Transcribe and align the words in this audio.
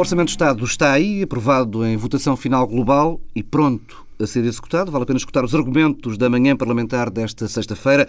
O 0.00 0.02
Orçamento 0.02 0.28
de 0.28 0.32
Estado 0.32 0.64
está 0.64 0.92
aí, 0.92 1.22
aprovado 1.22 1.84
em 1.84 1.94
votação 1.94 2.34
final 2.34 2.66
global 2.66 3.20
e 3.36 3.42
pronto 3.42 4.06
a 4.18 4.26
ser 4.26 4.42
executado. 4.46 4.90
Vale 4.90 5.02
a 5.02 5.06
pena 5.06 5.18
escutar 5.18 5.44
os 5.44 5.54
argumentos 5.54 6.16
da 6.16 6.30
manhã 6.30 6.56
parlamentar 6.56 7.10
desta 7.10 7.46
sexta-feira. 7.46 8.08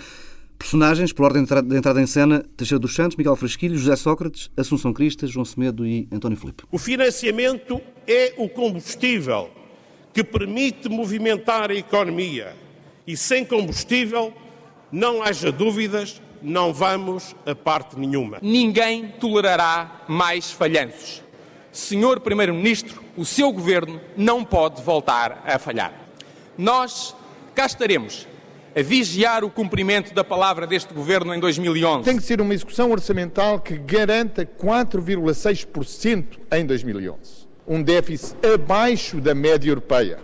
Personagens, 0.58 1.12
por 1.12 1.26
ordem 1.26 1.44
de 1.44 1.76
entrada 1.76 2.02
em 2.02 2.08
cena, 2.08 2.46
Teixeira 2.56 2.80
dos 2.80 2.96
Santos, 2.96 3.18
Miguel 3.18 3.36
Frasquilho, 3.36 3.78
José 3.78 3.94
Sócrates, 3.98 4.50
Assunção 4.56 4.94
Cristas, 4.94 5.32
João 5.32 5.44
Semedo 5.44 5.86
e 5.86 6.08
António 6.10 6.38
Filipe. 6.38 6.64
O 6.72 6.78
financiamento 6.78 7.82
é 8.08 8.36
o 8.38 8.48
combustível 8.48 9.50
que 10.14 10.24
permite 10.24 10.88
movimentar 10.88 11.72
a 11.72 11.76
economia. 11.76 12.56
E 13.06 13.18
sem 13.18 13.44
combustível, 13.44 14.34
não 14.90 15.22
haja 15.22 15.52
dúvidas, 15.52 16.22
não 16.42 16.74
vamos 16.74 17.36
a 17.46 17.54
parte 17.54 18.00
nenhuma. 18.00 18.40
Ninguém 18.42 19.10
tolerará 19.20 20.06
mais 20.08 20.52
falhanços. 20.52 21.22
Senhor 21.72 22.20
Primeiro-Ministro, 22.20 23.02
o 23.16 23.24
seu 23.24 23.52
governo 23.52 24.02
não 24.18 24.44
pode 24.44 24.82
voltar 24.82 25.42
a 25.46 25.58
falhar. 25.58 25.94
Nós 26.58 27.16
cá 27.56 27.66
estaremos 27.66 28.28
a 28.76 28.82
vigiar 28.82 29.44
o 29.44 29.50
cumprimento 29.50 30.14
da 30.14 30.24
palavra 30.24 30.68
deste 30.68 30.94
governo 30.94 31.34
em 31.34 31.40
2011. 31.40 32.04
Tem 32.04 32.18
que 32.18 32.24
ser 32.24 32.42
uma 32.42 32.54
execução 32.54 32.92
orçamental 32.92 33.60
que 33.60 33.78
garanta 33.78 34.46
4,6% 34.46 36.26
em 36.52 36.66
2011. 36.66 37.48
Um 37.66 37.82
déficit 37.82 38.36
abaixo 38.46 39.22
da 39.22 39.34
média 39.34 39.70
europeia. 39.70 40.20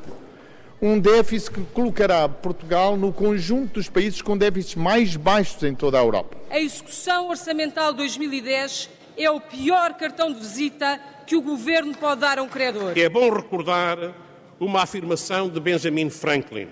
Um 0.81 0.99
déficit 0.99 1.51
que 1.51 1.61
colocará 1.73 2.27
Portugal 2.27 2.97
no 2.97 3.11
conjunto 3.11 3.75
dos 3.75 3.89
países 3.89 4.21
com 4.21 4.37
déficits 4.37 4.75
mais 4.75 5.15
baixos 5.15 5.63
em 5.63 5.73
toda 5.73 5.97
a 5.97 6.01
Europa. 6.01 6.37
A 6.49 6.59
execução 6.59 7.29
orçamental 7.29 7.93
2010 7.93 8.89
é 9.17 9.31
o 9.31 9.39
pior 9.39 9.93
cartão 9.95 10.31
de 10.31 10.39
visita 10.39 10.99
que 11.27 11.35
o 11.35 11.41
governo 11.41 11.93
pode 11.93 12.21
dar 12.21 12.39
a 12.39 12.41
um 12.41 12.47
credor. 12.47 12.97
É 12.97 13.09
bom 13.09 13.29
recordar 13.29 14.13
uma 14.57 14.81
afirmação 14.81 15.49
de 15.49 15.59
Benjamin 15.59 16.09
Franklin. 16.09 16.69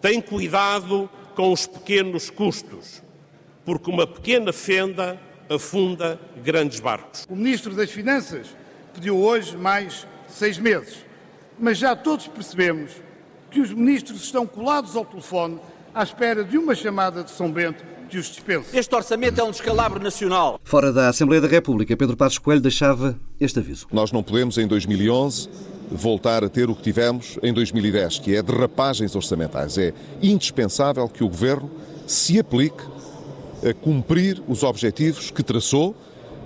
Tem 0.00 0.22
cuidado 0.22 1.08
com 1.36 1.52
os 1.52 1.66
pequenos 1.66 2.30
custos, 2.30 3.02
porque 3.66 3.90
uma 3.90 4.06
pequena 4.06 4.54
fenda 4.54 5.20
afunda 5.50 6.18
grandes 6.42 6.80
barcos. 6.80 7.26
O 7.28 7.36
Ministro 7.36 7.74
das 7.74 7.90
Finanças 7.90 8.56
pediu 8.94 9.18
hoje 9.18 9.54
mais 9.54 10.06
seis 10.28 10.58
meses, 10.58 11.04
mas 11.58 11.76
já 11.76 11.94
todos 11.94 12.26
percebemos 12.26 12.92
que 13.50 13.60
os 13.60 13.70
ministros 13.72 14.24
estão 14.24 14.46
colados 14.46 14.96
ao 14.96 15.04
telefone 15.04 15.60
à 15.94 16.02
espera 16.02 16.42
de 16.42 16.56
uma 16.56 16.74
chamada 16.74 17.22
de 17.22 17.30
São 17.30 17.50
Bento 17.50 17.84
que 18.08 18.18
os 18.18 18.26
dispense. 18.26 18.76
Este 18.76 18.94
orçamento 18.94 19.40
é 19.40 19.44
um 19.44 19.50
descalabro 19.50 20.02
nacional. 20.02 20.58
Fora 20.64 20.92
da 20.92 21.08
Assembleia 21.08 21.40
da 21.40 21.48
República, 21.48 21.96
Pedro 21.96 22.16
Passos 22.16 22.38
Coelho 22.38 22.60
deixava 22.60 23.16
este 23.38 23.58
aviso. 23.58 23.86
Nós 23.92 24.10
não 24.10 24.22
podemos, 24.22 24.58
em 24.58 24.66
2011, 24.66 25.48
voltar 25.90 26.42
a 26.42 26.48
ter 26.48 26.68
o 26.68 26.74
que 26.74 26.82
tivemos 26.82 27.38
em 27.42 27.52
2010, 27.52 28.18
que 28.18 28.34
é 28.34 28.42
derrapagens 28.42 29.14
orçamentais. 29.14 29.78
É 29.78 29.92
indispensável 30.22 31.08
que 31.08 31.22
o 31.22 31.28
Governo 31.28 31.70
se 32.06 32.38
aplique 32.38 32.82
a 33.68 33.74
cumprir 33.74 34.42
os 34.48 34.62
objetivos 34.62 35.30
que 35.30 35.42
traçou, 35.42 35.94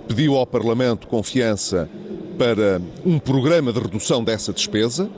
pediu 0.07 0.35
ao 0.35 0.45
Parlamento 0.45 1.07
confiança 1.07 1.89
para 2.37 2.81
um 3.05 3.19
programa 3.19 3.71
de 3.71 3.79
redução 3.79 4.23
dessa 4.23 4.51
despesa. 4.51 5.09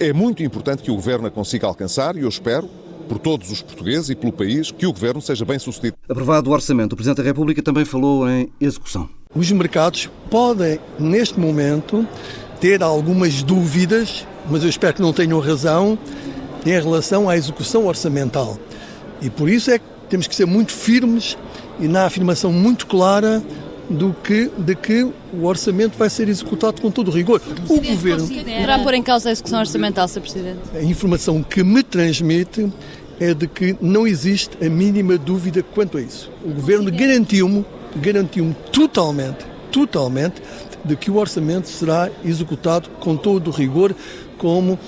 É 0.00 0.12
muito 0.12 0.42
importante 0.42 0.82
que 0.82 0.90
o 0.90 0.94
Governo 0.94 1.28
a 1.28 1.30
consiga 1.30 1.66
alcançar 1.66 2.16
e 2.16 2.22
eu 2.22 2.28
espero 2.28 2.68
por 3.08 3.18
todos 3.18 3.50
os 3.50 3.62
portugueses 3.62 4.10
e 4.10 4.14
pelo 4.14 4.32
país, 4.32 4.70
que 4.70 4.86
o 4.86 4.92
Governo 4.92 5.20
seja 5.20 5.44
bem 5.44 5.58
sucedido. 5.58 5.96
Aprovado 6.08 6.50
o 6.50 6.52
orçamento, 6.52 6.92
o 6.92 6.96
Presidente 6.96 7.18
da 7.18 7.22
República 7.22 7.62
também 7.62 7.84
falou 7.84 8.28
em 8.28 8.48
execução. 8.60 9.08
Os 9.34 9.50
mercados 9.52 10.10
podem, 10.30 10.78
neste 10.98 11.38
momento, 11.38 12.06
ter 12.60 12.82
algumas 12.82 13.42
dúvidas, 13.42 14.26
mas 14.50 14.62
eu 14.62 14.68
espero 14.68 14.94
que 14.94 15.02
não 15.02 15.12
tenham 15.12 15.38
razão, 15.40 15.98
em 16.64 16.70
relação 16.70 17.28
à 17.28 17.36
execução 17.36 17.86
orçamental. 17.86 18.58
E 19.20 19.30
por 19.30 19.48
isso 19.48 19.70
é 19.70 19.78
que 19.78 19.84
temos 20.08 20.26
que 20.26 20.34
ser 20.34 20.46
muito 20.46 20.72
firmes 20.72 21.36
e 21.78 21.86
na 21.86 22.06
afirmação 22.06 22.52
muito 22.52 22.86
clara 22.86 23.42
do 23.88 24.14
que, 24.22 24.50
de 24.58 24.74
que 24.74 25.02
o 25.32 25.44
orçamento 25.44 25.96
vai 25.96 26.10
ser 26.10 26.28
executado 26.28 26.80
com 26.80 26.90
todo 26.90 27.08
o 27.08 27.10
rigor. 27.10 27.40
O 27.68 27.80
Governo... 27.80 28.26
Poderá 28.26 28.78
pôr 28.80 28.94
em 28.94 29.02
causa 29.02 29.28
a 29.28 29.32
execução 29.32 29.60
orçamental, 29.60 30.08
Sr. 30.08 30.20
Presidente? 30.20 30.58
A 30.74 30.82
informação 30.82 31.42
que 31.42 31.62
me 31.62 31.82
transmite 31.82 32.72
é 33.20 33.32
de 33.32 33.46
que 33.46 33.76
não 33.80 34.06
existe 34.06 34.56
a 34.64 34.68
mínima 34.68 35.16
dúvida 35.16 35.62
quanto 35.62 35.98
a 35.98 36.02
isso. 36.02 36.30
O 36.44 36.52
Governo 36.52 36.90
garantiu-me, 36.90 37.64
garantiu-me 37.96 38.54
totalmente, 38.72 39.46
totalmente, 39.70 40.42
de 40.84 40.96
que 40.96 41.10
o 41.10 41.16
orçamento 41.16 41.68
será 41.68 42.10
executado 42.24 42.88
com 43.00 43.16
todo 43.16 43.48
o 43.48 43.50
rigor, 43.50 43.94
como 44.38 44.78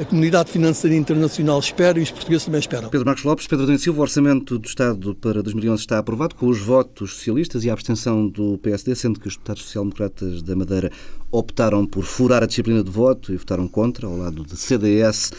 a 0.00 0.04
comunidade 0.04 0.50
financeira 0.50 0.96
internacional 0.96 1.58
espera 1.58 1.98
e 1.98 2.02
os 2.02 2.10
portugueses 2.12 2.44
também 2.44 2.60
esperam. 2.60 2.88
Pedro 2.88 3.04
Marcos 3.04 3.24
Lopes, 3.24 3.48
Pedro 3.48 3.64
Adão 3.64 3.76
Silva, 3.76 3.98
o 3.98 4.02
orçamento 4.02 4.56
do 4.56 4.66
Estado 4.68 5.12
para 5.16 5.42
2011 5.42 5.80
está 5.80 5.98
aprovado 5.98 6.36
com 6.36 6.46
os 6.46 6.60
votos 6.60 7.14
socialistas 7.14 7.64
e 7.64 7.70
a 7.70 7.72
abstenção 7.72 8.28
do 8.28 8.58
PSD, 8.58 8.94
sendo 8.94 9.18
que 9.18 9.26
os 9.26 9.34
deputados 9.34 9.64
social-democratas 9.64 10.40
da 10.42 10.54
Madeira 10.54 10.92
optaram 11.32 11.84
por 11.84 12.04
furar 12.04 12.44
a 12.44 12.46
disciplina 12.46 12.84
de 12.84 12.90
voto 12.90 13.32
e 13.32 13.36
votaram 13.36 13.66
contra, 13.66 14.06
ao 14.06 14.16
lado 14.16 14.44
de 14.44 14.56
CDS, 14.56 15.32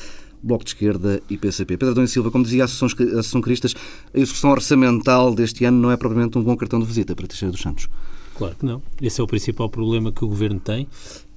Bloco 0.43 0.65
de 0.65 0.71
Esquerda 0.71 1.21
e 1.29 1.37
PCP. 1.37 1.77
Pedro 1.77 1.91
Adão 1.91 2.05
Silva, 2.05 2.29
como 2.29 2.43
dizia 2.43 2.63
a 2.63 2.65
Associação 2.65 3.39
Cristas, 3.39 3.73
a 4.13 4.19
execução 4.19 4.51
orçamental 4.51 5.33
deste 5.33 5.63
ano 5.63 5.79
não 5.79 5.91
é 5.91 5.95
propriamente 5.95 6.37
um 6.37 6.43
bom 6.43 6.57
cartão 6.57 6.81
de 6.81 6.85
visita 6.85 7.15
para 7.15 7.27
Teixeira 7.27 7.53
dos 7.53 7.61
Santos. 7.61 7.87
Claro 8.35 8.55
que 8.55 8.65
não. 8.65 8.81
Esse 9.01 9.21
é 9.21 9.23
o 9.23 9.27
principal 9.27 9.69
problema 9.69 10.11
que 10.11 10.23
o 10.23 10.27
Governo 10.27 10.59
tem, 10.59 10.87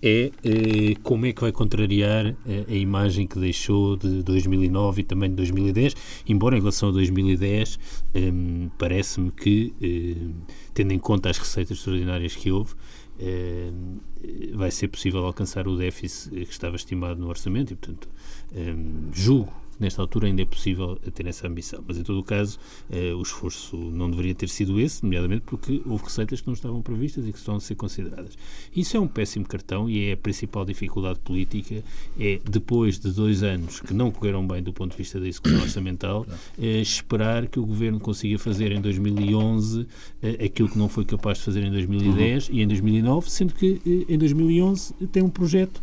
é 0.02 0.32
eh, 0.44 0.94
como 1.02 1.26
é 1.26 1.32
que 1.32 1.40
vai 1.40 1.52
contrariar 1.52 2.26
eh, 2.26 2.64
a 2.68 2.74
imagem 2.74 3.26
que 3.26 3.38
deixou 3.38 3.96
de 3.96 4.22
2009 4.22 5.02
e 5.02 5.04
também 5.04 5.30
de 5.30 5.36
2010, 5.36 5.94
embora 6.26 6.56
em 6.56 6.58
relação 6.58 6.88
a 6.88 6.92
2010 6.92 7.78
eh, 8.14 8.32
parece-me 8.76 9.30
que, 9.30 9.72
eh, 9.80 10.32
tendo 10.74 10.92
em 10.92 10.98
conta 10.98 11.30
as 11.30 11.38
receitas 11.38 11.78
extraordinárias 11.78 12.34
que 12.34 12.50
houve, 12.50 12.74
eh, 13.20 13.70
vai 14.54 14.70
ser 14.70 14.88
possível 14.88 15.24
alcançar 15.24 15.68
o 15.68 15.76
déficit 15.76 16.30
que 16.30 16.52
estava 16.52 16.74
estimado 16.74 17.20
no 17.20 17.28
orçamento 17.28 17.72
e, 17.72 17.76
portanto, 17.76 18.08
eh, 18.54 18.74
julgo 19.12 19.61
nesta 19.82 20.00
altura 20.00 20.26
ainda 20.26 20.42
é 20.42 20.46
possível 20.46 20.96
ter 21.12 21.26
essa 21.26 21.46
ambição. 21.46 21.84
Mas, 21.86 21.98
em 21.98 22.02
todo 22.02 22.18
o 22.18 22.24
caso, 22.24 22.58
eh, 22.90 23.12
o 23.12 23.22
esforço 23.22 23.76
não 23.76 24.10
deveria 24.10 24.34
ter 24.34 24.48
sido 24.48 24.80
esse, 24.80 25.02
nomeadamente 25.02 25.42
porque 25.44 25.82
houve 25.84 26.04
receitas 26.04 26.40
que 26.40 26.46
não 26.46 26.54
estavam 26.54 26.80
previstas 26.80 27.26
e 27.26 27.32
que 27.32 27.38
estão 27.38 27.56
a 27.56 27.60
ser 27.60 27.74
consideradas. 27.74 28.36
Isso 28.74 28.96
é 28.96 29.00
um 29.00 29.08
péssimo 29.08 29.46
cartão 29.46 29.88
e 29.88 30.06
é 30.06 30.12
a 30.12 30.16
principal 30.16 30.64
dificuldade 30.64 31.18
política, 31.20 31.82
é, 32.18 32.40
depois 32.48 32.98
de 32.98 33.10
dois 33.10 33.42
anos 33.42 33.80
que 33.80 33.92
não 33.92 34.10
correram 34.10 34.46
bem 34.46 34.62
do 34.62 34.72
ponto 34.72 34.92
de 34.92 34.98
vista 34.98 35.20
da 35.20 35.26
execução 35.26 35.60
orçamental, 35.62 36.26
eh, 36.58 36.80
esperar 36.80 37.46
que 37.46 37.58
o 37.58 37.66
Governo 37.66 38.00
consiga 38.00 38.38
fazer 38.38 38.72
em 38.72 38.80
2011 38.80 39.86
eh, 40.22 40.44
aquilo 40.44 40.68
que 40.68 40.78
não 40.78 40.88
foi 40.88 41.04
capaz 41.04 41.38
de 41.38 41.44
fazer 41.44 41.64
em 41.64 41.70
2010 41.70 42.48
uhum. 42.48 42.54
e 42.54 42.62
em 42.62 42.68
2009, 42.68 43.30
sendo 43.30 43.54
que 43.54 43.80
eh, 43.86 44.14
em 44.14 44.18
2011 44.18 44.94
tem 45.10 45.22
um 45.22 45.30
projeto 45.30 45.80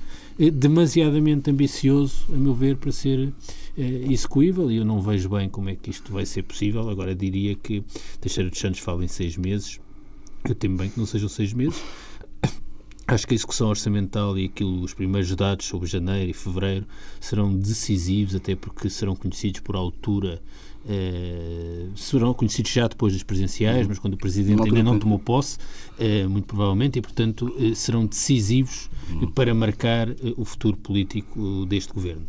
demasiadamente 0.49 1.51
ambicioso, 1.51 2.25
a 2.33 2.37
meu 2.37 2.53
ver, 2.53 2.77
para 2.77 2.93
ser 2.93 3.33
é, 3.77 3.83
execuível 4.09 4.71
e 4.71 4.77
eu 4.77 4.85
não 4.85 5.01
vejo 5.01 5.27
bem 5.27 5.49
como 5.49 5.69
é 5.69 5.75
que 5.75 5.89
isto 5.89 6.13
vai 6.13 6.25
ser 6.25 6.43
possível. 6.43 6.89
Agora 6.89 7.13
diria 7.13 7.55
que 7.55 7.83
Teixeira 8.21 8.49
dos 8.49 8.57
Santos 8.57 8.79
fala 8.79 9.03
em 9.03 9.07
seis 9.09 9.35
meses, 9.35 9.81
eu 10.45 10.55
temo 10.55 10.77
bem 10.77 10.89
que 10.89 10.97
não 10.97 11.05
sejam 11.05 11.27
seis 11.27 11.51
meses. 11.51 11.83
Acho 13.05 13.27
que 13.27 13.33
a 13.33 13.35
execução 13.35 13.67
orçamental 13.67 14.37
e 14.37 14.45
aquilo, 14.45 14.81
os 14.81 14.93
primeiros 14.93 15.35
dados 15.35 15.65
sobre 15.65 15.89
janeiro 15.89 16.31
e 16.31 16.33
fevereiro 16.33 16.85
serão 17.19 17.53
decisivos, 17.53 18.35
até 18.35 18.55
porque 18.55 18.89
serão 18.89 19.15
conhecidos 19.15 19.59
por 19.59 19.75
altura 19.75 20.41
eh, 20.87 21.87
serão 21.95 22.33
conhecidos 22.33 22.71
já 22.71 22.87
depois 22.87 23.13
das 23.13 23.23
presidenciais, 23.23 23.85
mas 23.87 23.99
quando 23.99 24.13
o 24.13 24.17
Presidente 24.17 24.63
ainda 24.63 24.81
não 24.81 24.97
tomou 24.97 25.19
posse, 25.19 25.57
eh, 25.99 26.25
muito 26.27 26.45
provavelmente, 26.45 26.97
e 26.97 27.01
portanto 27.01 27.53
eh, 27.59 27.75
serão 27.75 28.05
decisivos 28.05 28.89
para 29.35 29.53
marcar 29.53 30.07
o 30.37 30.45
futuro 30.45 30.77
político 30.77 31.65
deste 31.65 31.91
Governo. 31.91 32.25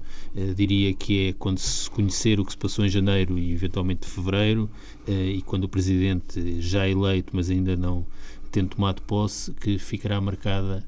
diria 0.57 0.95
que 0.95 1.29
é 1.29 1.33
quando 1.35 1.59
se 1.59 1.91
conhecer 1.91 2.41
o 2.41 2.45
que 2.45 2.53
se 2.53 2.59
passou 2.59 2.85
em 2.85 2.89
janeiro 2.89 3.39
e 3.39 3.53
eventualmente 3.53 4.07
fevereiro, 4.09 4.71
e 5.07 5.43
quando 5.43 5.65
o 5.65 5.69
Presidente 5.69 6.61
já 6.61 6.89
eleito, 6.89 7.37
mas 7.37 7.51
ainda 7.51 7.77
não 7.77 8.07
tendo 8.51 8.71
tomado 8.71 9.03
posse, 9.03 9.53
que 9.53 9.79
ficará 9.79 10.21
marcada 10.21 10.87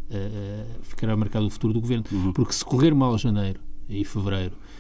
ficará 0.83 1.15
marcado 1.15 1.47
o 1.47 1.51
futuro 1.51 1.75
do 1.75 1.81
Governo. 1.81 2.05
Uhum. 2.11 2.33
Porque 2.33 2.53
se 2.53 2.65
correr 2.65 2.95
mal 2.95 3.19
janeiro 3.19 3.61
e 3.89 4.05
fevereiro, 4.05 4.55
uh, 4.55 4.72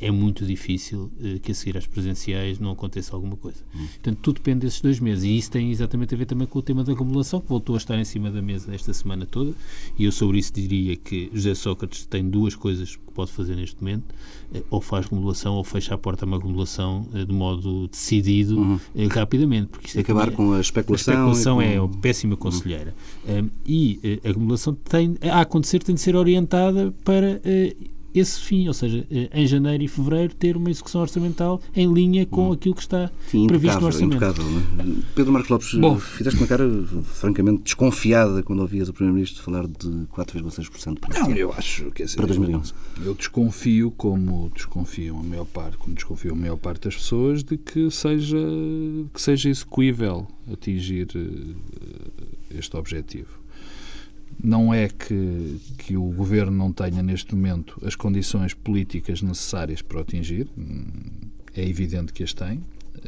é 0.00 0.10
muito 0.10 0.44
difícil 0.44 1.10
uh, 1.20 1.40
que 1.40 1.52
a 1.52 1.54
seguir 1.54 1.76
às 1.76 1.86
presenciais 1.86 2.58
não 2.58 2.70
aconteça 2.70 3.14
alguma 3.14 3.36
coisa. 3.36 3.58
Hum. 3.74 3.86
Portanto, 3.86 4.18
tudo 4.22 4.36
depende 4.36 4.60
desses 4.60 4.80
dois 4.80 5.00
meses. 5.00 5.24
E 5.24 5.36
isso 5.36 5.50
tem 5.50 5.70
exatamente 5.70 6.14
a 6.14 6.18
ver 6.18 6.26
também 6.26 6.46
com 6.46 6.58
o 6.58 6.62
tema 6.62 6.84
da 6.84 6.92
acumulação, 6.92 7.40
que 7.40 7.48
voltou 7.48 7.74
a 7.74 7.78
estar 7.78 7.98
em 7.98 8.04
cima 8.04 8.30
da 8.30 8.42
mesa 8.42 8.74
esta 8.74 8.92
semana 8.92 9.26
toda. 9.26 9.52
E 9.98 10.04
eu 10.04 10.12
sobre 10.12 10.38
isso 10.38 10.52
diria 10.52 10.96
que 10.96 11.30
José 11.32 11.54
Sócrates 11.54 12.06
tem 12.06 12.28
duas 12.28 12.54
coisas 12.54 12.96
que 12.96 13.12
pode 13.12 13.32
fazer 13.32 13.56
neste 13.56 13.76
momento. 13.80 14.14
Uh, 14.54 14.64
ou 14.70 14.80
faz 14.80 15.06
acumulação 15.06 15.54
ou 15.54 15.64
fecha 15.64 15.94
a 15.94 15.98
porta 15.98 16.24
a 16.24 16.26
uma 16.26 16.36
acumulação 16.36 17.06
de 17.12 17.32
modo 17.32 17.88
decidido 17.88 18.58
uhum. 18.58 18.78
rapidamente. 19.10 19.68
Porque 19.68 19.86
isto 19.86 19.98
é 19.98 20.00
acabar 20.00 20.30
com 20.30 20.52
a 20.52 20.60
especulação. 20.60 21.14
A 21.14 21.32
especulação 21.32 21.56
com... 21.56 21.96
é 21.96 22.00
péssima 22.00 22.36
conselheira. 22.36 22.94
Uhum. 23.26 23.50
e 23.66 24.20
a 24.24 24.30
acumulação 24.30 24.74
tem, 24.74 25.16
a 25.22 25.40
acontecer 25.40 25.82
tem 25.82 25.94
de 25.94 26.00
ser 26.00 26.14
orientada 26.14 26.92
para 27.04 27.40
esse 28.14 28.40
fim, 28.40 28.68
ou 28.68 28.74
seja, 28.74 29.04
eh, 29.10 29.28
em 29.32 29.46
janeiro 29.46 29.82
e 29.82 29.88
fevereiro 29.88 30.34
ter 30.34 30.56
uma 30.56 30.70
execução 30.70 31.00
orçamental 31.00 31.60
em 31.74 31.92
linha 31.92 32.24
com 32.24 32.50
hum. 32.50 32.52
aquilo 32.52 32.74
que 32.74 32.82
está 32.82 33.10
Sim, 33.28 33.46
previsto 33.48 33.80
no 33.80 33.86
orçamento. 33.86 34.16
Impecável, 34.16 34.44
é? 34.44 34.84
Pedro 35.14 35.32
Marcos 35.32 35.50
Lopes, 35.50 35.74
Bom, 35.74 35.98
fizeste 35.98 36.38
uma 36.38 36.46
cara 36.46 36.64
francamente 37.02 37.62
desconfiada 37.64 38.42
quando 38.42 38.60
ouvias 38.60 38.88
o 38.88 38.92
Primeiro-Ministro 38.92 39.42
falar 39.42 39.66
de 39.66 39.88
4,6% 40.14 41.00
para 41.00 41.20
Não, 41.20 41.30
eu 41.32 41.52
acho, 41.52 41.90
quer 41.90 42.04
dizer, 42.04 42.16
para 42.16 42.26
2011. 42.26 42.72
Eu, 42.98 43.04
eu, 43.06 43.14
desconfio, 43.14 43.90
como 43.90 44.50
desconfiam 44.54 45.18
a 45.18 45.22
maior 45.22 45.46
parte, 45.46 45.76
como 45.76 45.94
desconfio 45.94 46.32
a 46.32 46.36
maior 46.36 46.56
parte 46.56 46.84
das 46.84 46.94
pessoas, 46.94 47.42
de 47.42 47.56
que 47.56 47.90
seja, 47.90 48.38
que 49.12 49.20
seja 49.20 49.48
execuível 49.48 50.28
atingir 50.52 51.08
uh, 51.16 51.54
este 52.50 52.76
objetivo 52.76 53.43
não 54.42 54.72
é 54.72 54.88
que, 54.88 55.60
que 55.78 55.96
o 55.96 56.04
governo 56.04 56.56
não 56.56 56.72
tenha 56.72 57.02
neste 57.02 57.34
momento 57.34 57.80
as 57.84 57.94
condições 57.94 58.54
políticas 58.54 59.22
necessárias 59.22 59.82
para 59.82 59.98
o 59.98 60.00
atingir, 60.00 60.48
é 61.54 61.66
evidente 61.66 62.12
que 62.12 62.22
as 62.22 62.32
tem. 62.32 62.60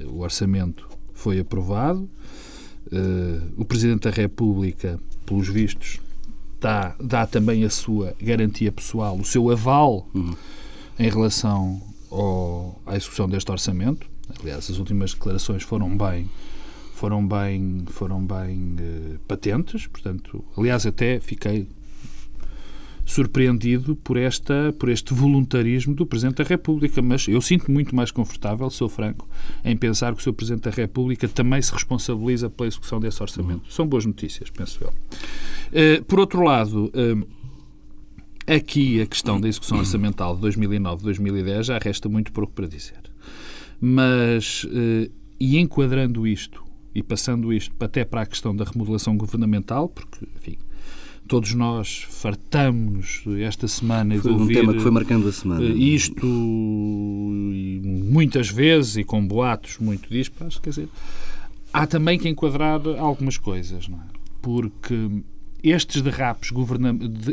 O 0.06 0.20
orçamento 0.20 0.88
foi 1.12 1.38
aprovado, 1.38 2.08
eh, 2.92 3.40
o 3.56 3.64
Presidente 3.64 4.02
da 4.02 4.10
República, 4.10 5.00
pelos 5.24 5.48
vistos, 5.48 6.00
dá, 6.60 6.94
dá 7.00 7.26
também 7.26 7.64
a 7.64 7.70
sua 7.70 8.14
garantia 8.20 8.70
pessoal, 8.70 9.16
o 9.16 9.24
seu 9.24 9.50
aval 9.50 10.08
uhum. 10.14 10.36
em 10.98 11.08
relação 11.08 11.80
ao, 12.10 12.80
à 12.86 12.96
execução 12.96 13.28
deste 13.28 13.50
orçamento. 13.50 14.06
Aliás, 14.40 14.70
as 14.70 14.78
últimas 14.78 15.14
declarações 15.14 15.62
foram 15.62 15.96
bem 15.96 16.28
foram 16.96 17.28
bem, 17.28 17.84
foram 17.88 18.24
bem 18.24 18.74
uh, 18.80 19.18
patentes, 19.28 19.86
portanto, 19.86 20.42
aliás, 20.56 20.86
até 20.86 21.20
fiquei 21.20 21.68
surpreendido 23.04 23.94
por, 23.94 24.16
esta, 24.16 24.74
por 24.78 24.88
este 24.88 25.12
voluntarismo 25.12 25.94
do 25.94 26.06
Presidente 26.06 26.42
da 26.42 26.44
República, 26.44 27.02
mas 27.02 27.28
eu 27.28 27.40
sinto 27.42 27.70
muito 27.70 27.94
mais 27.94 28.10
confortável, 28.10 28.68
sou 28.70 28.88
franco, 28.88 29.28
em 29.62 29.76
pensar 29.76 30.14
que 30.14 30.20
o 30.20 30.24
Sr. 30.24 30.32
Presidente 30.32 30.62
da 30.64 30.70
República 30.70 31.28
também 31.28 31.60
se 31.60 31.70
responsabiliza 31.70 32.48
pela 32.48 32.66
execução 32.66 32.98
desse 32.98 33.22
orçamento. 33.22 33.70
São 33.70 33.86
boas 33.86 34.06
notícias, 34.06 34.48
penso 34.48 34.82
eu. 34.82 34.88
Uh, 34.88 36.04
por 36.04 36.18
outro 36.18 36.42
lado, 36.42 36.86
uh, 36.86 37.28
aqui 38.46 39.02
a 39.02 39.06
questão 39.06 39.38
da 39.38 39.46
execução 39.46 39.78
orçamental 39.78 40.34
de 40.34 40.42
2009-2010 40.48 41.62
já 41.62 41.78
resta 41.78 42.08
muito 42.08 42.32
pouco 42.32 42.54
para 42.54 42.66
dizer. 42.66 43.02
Mas, 43.78 44.64
uh, 44.64 45.12
e 45.38 45.58
enquadrando 45.58 46.26
isto 46.26 46.65
e 46.96 47.02
passando 47.02 47.52
isto 47.52 47.74
até 47.78 48.06
para 48.06 48.22
a 48.22 48.26
questão 48.26 48.56
da 48.56 48.64
remodelação 48.64 49.18
governamental, 49.18 49.86
porque, 49.86 50.26
enfim, 50.34 50.56
todos 51.28 51.52
nós 51.52 52.06
fartamos 52.08 53.22
esta 53.38 53.68
semana 53.68 54.18
foi 54.18 54.32
de 54.32 54.40
ouvir 54.40 54.56
um 54.56 54.60
tema 54.60 54.72
que 54.72 54.80
foi 54.80 54.90
marcando 54.90 55.28
a 55.28 55.32
semana. 55.32 55.62
Eh, 55.62 55.74
isto 55.74 56.24
muitas 56.24 58.48
vezes 58.48 58.96
e 58.96 59.04
com 59.04 59.26
boatos 59.26 59.76
muito 59.78 60.08
dispares, 60.08 60.58
quer 60.58 60.70
dizer, 60.70 60.88
há 61.70 61.86
também 61.86 62.18
que 62.18 62.30
enquadrar 62.30 62.80
algumas 62.98 63.36
coisas, 63.36 63.88
não 63.88 63.98
é? 63.98 64.06
Porque 64.40 65.22
estes 65.62 66.02
derrapes, 66.02 66.50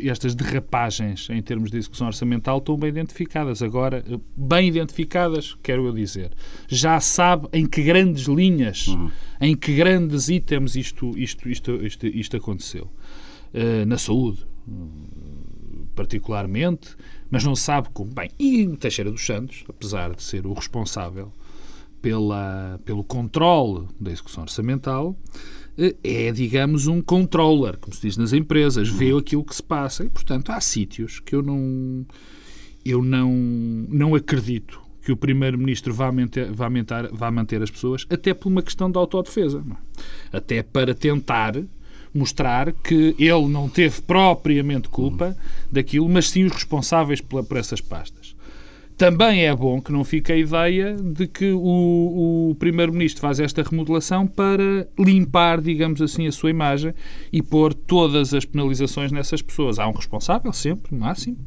estas 0.03 0.33
derrapagens 0.35 1.29
em 1.29 1.41
termos 1.41 1.69
de 1.69 1.77
execução 1.77 2.07
orçamental 2.07 2.57
estão 2.57 2.77
bem 2.77 2.89
identificadas. 2.89 3.61
Agora, 3.61 4.03
bem 4.35 4.67
identificadas, 4.67 5.55
quero 5.61 5.85
eu 5.85 5.93
dizer. 5.93 6.31
Já 6.67 6.99
sabe 6.99 7.47
em 7.53 7.65
que 7.65 7.83
grandes 7.83 8.25
linhas, 8.25 8.87
uhum. 8.87 9.11
em 9.39 9.55
que 9.55 9.75
grandes 9.75 10.29
itens 10.29 10.75
isto, 10.75 11.17
isto, 11.17 11.49
isto, 11.49 11.71
isto, 11.85 12.07
isto 12.07 12.37
aconteceu. 12.37 12.89
Uh, 13.53 13.85
na 13.85 13.97
saúde, 13.99 14.45
particularmente, 15.95 16.95
mas 17.29 17.43
não 17.43 17.55
sabe 17.55 17.89
como. 17.93 18.11
Bem, 18.11 18.29
e 18.39 18.67
Teixeira 18.77 19.11
dos 19.11 19.25
Santos, 19.25 19.63
apesar 19.67 20.15
de 20.15 20.23
ser 20.23 20.45
o 20.45 20.53
responsável 20.53 21.31
pela, 22.01 22.79
pelo 22.83 23.03
controle 23.03 23.87
da 23.99 24.11
execução 24.11 24.43
orçamental, 24.43 25.15
é, 25.77 26.31
digamos, 26.31 26.87
um 26.87 27.01
controller, 27.01 27.77
como 27.77 27.93
se 27.93 28.01
diz 28.01 28.17
nas 28.17 28.33
empresas, 28.33 28.89
vê 28.89 29.11
uhum. 29.13 29.19
aquilo 29.19 29.43
que 29.43 29.55
se 29.55 29.63
passa. 29.63 30.03
E, 30.03 30.09
portanto, 30.09 30.51
há 30.51 30.61
sítios 30.61 31.19
que 31.19 31.35
eu 31.35 31.41
não, 31.41 32.05
eu 32.85 33.01
não, 33.01 33.31
não 33.89 34.15
acredito 34.15 34.81
que 35.01 35.11
o 35.11 35.17
Primeiro-Ministro 35.17 35.93
vá 35.93 36.11
manter, 36.11 36.51
vá, 36.51 36.69
manter, 36.69 37.09
vá 37.11 37.29
manter 37.29 37.61
as 37.61 37.69
pessoas, 37.69 38.05
até 38.09 38.33
por 38.33 38.47
uma 38.49 38.61
questão 38.61 38.89
de 38.89 38.97
autodefesa. 38.97 39.63
É? 40.31 40.37
Até 40.37 40.63
para 40.63 40.95
tentar 40.95 41.55
mostrar 42.13 42.71
que 42.71 43.15
ele 43.17 43.47
não 43.47 43.67
teve 43.67 44.01
propriamente 44.01 44.87
culpa 44.87 45.29
uhum. 45.29 45.35
daquilo, 45.71 46.07
mas 46.07 46.29
sim 46.29 46.45
os 46.45 46.53
responsáveis 46.53 47.19
por, 47.19 47.43
por 47.43 47.57
essas 47.57 47.81
pastas. 47.81 48.22
Também 48.98 49.45
é 49.45 49.56
bom 49.56 49.81
que 49.81 49.92
não 49.92 50.04
fique 50.04 50.31
a 50.31 50.38
ideia 50.38 50.95
de 50.95 51.28
que 51.28 51.51
o, 51.51 52.50
o 52.51 52.56
Primeiro-Ministro 52.56 53.22
faz 53.22 53.40
esta 53.40 53.63
remodelação 53.63 54.28
para 54.28 54.88
limpar, 54.98 55.62
digamos 55.62 56.01
assim, 56.01 56.28
a 56.28 56.31
sua 56.31 56.50
imagem 56.50 56.94
e 57.31 57.42
pôr 57.42 57.74
todas 57.74 58.34
as 58.34 58.45
penalizações 58.45 59.12
nessas 59.12 59.42
pessoas. 59.42 59.80
Há 59.80 59.88
um 59.88 59.94
responsável, 59.94 60.54
sempre, 60.54 60.95
máximo, 60.95 61.38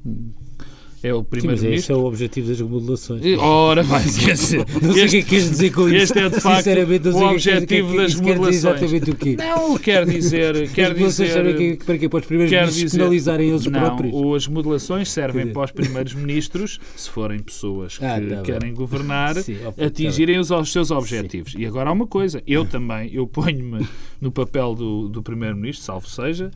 é 1.03 1.15
o 1.15 1.23
primeiro-ministro. 1.23 1.79
Esse 1.79 1.93
é 1.93 1.95
o 1.95 2.05
objetivo 2.05 2.49
das 2.49 2.59
remodelações. 2.59 3.39
Ora, 3.39 3.83
vai 3.83 4.05
esquecer. 4.05 4.65
não 4.83 4.93
sei 4.93 5.07
o 5.07 5.09
que 5.11 5.17
é 5.17 5.23
que 5.23 5.29
queres 5.29 5.51
dizer 5.51 5.73
com 5.73 5.89
isso. 5.89 5.97
Este 5.97 6.19
é, 6.19 6.29
de 6.29 6.41
facto, 6.41 6.69
o 6.69 7.31
objetivo 7.31 7.91
que, 7.91 7.97
das 7.97 8.15
remodelações. 8.15 8.55
exatamente 8.55 9.11
o 9.11 9.15
quê? 9.17 9.37
Não, 9.37 9.79
quer 9.79 10.07
dizer... 10.07 10.71
quer 10.73 10.95
dizer 10.95 11.27
servem 11.29 11.77
para 11.77 11.99
quê? 11.99 12.09
Para 12.09 12.19
os 12.21 12.27
primeiros-ministros 12.27 12.93
penalizarem 12.93 13.51
eles 13.51 13.67
não, 13.67 13.81
próprios? 13.81 14.13
Não, 14.13 14.35
as 14.35 14.47
remodelações 14.47 15.11
servem 15.11 15.53
para 15.53 15.65
os 15.65 15.71
primeiros-ministros, 15.71 16.81
se 16.97 17.11
forem 17.11 17.41
pessoas 17.41 17.99
que 17.99 18.05
ah, 18.05 18.21
tá 18.21 18.43
querem 18.43 18.71
bem. 18.71 18.75
governar, 18.75 19.37
Sim, 19.37 19.57
atingirem 19.79 20.39
os, 20.39 20.51
os, 20.51 20.73
seus 20.73 20.91
objetivos. 20.91 21.53
Sim. 21.53 21.61
E 21.61 21.67
agora 21.67 21.91
há 21.91 21.93
uma 21.93 22.07
coisa. 22.07 22.43
Eu 22.47 22.65
também, 22.65 23.13
eu 23.13 23.27
ponho-me 23.27 23.87
no 24.21 24.31
papel 24.31 24.75
do, 24.75 25.09
do 25.09 25.23
primeiro-ministro, 25.23 25.85
salvo 25.85 26.09
seja, 26.09 26.51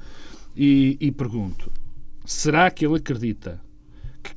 e, 0.57 0.97
e 1.01 1.11
pergunto, 1.13 1.71
será 2.25 2.71
que 2.71 2.85
ele 2.85 2.97
acredita 2.97 3.53
que 3.53 3.70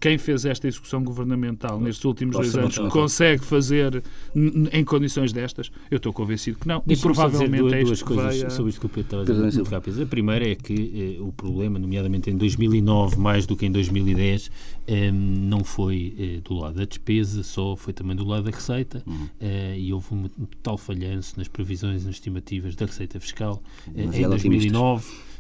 quem 0.04 0.18
fez 0.18 0.44
esta 0.44 0.68
execução 0.68 1.02
governamental 1.02 1.80
nestes 1.80 2.04
últimos 2.04 2.36
dois 2.36 2.54
anos 2.58 2.78
consegue 2.92 3.42
fazer 3.46 4.04
em 4.36 4.84
condições 4.84 5.32
destas? 5.32 5.72
Eu 5.90 5.96
estou 5.96 6.12
convencido 6.12 6.60
que 6.60 6.68
não. 6.68 6.84
E 6.86 6.98
provavelmente 6.98 7.62
duas, 7.62 7.74
é 7.74 7.84
duas 7.84 8.04
coisas 8.04 8.42
vai, 8.42 8.50
sobre 8.50 8.70
isto 8.72 8.82
que 8.82 8.86
o 8.86 8.90
Pedro 8.90 9.22
estava 9.22 9.40
a 9.40 9.48
dizer 9.48 9.60
muito 9.62 9.72
rápido. 9.72 10.04
A 10.04 10.06
primeira 10.06 10.52
é 10.52 10.56
que 10.56 11.18
eh, 11.18 11.22
o 11.22 11.32
problema, 11.32 11.80
nomeadamente 11.80 12.30
em 12.30 12.36
2009, 12.36 13.16
mais 13.16 13.46
do 13.46 13.56
que 13.56 13.66
em 13.66 13.72
2010, 13.72 14.52
eh, 14.88 15.10
não 15.10 15.64
foi 15.64 16.14
eh, 16.20 16.42
do 16.44 16.54
lado 16.54 16.76
da 16.76 16.84
despesa, 16.84 17.42
só 17.42 17.78
foi 17.78 17.94
também 17.94 18.14
do 18.14 18.26
lado 18.26 18.44
da 18.44 18.52
receita 18.52 19.02
uhum. 19.08 19.30
Eh, 19.40 19.78
e 19.80 19.94
houve 19.94 20.14
um 20.14 20.28
total 20.28 20.78
falhanço 20.78 21.36
nas 21.38 21.48
previsões 21.48 22.04
nas 22.04 22.16
estimativas 22.16 22.76
da 22.76 22.86
receita 22.86 23.22
fiscal 23.22 23.64
eh, 23.96 24.04
em 24.04 24.28
2009. 24.28 25.08
Uh, 25.08 25.33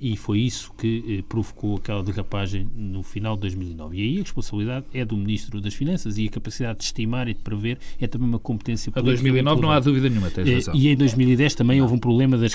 e 0.00 0.16
foi 0.16 0.40
isso 0.40 0.72
que 0.76 1.20
uh, 1.20 1.22
provocou 1.24 1.76
aquela 1.76 2.02
derrapagem 2.02 2.68
no 2.76 3.02
final 3.02 3.34
de 3.34 3.42
2009. 3.42 3.96
E 3.96 4.02
aí 4.02 4.18
a 4.18 4.22
responsabilidade 4.22 4.86
é 4.92 5.04
do 5.04 5.16
Ministro 5.16 5.60
das 5.60 5.74
Finanças 5.74 6.18
e 6.18 6.26
a 6.26 6.30
capacidade 6.30 6.78
de 6.78 6.84
estimar 6.84 7.28
e 7.28 7.34
de 7.34 7.40
prever 7.40 7.78
é 8.00 8.06
também 8.06 8.28
uma 8.28 8.38
competência 8.38 8.92
política. 8.92 9.10
A 9.10 9.22
2009 9.22 9.62
não 9.62 9.70
há 9.70 9.80
dúvida 9.80 10.08
nenhuma, 10.08 10.30
tens 10.30 10.48
eh, 10.48 10.54
razão. 10.54 10.74
E 10.74 10.88
em 10.88 10.96
2010 10.96 11.54
também 11.54 11.80
houve 11.80 11.94
um 11.94 11.98
problema 11.98 12.36
das, 12.36 12.52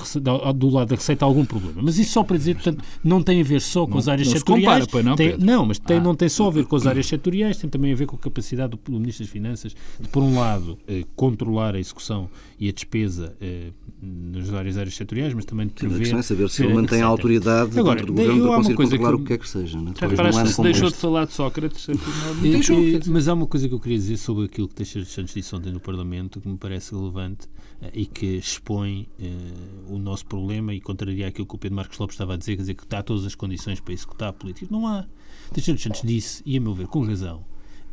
do 0.56 0.70
lado 0.70 0.90
da 0.90 0.96
Receita, 0.96 1.26
algum 1.26 1.46
problema. 1.46 1.82
Mas 1.82 1.98
isso 1.98 2.12
só 2.12 2.24
para 2.24 2.38
dizer, 2.38 2.56
portanto, 2.56 2.84
não 3.04 3.24
tem 3.24 3.42
a 3.42 3.44
ver 3.44 3.62
só 3.62 3.88
com 3.88 3.98
as 3.98 4.08
áreas 4.08 4.28
não 4.28 4.38
setoriais. 4.38 4.84
Se 4.84 4.90
compara, 4.90 5.04
não, 5.04 5.16
tem, 5.16 5.38
não, 5.38 5.66
mas 5.66 5.80
tem, 5.80 5.98
ah. 5.98 6.02
não 6.02 6.16
tem 6.16 6.30
só 6.30 6.48
a 6.48 6.52
ver 6.52 6.66
com 6.66 6.76
as 6.76 6.86
áreas 6.86 7.08
setoriais, 7.08 7.58
tem 7.58 7.70
também 7.70 7.92
a 7.92 7.96
ver 7.96 8.06
com 8.06 8.16
a 8.16 8.20
capacidade 8.20 8.72
do, 8.72 8.92
do 8.92 9.00
Ministro 9.00 9.26
das 9.26 9.32
Finanças 9.32 9.76
de, 10.00 10.08
por 10.10 10.22
um 10.22 10.38
lado, 10.38 10.78
controlar 11.16 11.76
a 11.76 11.80
execução 11.80 12.30
e 12.64 12.70
a 12.70 12.72
despesa 12.72 13.36
nas 14.02 14.48
várias 14.48 14.78
áreas 14.78 14.96
setoriais, 14.96 15.34
mas 15.34 15.44
também 15.44 15.68
de 15.68 15.74
prever... 15.74 16.06
Sim, 16.06 16.16
a 16.16 16.20
é 16.20 16.22
saber 16.22 16.50
se 16.50 16.62
ele 16.62 16.70
Governo 16.70 16.90
tem 16.90 17.02
a 17.02 17.06
autoridade 17.06 17.78
Agora, 17.78 17.96
dentro 18.00 18.14
do 18.14 18.22
Governo 18.22 18.38
eu- 18.38 18.44
há 18.44 18.48
para 18.48 18.50
uma 18.50 18.56
conseguir 18.58 18.76
coisa 18.76 18.92
que 18.92 18.98
controlar 18.98 19.14
eu- 19.14 19.20
o 19.20 19.22
que 19.22 19.28
quer 19.28 19.38
que 19.38 19.50
seja. 19.50 19.78
É? 19.78 20.08
Reparaste 20.08 20.34
num 20.34 20.40
ano 20.40 20.50
se 20.50 20.62
deixou 20.62 20.88
este. 20.88 20.96
de 20.96 21.02
falar 21.02 21.26
de 21.26 21.34
Sócrates? 21.34 21.90
Eh, 21.90 21.92
eh, 21.94 22.60
quer 22.60 23.00
dizer. 23.00 23.12
mas 23.12 23.28
há 23.28 23.34
uma 23.34 23.48
coisa 23.48 23.68
que 23.68 23.74
eu 23.74 23.80
queria 23.80 23.98
dizer 23.98 24.18
sobre 24.18 24.46
aquilo 24.46 24.68
que 24.70 24.76
Teixeira 24.76 25.06
dos 25.06 25.14
Santos 25.14 25.34
disse 25.34 25.54
ontem 25.56 25.72
no 25.74 25.80
Parlamento 25.80 26.40
que 26.40 26.48
me 26.48 26.58
parece 26.58 26.94
relevante 26.96 27.48
eh, 27.82 27.92
e 27.94 28.06
que 28.06 28.26
expõe 28.38 29.08
eh, 29.20 29.30
o 29.90 29.98
nosso 29.98 30.26
problema 30.26 30.74
e 30.74 30.80
contraria 30.80 31.28
aquilo 31.28 31.46
que 31.48 31.56
o 31.56 31.58
Pedro 31.58 31.76
Marcos 31.76 31.98
Lopes 31.98 32.14
estava 32.16 32.34
a 32.36 32.38
dizer, 32.38 32.56
quer 32.56 32.62
dizer 32.62 32.74
que 32.76 32.84
está 32.84 33.04
todas 33.04 33.26
as 33.26 33.36
condições 33.36 33.80
para 33.80 33.94
executar 33.94 34.30
a 34.30 34.34
política. 34.34 34.68
Não 34.72 34.88
há. 34.88 35.06
Teixeira 35.54 35.76
dos 35.76 35.84
Santos 35.84 36.02
disse, 36.04 36.42
e 36.46 36.58
a 36.58 36.62
meu 36.62 36.74
ver 36.74 36.88
com 36.88 37.04
razão, 37.06 37.44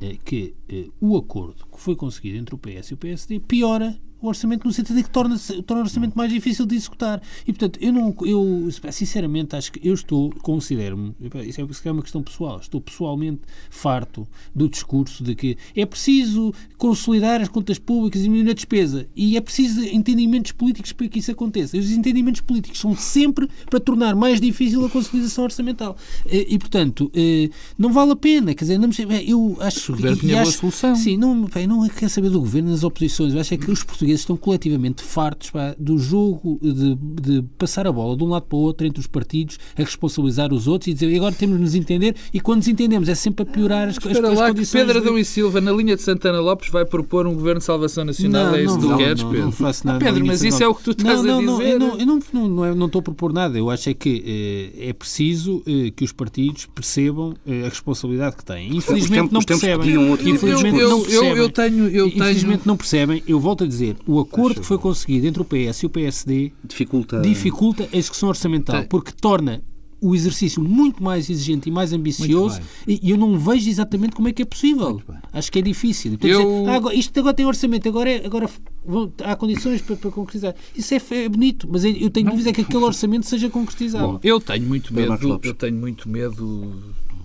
eh, 0.00 0.16
que 0.24 0.54
eh, 0.68 0.86
o 1.00 1.16
acordo 1.16 1.66
que 1.72 1.80
foi 1.80 1.96
conseguido 1.96 2.38
entre 2.38 2.54
o 2.54 2.58
PS 2.58 2.90
e 2.90 2.94
o 2.94 2.96
PSD 2.96 3.40
piora 3.40 3.98
o 4.20 4.28
orçamento 4.28 4.66
no 4.66 4.72
sentido 4.72 4.96
de 4.96 5.02
que 5.02 5.10
torna, 5.10 5.38
torna 5.66 5.82
o 5.82 5.84
orçamento 5.86 6.14
mais 6.16 6.32
difícil 6.32 6.66
de 6.66 6.74
executar. 6.76 7.22
E, 7.46 7.52
portanto, 7.52 7.78
eu, 7.80 7.92
não, 7.92 8.14
eu 8.22 8.68
sinceramente 8.90 9.56
acho 9.56 9.72
que 9.72 9.86
eu 9.86 9.94
estou, 9.94 10.30
considero-me, 10.42 11.14
isso 11.46 11.60
é 11.60 11.64
isso 11.64 11.88
é 11.88 11.92
uma 11.92 12.02
questão 12.02 12.22
pessoal, 12.22 12.58
estou 12.60 12.80
pessoalmente 12.80 13.40
farto 13.70 14.26
do 14.54 14.68
discurso 14.68 15.22
de 15.24 15.34
que 15.34 15.56
é 15.74 15.86
preciso 15.86 16.52
consolidar 16.76 17.40
as 17.40 17.48
contas 17.48 17.78
públicas 17.78 18.20
e 18.20 18.24
diminuir 18.24 18.50
a 18.50 18.54
despesa. 18.54 19.06
E 19.14 19.36
é 19.36 19.40
preciso 19.40 19.82
entendimentos 19.82 20.52
políticos 20.52 20.92
para 20.92 21.08
que 21.08 21.18
isso 21.18 21.30
aconteça. 21.30 21.76
E 21.76 21.80
os 21.80 21.90
entendimentos 21.90 22.40
políticos 22.40 22.78
são 22.80 22.94
sempre 22.96 23.48
para 23.68 23.80
tornar 23.80 24.14
mais 24.14 24.40
difícil 24.40 24.84
a 24.84 24.90
consolidação 24.90 25.44
orçamental. 25.44 25.96
E, 26.26 26.54
e, 26.54 26.58
portanto, 26.58 27.10
eh, 27.14 27.48
não 27.78 27.92
vale 27.92 28.12
a 28.12 28.16
pena. 28.16 28.54
Quer 28.54 28.64
dizer, 28.64 28.78
não, 28.78 28.90
eu 29.26 29.56
acho 29.60 29.92
O 29.92 29.96
governo 29.96 30.16
tinha 30.18 30.32
boa 30.34 30.42
acho- 30.42 30.58
solução. 30.58 30.94
Sim, 30.96 31.16
não, 31.16 31.34
não 31.34 31.88
quero 31.88 32.10
saber 32.10 32.30
do 32.30 32.40
governo 32.40 32.70
nas 32.70 32.82
oposições. 32.82 33.32
Eu 33.34 33.40
acho 33.40 33.54
é 33.54 33.56
que 33.56 33.70
os 33.70 33.82
portugueses 33.82 34.09
estão 34.18 34.36
coletivamente 34.36 35.02
fartos 35.02 35.50
pá, 35.50 35.74
do 35.78 35.96
jogo 35.98 36.58
de, 36.60 36.94
de 37.22 37.42
passar 37.56 37.86
a 37.86 37.92
bola 37.92 38.16
de 38.16 38.24
um 38.24 38.28
lado 38.28 38.42
para 38.44 38.56
o 38.58 38.60
outro 38.60 38.84
entre 38.86 38.98
os 39.00 39.06
partidos, 39.06 39.58
a 39.78 39.82
responsabilizar 39.82 40.52
os 40.52 40.66
outros 40.66 40.88
e 40.88 40.94
dizer 40.94 41.08
"E 41.10 41.16
agora 41.16 41.34
temos 41.34 41.56
de 41.56 41.62
nos 41.62 41.74
entender. 41.74 42.14
E 42.32 42.40
quando 42.40 42.58
nos 42.58 42.68
entendemos 42.68 43.08
é 43.08 43.14
sempre 43.14 43.42
a 43.42 43.46
piorar 43.46 43.88
as, 43.88 43.96
as, 43.98 44.04
Espera 44.04 44.30
as 44.32 44.38
lá 44.38 44.46
que 44.46 44.52
condições. 44.54 44.80
Pedro 44.80 45.00
de- 45.00 45.06
Adão 45.08 45.18
e 45.18 45.24
Silva, 45.24 45.60
na 45.60 45.72
linha 45.72 45.94
de 45.96 46.02
Santana 46.02 46.40
Lopes, 46.40 46.68
vai 46.70 46.84
propor 46.84 47.26
um 47.26 47.34
governo 47.34 47.58
de 47.60 47.64
salvação 47.64 48.04
nacional. 48.04 48.46
Não, 48.46 48.54
é 48.54 48.62
isso 48.64 48.74
que 48.76 48.80
não, 48.82 48.88
tu 48.88 48.90
não, 48.90 48.98
queres, 48.98 49.22
não, 49.22 49.30
Pedro? 49.30 49.44
Não 49.46 49.52
faço 49.52 49.82
Ah, 49.84 49.92
nada 49.92 50.04
Pedro, 50.04 50.20
na 50.20 50.26
mas 50.26 50.42
isso 50.42 50.58
de 50.58 50.64
é 50.64 50.68
o 50.68 50.74
que 50.74 50.82
tu 50.84 50.90
estás 50.92 51.22
não, 51.22 51.38
a 51.38 51.42
não, 51.42 51.58
dizer. 51.58 51.78
Não, 51.78 51.88
eu 51.88 51.96
não, 51.96 51.98
eu 52.00 52.06
não, 52.06 52.20
não, 52.32 52.48
não, 52.48 52.64
é- 52.64 52.74
não 52.74 52.86
estou 52.86 53.00
a 53.00 53.02
propor 53.02 53.32
nada. 53.32 53.56
Eu 53.58 53.70
acho 53.70 53.88
é 53.90 53.94
que 53.94 54.72
eh, 54.76 54.88
é 54.88 54.92
preciso 54.92 55.62
eh, 55.66 55.90
que 55.94 56.04
os 56.04 56.12
partidos 56.12 56.66
percebam 56.66 57.34
eh, 57.46 57.62
a 57.66 57.68
responsabilidade 57.68 58.36
que 58.36 58.44
têm. 58.44 58.76
Infelizmente 58.76 59.14
tempos- 59.28 59.32
não 59.32 59.42
percebem. 59.42 59.86
tipo 59.92 60.16
de 60.16 60.30
Infelizmente 60.30 60.74
discurso. 60.76 60.88
não 60.88 60.98
Eu- 60.98 60.98
eu- 60.98 61.04
percebem. 61.04 61.36
eu 61.38 61.48
tenho- 61.50 61.88
eu 61.88 62.06
Infelizmente 62.08 62.44
tenho- 62.58 62.62
não 62.66 62.76
percebem. 62.76 63.22
Eu 63.26 63.40
volto 63.40 63.64
a 63.64 63.66
dizer, 63.66 63.96
o 64.06 64.20
acordo 64.20 64.60
que 64.60 64.66
foi 64.66 64.78
conseguido 64.78 65.26
entre 65.26 65.42
o 65.42 65.44
PS 65.44 65.82
e 65.82 65.86
o 65.86 65.90
PSD 65.90 66.52
Dificulta. 66.64 67.20
dificulta 67.20 67.88
a 67.92 67.96
execução 67.96 68.28
orçamental, 68.28 68.80
Tem. 68.80 68.88
porque 68.88 69.12
torna 69.12 69.62
o 70.02 70.14
exercício 70.14 70.62
muito 70.62 71.02
mais 71.02 71.28
exigente 71.28 71.68
e 71.68 71.72
mais 71.72 71.92
ambicioso 71.92 72.58
e 72.88 73.10
eu 73.10 73.18
não 73.18 73.38
vejo 73.38 73.68
exatamente 73.68 74.16
como 74.16 74.28
é 74.28 74.32
que 74.32 74.40
é 74.40 74.44
possível. 74.46 75.02
Acho 75.30 75.52
que 75.52 75.58
é 75.58 75.62
difícil. 75.62 76.12
Portanto, 76.12 76.30
Eu- 76.30 76.38
dizer, 76.60 76.70
"Ah, 76.70 76.76
agora- 76.76 76.94
isto 76.94 77.20
agora 77.20 77.34
tem 77.34 77.44
orçamento, 77.44 77.86
agora, 77.86 78.10
é- 78.10 78.24
agora 78.24 78.48
vão- 78.82 79.12
há 79.22 79.36
condições 79.36 79.82
para, 79.82 79.96
para 79.96 80.10
concretizar. 80.10 80.54
Isso 80.74 80.94
é, 80.94 81.00
é 81.24 81.28
bonito, 81.28 81.68
mas 81.70 81.84
eu 81.84 82.08
tenho 82.08 82.30
dúvida 82.30 82.50
que 82.50 82.62
aquele 82.62 82.82
orçamento 82.82 83.26
seja 83.26 83.50
concretizado. 83.50 84.12
Bom, 84.14 84.20
eu 84.22 84.40
tenho 84.40 84.66
muito 84.66 84.94
medo, 84.94 85.38
eu 85.42 85.52
tenho 85.54 85.76
muito 85.76 86.08
medo 86.08 86.72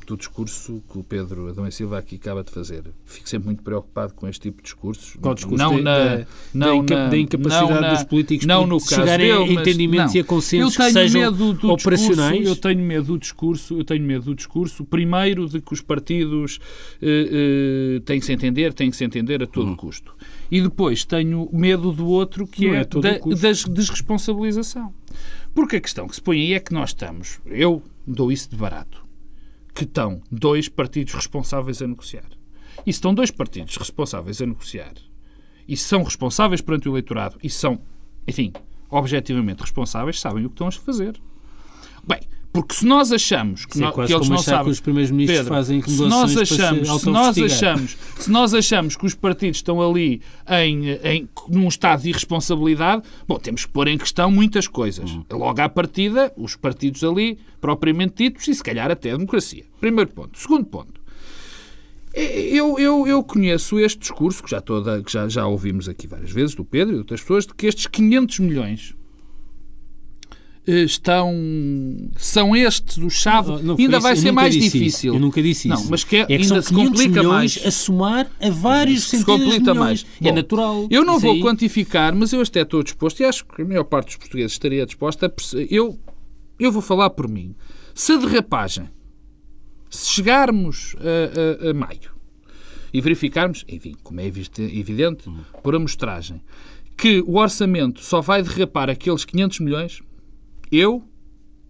do 0.06 0.18
discurso 0.18 0.84
que 0.92 0.98
o 0.98 1.04
Pedro 1.04 1.50
Adão 1.50 1.68
e 1.68 1.72
Silva 1.72 1.98
aqui 1.98 2.16
acaba 2.16 2.44
de 2.44 2.52
fazer. 2.52 2.84
Fico 3.06 3.28
sempre 3.28 3.48
muito 3.48 3.64
preocupado 3.64 4.14
com 4.14 4.28
este 4.28 4.42
tipo 4.44 4.58
de 4.58 4.64
discursos. 4.64 5.16
Qual 5.22 5.34
discurso 5.34 5.58
não 5.64 5.76
da- 5.78 5.82
na, 5.84 6.16
da- 6.18 6.28
não 6.54 6.86
da 6.86 6.96
na- 6.96 7.08
da 7.10 7.18
incapacidade 7.18 7.72
não 7.74 7.82
na- 7.82 7.94
dos 7.94 8.04
políticos 8.04 8.46
não 8.46 8.64
de 8.64 8.70
no 8.70 8.78
caso 8.80 8.96
chegarem 8.96 9.32
a 9.32 9.42
entendimentos 9.42 10.14
não. 10.14 10.20
e 10.20 10.22
a 10.22 10.24
consensos 10.24 10.76
tenho 10.76 10.88
que 10.88 10.94
sejam 10.94 11.22
medo 11.22 11.54
do 11.54 11.72
operacionais. 11.72 12.40
Discurso, 12.40 12.50
eu 12.52 12.56
tenho 12.56 12.86
medo 12.86 13.06
do 13.06 13.18
discurso, 13.18 13.78
eu 13.80 13.84
tenho 13.84 14.04
medo 14.04 14.26
do 14.26 14.36
discurso, 14.36 14.86
primeiro 14.86 15.48
de 15.50 15.62
que 15.62 15.74
os 15.74 15.82
partidos 15.82 16.60
eh, 17.02 17.98
eh, 17.98 18.00
têm 18.06 18.20
que 18.20 18.26
se 18.26 18.34
entender, 18.34 18.74
têm 18.74 18.90
que 18.90 18.96
se 18.98 19.04
entender 19.04 19.42
a 19.44 19.48
todo 19.48 19.76
custo. 19.76 20.16
E 20.52 20.62
depois 20.62 21.04
tenho 21.04 21.50
medo 21.52 21.92
do 21.92 22.06
outro 22.08 22.46
que 22.46 22.68
Não 22.68 22.76
é, 22.76 22.82
é 22.82 22.86
da 22.86 23.18
das 23.42 23.64
desresponsabilização. 23.64 24.94
Porque 25.54 25.78
a 25.78 25.82
questão 25.82 26.08
que 26.08 26.16
se 26.16 26.22
põe 26.22 26.38
aí 26.40 26.54
é 26.54 26.60
que 26.60 26.74
nós 26.74 26.90
estamos, 26.90 27.40
eu 27.46 27.82
dou 28.06 28.32
isso 28.32 28.50
de 28.50 28.56
barato, 28.58 29.05
que 29.76 29.84
estão 29.84 30.22
dois 30.32 30.70
partidos 30.70 31.14
responsáveis 31.14 31.82
a 31.82 31.88
negociar. 31.88 32.30
E 32.86 32.94
se 32.94 32.98
estão 32.98 33.14
dois 33.14 33.30
partidos 33.30 33.76
responsáveis 33.76 34.42
a 34.42 34.46
negociar 34.46 34.94
e 35.68 35.76
são 35.76 36.04
responsáveis 36.04 36.62
perante 36.62 36.88
o 36.88 36.94
eleitorado 36.94 37.38
e 37.44 37.50
são, 37.50 37.82
enfim, 38.26 38.54
objetivamente 38.90 39.62
responsáveis, 39.62 40.20
sabem 40.20 40.46
o 40.46 40.50
que 40.50 40.54
estão 40.54 40.68
a 40.68 40.72
fazer. 40.72 41.20
Bem, 42.08 42.22
porque 42.56 42.74
se 42.74 42.86
nós 42.86 43.12
achamos 43.12 43.66
que, 43.66 43.74
Isso 43.74 43.84
é 43.84 43.92
quase 43.92 44.08
que 44.08 44.18
eles 44.18 44.30
não 44.30 44.38
sabem... 44.38 44.64
que 44.64 44.70
os 44.70 44.80
primeiros 44.80 45.12
ministros 45.12 45.40
Pedro, 45.40 45.54
fazem 45.54 45.82
se 45.82 46.02
nós 46.04 46.34
para 46.34 46.46
se 46.46 46.54
achamos, 46.54 47.02
se 47.02 47.10
nós 47.10 47.38
achamos, 47.38 47.98
se 48.18 48.32
nós 48.32 48.54
achamos 48.54 48.96
que 48.96 49.06
os 49.06 49.14
partidos 49.14 49.58
estão 49.58 49.82
ali 49.82 50.22
em, 50.48 50.92
em, 51.04 51.30
num 51.50 51.68
estado 51.68 52.04
de 52.04 52.10
irresponsabilidade, 52.12 53.04
bom, 53.28 53.38
temos 53.38 53.66
que 53.66 53.72
pôr 53.74 53.90
em 53.90 53.98
questão 53.98 54.32
muitas 54.32 54.70
coisas. 54.70 55.12
Uhum. 55.12 55.26
Logo 55.34 55.62
à 55.62 55.68
partida, 55.68 56.32
os 56.38 56.56
partidos 56.56 57.04
ali, 57.04 57.38
propriamente 57.60 58.24
ditos, 58.24 58.48
e 58.48 58.56
se 58.56 58.64
calhar 58.64 58.90
até 58.90 59.12
a 59.12 59.18
democracia. 59.18 59.66
Primeiro 59.82 60.12
ponto. 60.12 60.40
Segundo 60.40 60.64
ponto. 60.64 61.02
Eu, 62.14 62.80
eu, 62.80 63.06
eu 63.06 63.22
conheço 63.22 63.78
este 63.78 64.00
discurso, 64.00 64.42
que, 64.42 64.50
já, 64.50 64.62
toda, 64.62 65.04
que 65.04 65.12
já, 65.12 65.28
já 65.28 65.46
ouvimos 65.46 65.90
aqui 65.90 66.08
várias 66.08 66.32
vezes, 66.32 66.56
do 66.56 66.64
Pedro 66.64 66.92
e 66.92 66.94
de 66.94 67.00
outras 67.00 67.20
pessoas, 67.20 67.46
de 67.46 67.54
que 67.54 67.68
estes 67.68 67.86
500 67.88 68.40
milhões 68.40 68.96
estão 70.68 71.34
são 72.18 72.56
estes 72.56 72.98
o 72.98 73.10
chave 73.10 73.52
Não, 73.52 73.62
não 73.62 73.76
ainda 73.78 74.00
vai 74.00 74.16
ser 74.16 74.32
mais 74.32 74.54
difícil 74.54 74.88
Isso. 74.88 75.08
Eu 75.08 75.20
nunca 75.20 75.42
disse 75.42 75.68
isso. 75.70 75.84
não 75.84 75.90
mas 75.92 76.04
que, 76.04 76.16
é, 76.18 76.20
é 76.22 76.26
que 76.26 76.34
ainda 76.34 76.62
se 76.62 76.70
500 76.70 76.90
complica 76.90 77.24
mais 77.24 77.60
a 77.66 77.72
somar 77.72 78.32
a 78.42 78.50
vários 78.50 79.04
se 79.04 79.18
centenas 79.18 79.40
de 79.42 79.46
complica 79.46 79.74
mais. 79.76 80.06
é 80.20 80.24
Bom, 80.30 80.36
natural. 80.36 80.88
Eu 80.90 81.06
não 81.06 81.20
vou 81.20 81.34
aí- 81.34 81.42
quantificar, 81.42 82.16
mas 82.16 82.34
eu 82.34 82.42
até 82.42 82.62
estou 82.62 82.82
disposto, 82.82 83.20
e 83.20 83.26
acho 83.26 83.46
que 83.46 83.62
a 83.62 83.66
maior 83.66 83.84
parte 83.84 84.08
dos 84.08 84.18
portugueses 84.18 84.54
estaria 84.54 84.86
disposta 84.86 85.26
a 85.28 85.30
perce- 85.30 85.68
eu 85.70 86.00
Eu 86.58 86.72
vou 86.72 86.82
falar 86.82 87.10
por 87.10 87.28
mim. 87.28 87.54
Se 87.94 88.14
a 88.14 88.18
derrapagem, 88.18 88.90
se 89.90 90.08
chegarmos 90.10 90.96
a, 91.00 91.68
a- 91.68 91.72
a 91.72 91.74
maio 91.74 92.16
e 92.94 93.02
verificarmos, 93.02 93.66
enfim, 93.68 93.94
como 94.04 94.22
é 94.22 94.26
evidente, 94.26 94.62
evidente 94.62 95.30
por 95.62 95.76
amostragem, 95.76 96.42
que 96.98 97.22
o 97.28 97.36
orçamento 97.38 98.02
só 98.02 98.22
vai 98.22 98.42
derrapar 98.42 98.90
aqueles 98.90 99.26
500 99.26 99.60
milhões, 99.60 100.02
eu 100.72 101.04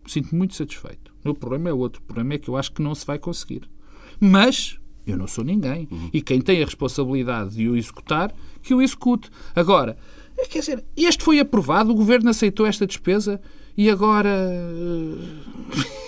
sinto-me 0.06 0.38
muito 0.38 0.56
satisfeito. 0.56 1.12
O 1.24 1.28
meu 1.28 1.34
problema 1.36 1.70
é 1.70 1.74
outro. 1.74 2.02
O 2.02 2.06
problema 2.06 2.34
é 2.36 2.38
que 2.38 2.50
eu 2.50 2.56
acho 2.58 2.72
que 2.72 2.82
não 2.82 2.94
se 2.94 3.06
vai 3.06 3.18
conseguir. 3.18 3.68
Mas 4.20 4.78
eu 5.06 5.18
não 5.18 5.28
sou 5.28 5.44
ninguém. 5.44 5.88
E 6.14 6.22
quem 6.22 6.40
tem 6.42 6.62
a 6.62 6.66
responsabilidade 6.66 7.56
de 7.56 7.68
o 7.70 7.75
executar, 7.75 8.34
que 8.62 8.74
o 8.74 8.82
execute. 8.82 9.30
Agora, 9.56 9.98
é, 10.38 10.46
quer 10.46 10.60
dizer, 10.60 10.84
este 10.96 11.24
foi 11.24 11.40
aprovado, 11.40 11.92
o 11.92 11.96
governo 11.96 12.30
aceitou 12.30 12.66
esta 12.66 12.86
despesa 12.86 13.40
e 13.78 13.90
agora. 13.90 14.30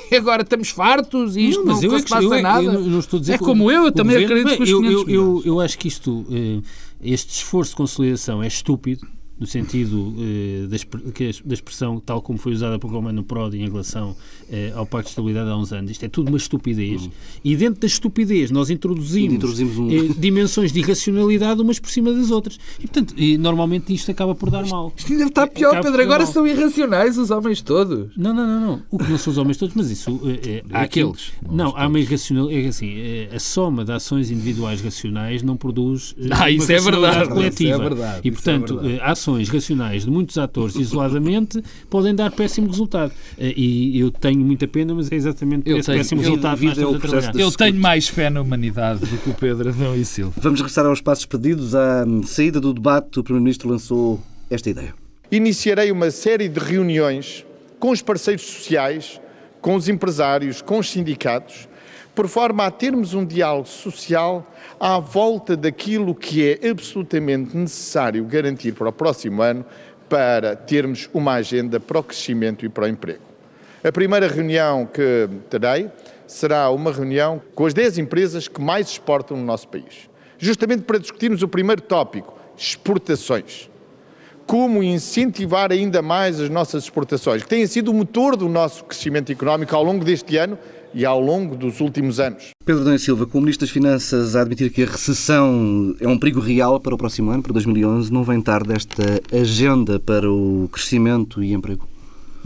eh, 0.10 0.16
agora 0.18 0.42
estamos 0.42 0.70
fartos 0.70 1.36
e 1.36 1.50
isto 1.50 1.64
não, 1.66 1.74
mas 1.74 1.84
não 1.84 1.96
é 1.96 2.00
se 2.00 2.06
que- 2.06 2.10
passa 2.12 2.24
eu 2.24 2.34
é- 2.34 2.42
nada. 2.42 2.64
eu 2.64 3.00
estou 3.00 3.18
a 3.18 3.20
dizer 3.22 3.34
é 3.34 3.38
como 3.38 3.70
eu, 3.72 3.86
eu 3.86 3.92
também 3.92 4.22
governo- 4.22 4.42
acredito 4.42 4.58
que 4.58 4.64
os 4.64 4.70
eu, 4.70 4.82
500 5.04 5.14
eu, 5.14 5.42
eu 5.46 5.60
acho 5.60 5.78
que 5.78 5.88
isto, 5.88 6.26
eh, 6.32 6.62
este 7.02 7.30
esforço 7.34 7.72
de 7.72 7.78
consolidação 7.78 8.42
é 8.42 8.48
estúpido, 8.48 9.06
no 9.40 9.46
sentido 9.46 10.14
eh, 10.20 10.68
da, 10.68 11.54
expressão 11.54 12.00
tal 12.00 12.22
como 12.22 12.38
foi 12.40 12.54
usada 12.54 12.80
por 12.80 12.90
Romano 12.92 13.24
Prodi 13.24 13.60
em 13.60 13.66
relação 13.70 14.16
eh, 14.50 14.72
ao 14.76 14.86
Pacto 14.86 15.06
de 15.06 15.10
Estabilidade 15.12 15.50
há 15.50 15.56
uns 15.58 15.72
anos. 15.72 15.92
Isto 15.92 16.06
é 16.06 16.10
tudo 16.10 16.30
uma 16.30 16.38
estupidez. 16.38 17.10
E 17.44 17.56
dentro 17.56 17.82
da 17.82 17.88
estupidez 17.88 18.52
nós 18.52 18.70
introduzimos, 18.70 19.34
Introduzimos 19.36 19.78
um- 19.78 19.90
eh, 19.92 20.14
dimensões 20.18 20.72
de 20.72 20.80
irracionalidade 20.80 21.62
umas 21.62 21.80
por 21.80 21.90
cima 21.90 22.12
das 22.12 22.32
outras. 22.32 22.58
E, 22.80 22.88
portanto, 22.88 23.14
e, 23.18 23.38
normalmente 23.38 23.94
isto 23.94 24.10
acaba 24.12 24.34
por 24.34 24.50
dar 24.50 24.66
mal. 24.68 24.92
Isto 24.98 25.12
ainda 25.14 25.26
está 25.26 25.46
pior, 25.48 25.70
Acaba 25.70 25.84
Pedro. 25.84 26.02
Agora 26.02 26.24
mal. 26.24 26.34
são 26.34 26.48
irracionais 26.48 27.18
os 27.18 27.30
homens 27.32 27.62
todos. 27.62 28.10
Não, 28.18 28.34
não, 28.34 28.48
não, 28.48 28.60
não. 28.62 28.82
O 28.90 28.98
que 28.98 29.10
não 29.10 29.18
são 29.18 29.32
os 29.32 29.38
homens 29.38 29.58
todos, 29.58 29.76
mas 29.76 29.90
isso. 29.92 30.20
eh, 30.26 30.40
eh, 30.50 30.64
há 30.72 30.82
Aqueles. 30.82 31.32
Não, 31.52 31.76
há 31.76 31.88
uma 31.88 32.00
irracional. 32.00 32.50
É 32.50 32.66
assim, 32.68 32.94
eh, 32.98 33.30
a 33.34 33.40
soma 33.40 33.84
de 33.86 33.92
ações 33.92 34.32
individuais 34.32 34.82
racionais 34.82 35.44
não 35.44 35.56
produz. 35.58 36.16
Ah, 36.32 36.50
isso 36.50 36.72
é 36.72 36.80
verdade, 36.80 37.30
Coletiva. 37.30 37.72
isso 37.72 37.82
é 37.82 37.90
verdade, 37.90 38.22
E, 38.24 38.28
é 38.28 38.32
portanto, 38.32 38.74
verdade. 38.80 38.94
eh, 38.96 39.02
ações 39.28 39.50
racionais 39.50 40.06
de 40.06 40.10
muitos 40.10 40.38
atores 40.38 40.76
isoladamente 40.76 41.62
podem 41.90 42.16
dar 42.16 42.32
péssimo 42.32 42.68
resultado. 42.70 43.12
Eh, 43.38 43.54
E 43.58 44.00
eu 44.00 44.10
tenho 44.12 44.40
muita 44.40 44.68
pena, 44.68 44.94
mas 44.96 45.12
é 45.12 45.16
exatamente 45.16 45.64
por 45.64 45.70
Eu 45.72 45.78
esse 45.78 45.86
tenho- 45.88 45.98
péssimo 45.98 46.22
eu- 46.22 46.30
resultado 46.30 46.60
que 46.60 47.32
de- 47.34 47.42
Eu 47.42 47.52
tenho 47.52 47.76
mais 47.80 48.08
fé 48.08 48.30
na 48.30 48.42
humanidade 48.42 49.02
do 49.02 49.18
que 49.18 49.30
o 49.30 49.34
Pedro 49.34 49.70
Adão 49.70 49.96
e 49.96 50.06
Silva. 50.06 50.34
Vamos 50.42 50.60
regressar 50.60 50.86
aos 50.86 51.02
passos 51.02 51.26
pedidos. 51.26 51.76
À 51.76 52.06
saída 52.26 52.60
do 52.62 52.74
debate, 52.74 53.20
o 53.20 53.24
Primeiro-Ministro 53.24 53.70
lançou 53.70 54.22
esta 54.50 54.70
ideia. 54.70 54.94
Iniciarei 55.32 55.92
uma 55.92 56.10
série 56.10 56.48
de 56.48 56.60
reuniões 56.60 57.46
com 57.80 57.90
os 57.92 58.02
parceiros 58.02 58.44
sociais, 58.46 59.20
com 59.62 59.76
os 59.76 59.90
empresários, 59.90 60.62
com 60.62 60.80
os 60.80 60.90
sindicatos, 60.90 61.68
por 62.18 62.28
forma 62.28 62.66
a 62.66 62.72
termos 62.72 63.14
um 63.14 63.24
diálogo 63.24 63.68
social 63.68 64.52
à 64.80 64.98
volta 64.98 65.56
daquilo 65.56 66.16
que 66.16 66.50
é 66.50 66.68
absolutamente 66.68 67.56
necessário 67.56 68.26
garantir 68.26 68.72
para 68.72 68.90
o 68.90 68.92
próximo 68.92 69.44
ano 69.44 69.64
para 70.10 70.56
termos 70.56 71.08
uma 71.14 71.34
agenda 71.34 71.80
para 71.80 72.00
o 72.00 72.04
crescimento 72.04 72.66
e 72.66 72.70
para 72.70 72.86
o 72.86 72.88
emprego. 72.88 73.22
A 73.84 73.92
primeira 73.92 74.28
reunião 74.28 74.88
que 74.88 75.30
terei 75.48 75.92
será 76.26 76.72
uma 76.72 76.92
reunião 76.92 77.40
com 77.54 77.68
as 77.68 77.74
10 77.76 78.00
empresas 78.00 78.48
que 78.48 78.60
mais 78.60 78.88
exportam 78.88 79.38
no 79.38 79.46
nosso 79.46 79.68
país, 79.68 80.10
justamente 80.40 80.82
para 80.82 80.98
discutirmos 80.98 81.44
o 81.44 81.48
primeiro 81.48 81.84
tópico, 81.84 82.36
exportações. 82.58 83.70
Como 84.48 84.82
incentivar 84.82 85.72
ainda 85.72 86.02
mais 86.02 86.40
as 86.40 86.50
nossas 86.50 86.86
exportações, 86.86 87.44
que 87.44 87.50
têm 87.50 87.68
sido 87.68 87.92
o 87.92 87.94
motor 87.94 88.36
do 88.36 88.50
nosso 88.50 88.86
crescimento 88.86 89.32
económico 89.32 89.76
ao 89.76 89.84
longo 89.84 90.04
deste 90.04 90.36
ano 90.38 90.58
e 90.94 91.06
ao 91.06 91.20
longo 91.20 91.56
dos 91.56 91.80
últimos 91.80 92.20
anos. 92.20 92.52
Pedro 92.66 92.84
Dom 92.84 92.98
Silva, 92.98 93.26
com 93.26 93.38
o 93.38 93.42
Ministro 93.42 93.66
das 93.66 93.74
Finanças 93.74 94.36
a 94.36 94.42
admitir 94.42 94.72
que 94.72 94.84
a 94.84 94.88
recessão 94.88 95.96
é 96.00 96.08
um 96.08 96.18
perigo 96.18 96.40
real 96.40 96.80
para 96.80 96.96
o 96.96 96.98
próximo 96.98 97.32
ano, 97.32 97.44
para 97.44 97.54
2011, 97.54 98.12
não 98.12 98.24
vem 98.24 98.42
tarde 98.42 98.74
esta 98.74 99.22
agenda 99.32 100.00
para 100.00 100.30
o 100.30 100.70
crescimento 100.72 101.44
e 101.44 101.54
emprego? 101.54 101.88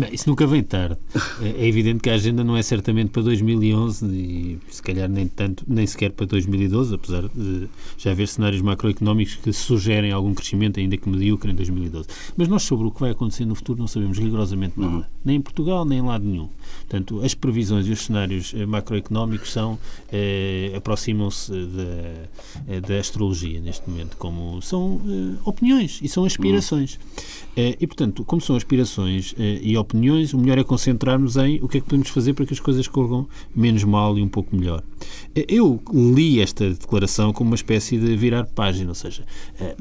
Não, 0.01 0.07
isso 0.11 0.27
nunca 0.27 0.47
vem 0.47 0.63
tarde. 0.63 0.97
É 1.43 1.67
evidente 1.67 1.99
que 1.99 2.09
a 2.09 2.15
agenda 2.15 2.43
não 2.43 2.57
é 2.57 2.63
certamente 2.63 3.11
para 3.11 3.21
2011 3.21 4.07
e 4.07 4.59
se 4.67 4.81
calhar 4.81 5.07
nem 5.07 5.27
tanto, 5.27 5.63
nem 5.67 5.85
sequer 5.85 6.11
para 6.11 6.25
2012, 6.25 6.95
apesar 6.95 7.27
de 7.27 7.67
já 7.99 8.09
haver 8.09 8.27
cenários 8.27 8.63
macroeconómicos 8.63 9.35
que 9.35 9.53
sugerem 9.53 10.11
algum 10.11 10.33
crescimento, 10.33 10.79
ainda 10.79 10.97
que 10.97 11.07
medíocre, 11.07 11.51
em 11.51 11.55
2012. 11.55 12.07
Mas 12.35 12.47
nós 12.47 12.63
sobre 12.63 12.87
o 12.87 12.91
que 12.91 12.99
vai 12.99 13.11
acontecer 13.11 13.45
no 13.45 13.53
futuro 13.53 13.77
não 13.77 13.85
sabemos 13.85 14.17
rigorosamente 14.17 14.79
nada. 14.79 14.95
Uhum. 14.95 15.03
Nem 15.23 15.35
em 15.35 15.41
Portugal, 15.41 15.85
nem 15.85 15.99
em 15.99 16.01
lado 16.01 16.25
nenhum. 16.25 16.49
Portanto, 16.79 17.21
as 17.23 17.35
previsões 17.35 17.85
e 17.85 17.91
os 17.91 18.01
cenários 18.01 18.55
eh, 18.55 18.65
macroeconómicos 18.65 19.51
são, 19.51 19.77
eh, 20.11 20.73
aproximam-se 20.75 21.51
da, 21.51 22.73
eh, 22.73 22.81
da 22.81 22.97
astrologia 22.97 23.61
neste 23.61 23.87
momento, 23.87 24.17
como 24.17 24.63
são 24.63 24.99
eh, 25.07 25.37
opiniões 25.45 25.99
e 26.01 26.07
são 26.07 26.25
aspirações. 26.25 26.95
Uhum. 26.95 27.51
Eh, 27.55 27.77
e, 27.79 27.85
portanto, 27.85 28.23
como 28.25 28.41
são 28.41 28.55
aspirações 28.55 29.35
eh, 29.37 29.59
e 29.61 29.77
opiniões, 29.77 29.90
o 29.93 30.37
melhor 30.37 30.57
é 30.57 30.63
concentrarmos 30.63 31.37
em 31.37 31.59
o 31.61 31.67
que 31.67 31.77
é 31.77 31.81
que 31.81 31.87
podemos 31.87 32.09
fazer 32.09 32.33
para 32.33 32.45
que 32.45 32.53
as 32.53 32.59
coisas 32.59 32.87
corram 32.87 33.27
menos 33.55 33.83
mal 33.83 34.17
e 34.17 34.21
um 34.21 34.27
pouco 34.27 34.55
melhor. 34.55 34.83
Eh, 35.35 35.45
eu 35.47 35.81
li 35.93 36.39
esta 36.39 36.69
declaração 36.69 37.33
como 37.33 37.49
uma 37.49 37.55
espécie 37.55 37.97
de 37.97 38.15
virar 38.15 38.45
página, 38.45 38.89
ou 38.89 38.95
seja, 38.95 39.23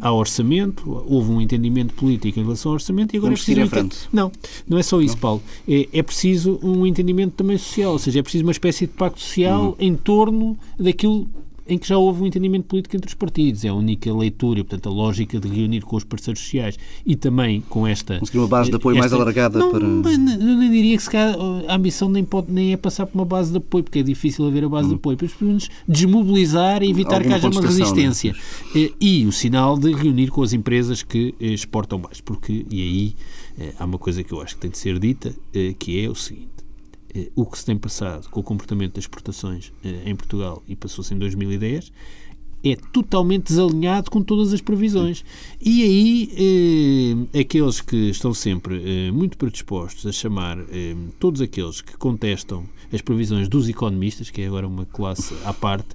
há 0.00 0.12
orçamento, 0.12 1.04
houve 1.06 1.30
um 1.30 1.40
entendimento 1.40 1.94
político 1.94 2.38
em 2.38 2.42
relação 2.42 2.70
ao 2.70 2.74
orçamento 2.74 3.14
e 3.14 3.18
agora 3.18 3.34
Vamos 3.34 3.48
é 3.48 3.66
preciso. 3.66 4.08
Um. 4.08 4.16
Não, 4.16 4.32
não 4.68 4.78
é 4.78 4.82
só 4.82 5.00
isso, 5.00 5.14
não. 5.14 5.20
Paulo. 5.20 5.42
É, 5.68 5.88
é, 5.92 6.02
preciso 6.02 6.58
um 6.62 6.86
entendimento 6.86 7.34
também 7.34 7.58
social, 7.58 7.92
ou 7.92 7.98
seja, 7.98 8.20
é 8.20 8.22
preciso 8.22 8.44
uma 8.44 8.52
espécie 8.52 8.86
de 8.86 8.92
pacto 8.92 9.20
social 9.20 9.68
uhum. 9.68 9.74
em 9.78 9.94
torno 9.94 10.58
daquilo 10.78 11.28
em 11.66 11.78
que 11.78 11.86
já 11.86 11.96
houve 11.96 12.22
um 12.22 12.26
entendimento 12.26 12.64
político 12.64 12.96
entre 12.96 13.08
os 13.08 13.14
partidos. 13.14 13.64
É 13.64 13.68
a 13.68 13.74
única 13.74 14.12
leitura, 14.12 14.64
portanto, 14.64 14.88
a 14.88 14.92
lógica 14.92 15.38
de 15.38 15.48
reunir 15.48 15.82
com 15.82 15.96
os 15.96 16.04
parceiros 16.04 16.42
sociais 16.42 16.78
e 17.04 17.16
também 17.16 17.60
com 17.60 17.86
esta. 17.86 18.18
Conseguir 18.18 18.38
uma 18.38 18.48
base 18.48 18.70
de 18.70 18.76
apoio 18.76 18.96
esta, 18.96 19.00
mais 19.00 19.12
alargada 19.12 19.58
não, 19.58 19.70
para. 19.70 19.84
Eu 19.84 20.18
nem 20.56 20.70
diria 20.70 20.96
que 20.96 21.02
se 21.02 21.10
calhar, 21.10 21.36
a 21.68 21.74
ambição 21.74 22.08
nem, 22.08 22.24
pode, 22.24 22.50
nem 22.50 22.72
é 22.72 22.76
passar 22.76 23.06
por 23.06 23.16
uma 23.18 23.24
base 23.24 23.50
de 23.50 23.58
apoio, 23.58 23.84
porque 23.84 24.00
é 24.00 24.02
difícil 24.02 24.46
haver 24.46 24.64
a 24.64 24.68
base 24.68 24.86
hum. 24.86 24.90
de 24.90 24.94
apoio, 24.96 25.18
mas 25.20 25.32
pelo 25.32 25.48
menos 25.48 25.68
desmobilizar 25.88 26.82
e 26.82 26.90
evitar 26.90 27.16
Alguma 27.16 27.38
que 27.38 27.46
haja 27.46 27.48
uma 27.48 27.60
resistência. 27.60 28.32
Né? 28.74 28.90
E 29.00 29.26
o 29.26 29.32
sinal 29.32 29.78
de 29.78 29.92
reunir 29.92 30.28
com 30.28 30.42
as 30.42 30.52
empresas 30.52 31.02
que 31.02 31.34
eh, 31.40 31.46
exportam 31.46 31.98
mais, 31.98 32.20
porque, 32.20 32.66
e 32.70 32.80
aí 32.80 33.14
eh, 33.58 33.74
há 33.78 33.84
uma 33.84 33.98
coisa 33.98 34.22
que 34.22 34.32
eu 34.32 34.40
acho 34.40 34.54
que 34.54 34.60
tem 34.60 34.70
de 34.70 34.78
ser 34.78 34.98
dita, 34.98 35.34
que 35.78 36.04
é 36.04 36.08
o 36.08 36.14
seguinte 36.14 36.69
eh, 37.14 37.30
o 37.34 37.46
que 37.46 37.58
se 37.58 37.64
tem 37.64 37.76
passado 37.76 38.28
com 38.30 38.40
o 38.40 38.42
comportamento 38.42 38.94
das 38.94 39.04
exportações 39.04 39.72
eh, 39.84 40.02
em 40.06 40.16
Portugal 40.16 40.62
e 40.68 40.76
passou-se 40.76 41.12
em 41.14 41.18
2010 41.18 41.92
é 42.62 42.76
totalmente 42.92 43.48
desalinhado 43.48 44.10
com 44.10 44.22
todas 44.22 44.52
as 44.52 44.60
previsões. 44.60 45.24
E 45.60 45.82
aí, 45.82 47.28
eh, 47.32 47.40
aqueles 47.40 47.80
que 47.80 48.10
estão 48.10 48.34
sempre 48.34 48.82
eh, 49.08 49.10
muito 49.10 49.38
predispostos 49.38 50.06
a 50.06 50.12
chamar 50.12 50.58
eh, 50.70 50.94
todos 51.18 51.40
aqueles 51.40 51.80
que 51.80 51.96
contestam 51.96 52.64
as 52.92 53.00
previsões 53.00 53.48
dos 53.48 53.68
economistas, 53.68 54.30
que 54.30 54.42
é 54.42 54.46
agora 54.46 54.66
uma 54.66 54.84
classe 54.84 55.34
à 55.44 55.52
parte, 55.52 55.88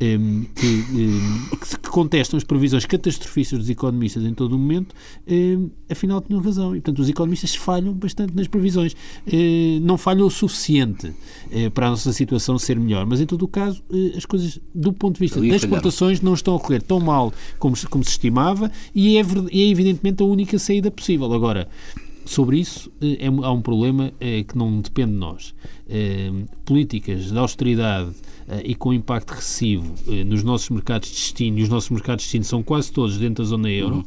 um, 0.00 0.44
que, 0.54 0.66
um, 0.66 1.56
que, 1.56 1.90
contestam 1.90 2.36
as 2.36 2.44
previsões 2.44 2.84
catastrofistas 2.84 3.58
dos 3.58 3.70
economistas 3.70 4.24
em 4.24 4.32
todo 4.32 4.54
o 4.54 4.58
momento, 4.58 4.94
um, 5.26 5.70
afinal 5.90 6.20
tinham 6.20 6.40
razão. 6.40 6.74
E, 6.74 6.80
portanto, 6.80 7.00
os 7.00 7.08
economistas 7.08 7.54
falham 7.54 7.92
bastante 7.92 8.34
nas 8.34 8.46
previsões. 8.46 8.92
Uh, 9.26 9.80
não 9.82 9.98
falham 9.98 10.26
o 10.26 10.30
suficiente 10.30 11.08
uh, 11.08 11.70
para 11.72 11.88
a 11.88 11.90
nossa 11.90 12.12
situação 12.12 12.58
ser 12.58 12.78
melhor, 12.78 13.04
mas, 13.06 13.20
em 13.20 13.26
todo 13.26 13.42
o 13.42 13.48
caso, 13.48 13.82
uh, 13.90 14.16
as 14.16 14.24
coisas, 14.24 14.60
do 14.74 14.92
ponto 14.92 15.14
de 15.14 15.20
vista 15.20 15.40
das 15.40 15.62
exportações, 15.62 16.20
não 16.20 16.34
estão 16.34 16.54
a 16.54 16.60
correr 16.60 16.82
tão 16.82 17.00
mal 17.00 17.32
como, 17.58 17.76
como 17.88 18.04
se 18.04 18.10
estimava 18.10 18.70
e 18.94 19.16
é, 19.16 19.20
é, 19.20 19.70
evidentemente, 19.70 20.22
a 20.22 20.26
única 20.26 20.58
saída 20.58 20.90
possível. 20.90 21.32
Agora, 21.32 21.68
sobre 22.30 22.58
isso, 22.58 22.90
é, 23.00 23.26
há 23.26 23.52
um 23.52 23.62
problema 23.62 24.12
que 24.46 24.56
não 24.56 24.80
depende 24.80 25.12
de 25.12 25.18
nós. 25.18 25.54
políticas 26.64 27.30
de 27.30 27.38
austeridade 27.38 28.12
eh, 28.48 28.62
e 28.64 28.74
com 28.74 28.94
impacto 28.94 29.32
recessivo 29.32 29.94
eh, 30.08 30.24
nos 30.24 30.42
nossos 30.42 30.70
mercados 30.70 31.08
de 31.10 31.14
destino, 31.14 31.58
e 31.58 31.62
os 31.62 31.68
nossos 31.68 31.90
mercados 31.90 32.22
de 32.22 32.28
destino 32.28 32.44
são 32.44 32.62
quase 32.62 32.90
todos 32.90 33.18
dentro 33.18 33.44
da 33.44 33.48
zona 33.48 33.68
euro, 33.68 34.06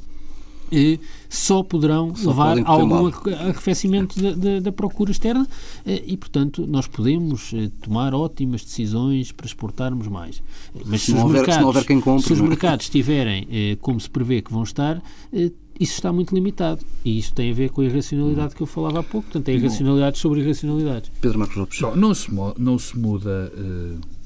uhum. 0.71 0.97
só 1.29 1.61
poderão 1.61 2.15
só 2.15 2.29
levar 2.29 2.57
a 2.57 2.67
algum 2.67 3.05
arrefecimento 3.05 4.19
da, 4.19 4.31
da, 4.31 4.59
da, 4.59 4.71
procura 4.71 5.11
externa 5.11 5.47
eh, 5.85 6.01
e, 6.07 6.17
portanto, 6.17 6.65
nós 6.65 6.87
podemos 6.87 7.53
tomar 7.83 8.15
ótimas 8.15 8.63
decisões 8.63 9.31
para 9.31 9.45
exportarmos 9.45 10.07
mais. 10.07 10.41
Mas 10.87 11.01
se, 11.01 11.11
se, 11.11 11.13
os, 11.13 11.23
houver, 11.23 11.45
mercados, 11.45 11.83
se, 11.83 12.01
compre, 12.01 12.25
se 12.25 12.33
os 12.33 12.39
é? 12.39 12.41
mercados 12.41 12.85
estiverem 12.87 13.77
como 13.79 13.99
se 13.99 14.09
prevê 14.09 14.41
que 14.41 14.51
vão 14.51 14.63
estar, 14.63 14.99
isso 15.81 15.93
está 15.93 16.13
muito 16.13 16.33
limitado. 16.33 16.85
E 17.03 17.17
isso 17.17 17.33
tem 17.33 17.51
a 17.51 17.53
ver 17.53 17.69
com 17.69 17.81
a 17.81 17.85
irracionalidade 17.85 18.55
que 18.55 18.61
eu 18.61 18.67
falava 18.67 18.99
há 18.99 19.03
pouco. 19.03 19.27
Portanto, 19.27 19.49
é 19.49 19.53
irracionalidade 19.53 20.19
sobre 20.19 20.41
irracionalidades. 20.41 21.11
Pedro 21.19 21.39
Marcos 21.39 21.57
Lopes. 21.57 21.81
Não, 21.81 21.95
não, 21.95 22.13
se, 22.13 22.31
não 22.57 22.79
se 22.79 22.97
muda. 22.97 23.51
Uh 23.57 24.21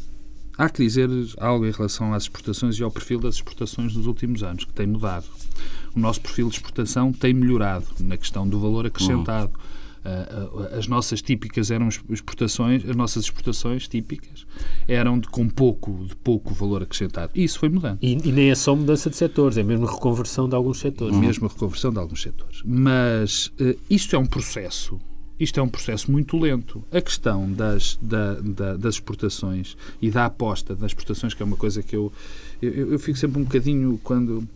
Há 0.57 0.69
que 0.69 0.83
dizer 0.83 1.09
algo 1.37 1.65
em 1.65 1.71
relação 1.71 2.13
às 2.13 2.23
exportações 2.23 2.79
e 2.79 2.83
ao 2.83 2.89
perfil 2.89 3.19
das 3.19 3.35
exportações 3.35 3.93
nos 3.93 4.07
últimos 4.07 4.41
anos, 4.41 4.63
que 4.63 4.71
tem 4.71 4.87
mudado. 4.87 5.25
O 5.93 5.99
nosso 5.99 6.21
perfil 6.21 6.47
de 6.47 6.55
exportação 6.55 7.11
tem 7.11 7.33
melhorado 7.33 7.85
na 7.99 8.15
questão 8.15 8.47
do 8.47 8.57
valor 8.59 8.85
acrescentado. 8.85 9.51
Uhum. 9.53 9.74
As 10.77 10.87
nossas 10.87 11.21
típicas 11.21 11.71
eram 11.71 11.89
exportações, 12.09 12.87
as 12.87 12.95
nossas 12.95 13.25
exportações 13.25 13.87
típicas 13.87 14.45
eram 14.87 15.19
de, 15.19 15.27
com 15.27 15.47
pouco, 15.49 16.05
de 16.05 16.15
pouco 16.15 16.53
valor 16.53 16.83
acrescentado. 16.83 17.31
E 17.35 17.43
isso 17.43 17.59
foi 17.59 17.69
mudando. 17.69 17.97
E, 18.01 18.13
e 18.13 18.31
nem 18.31 18.51
é 18.51 18.55
só 18.55 18.75
mudança 18.75 19.09
de 19.09 19.17
setores, 19.17 19.57
é 19.57 19.63
mesmo 19.63 19.85
reconversão 19.85 20.47
de 20.47 20.55
alguns 20.55 20.79
setores. 20.79 21.15
Uhum. 21.15 21.21
Mesmo 21.21 21.47
reconversão 21.47 21.91
de 21.91 21.99
alguns 21.99 22.21
setores. 22.21 22.61
Mas 22.63 23.47
uh, 23.59 23.77
isto 23.89 24.15
é 24.15 24.19
um 24.19 24.25
processo 24.25 24.99
isto 25.39 25.59
é 25.59 25.63
um 25.63 25.67
processo 25.67 26.09
muito 26.11 26.37
lento. 26.37 26.83
A 26.91 27.01
questão 27.01 27.51
das, 27.51 27.99
da, 28.01 28.35
da, 28.35 28.77
das 28.77 28.95
exportações 28.95 29.75
e 30.01 30.09
da 30.09 30.25
aposta 30.25 30.75
das 30.75 30.91
exportações, 30.91 31.33
que 31.33 31.43
é 31.43 31.45
uma 31.45 31.57
coisa 31.57 31.83
que 31.83 31.95
eu, 31.95 32.11
eu, 32.61 32.93
eu 32.93 32.99
fico 32.99 33.17
sempre 33.17 33.41
um 33.41 33.43
bocadinho 33.43 33.99
quando 34.03 34.47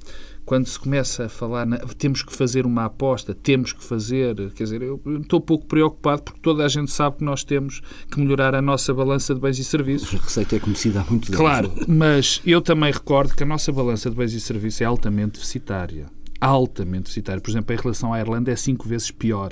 quando 0.49 0.65
se 0.65 0.79
começa 0.79 1.25
a 1.25 1.29
falar 1.29 1.63
na, 1.63 1.77
temos 1.77 2.23
que 2.23 2.35
fazer 2.35 2.65
uma 2.65 2.85
aposta, 2.85 3.35
temos 3.35 3.71
que 3.71 3.83
fazer, 3.83 4.35
quer 4.53 4.63
dizer, 4.63 4.81
eu 4.81 4.99
estou 5.21 5.39
pouco 5.39 5.67
preocupado 5.67 6.23
porque 6.23 6.39
toda 6.41 6.65
a 6.65 6.67
gente 6.67 6.89
sabe 6.89 7.17
que 7.17 7.23
nós 7.23 7.43
temos 7.43 7.83
que 8.09 8.19
melhorar 8.19 8.55
a 8.55 8.61
nossa 8.61 8.91
balança 8.91 9.35
de 9.35 9.39
bens 9.39 9.59
e 9.59 9.63
serviços. 9.63 10.19
A 10.19 10.23
receita 10.23 10.55
é 10.55 10.59
conhecida 10.59 11.01
há 11.01 11.05
muito 11.07 11.27
tempo. 11.27 11.37
Claro, 11.37 11.71
mas 11.87 12.41
eu 12.43 12.63
também 12.63 12.91
recordo 12.91 13.35
que 13.35 13.43
a 13.43 13.45
nossa 13.45 13.71
balança 13.71 14.09
de 14.09 14.15
bens 14.15 14.33
e 14.33 14.41
serviços 14.41 14.81
é 14.81 14.85
altamente 14.85 15.33
deficitária. 15.33 16.07
Altamente 16.41 17.03
deficitária. 17.03 17.39
Por 17.39 17.51
exemplo, 17.51 17.75
em 17.75 17.77
relação 17.77 18.11
à 18.11 18.19
Irlanda 18.19 18.51
é 18.51 18.55
cinco 18.55 18.89
vezes 18.89 19.11
pior 19.11 19.51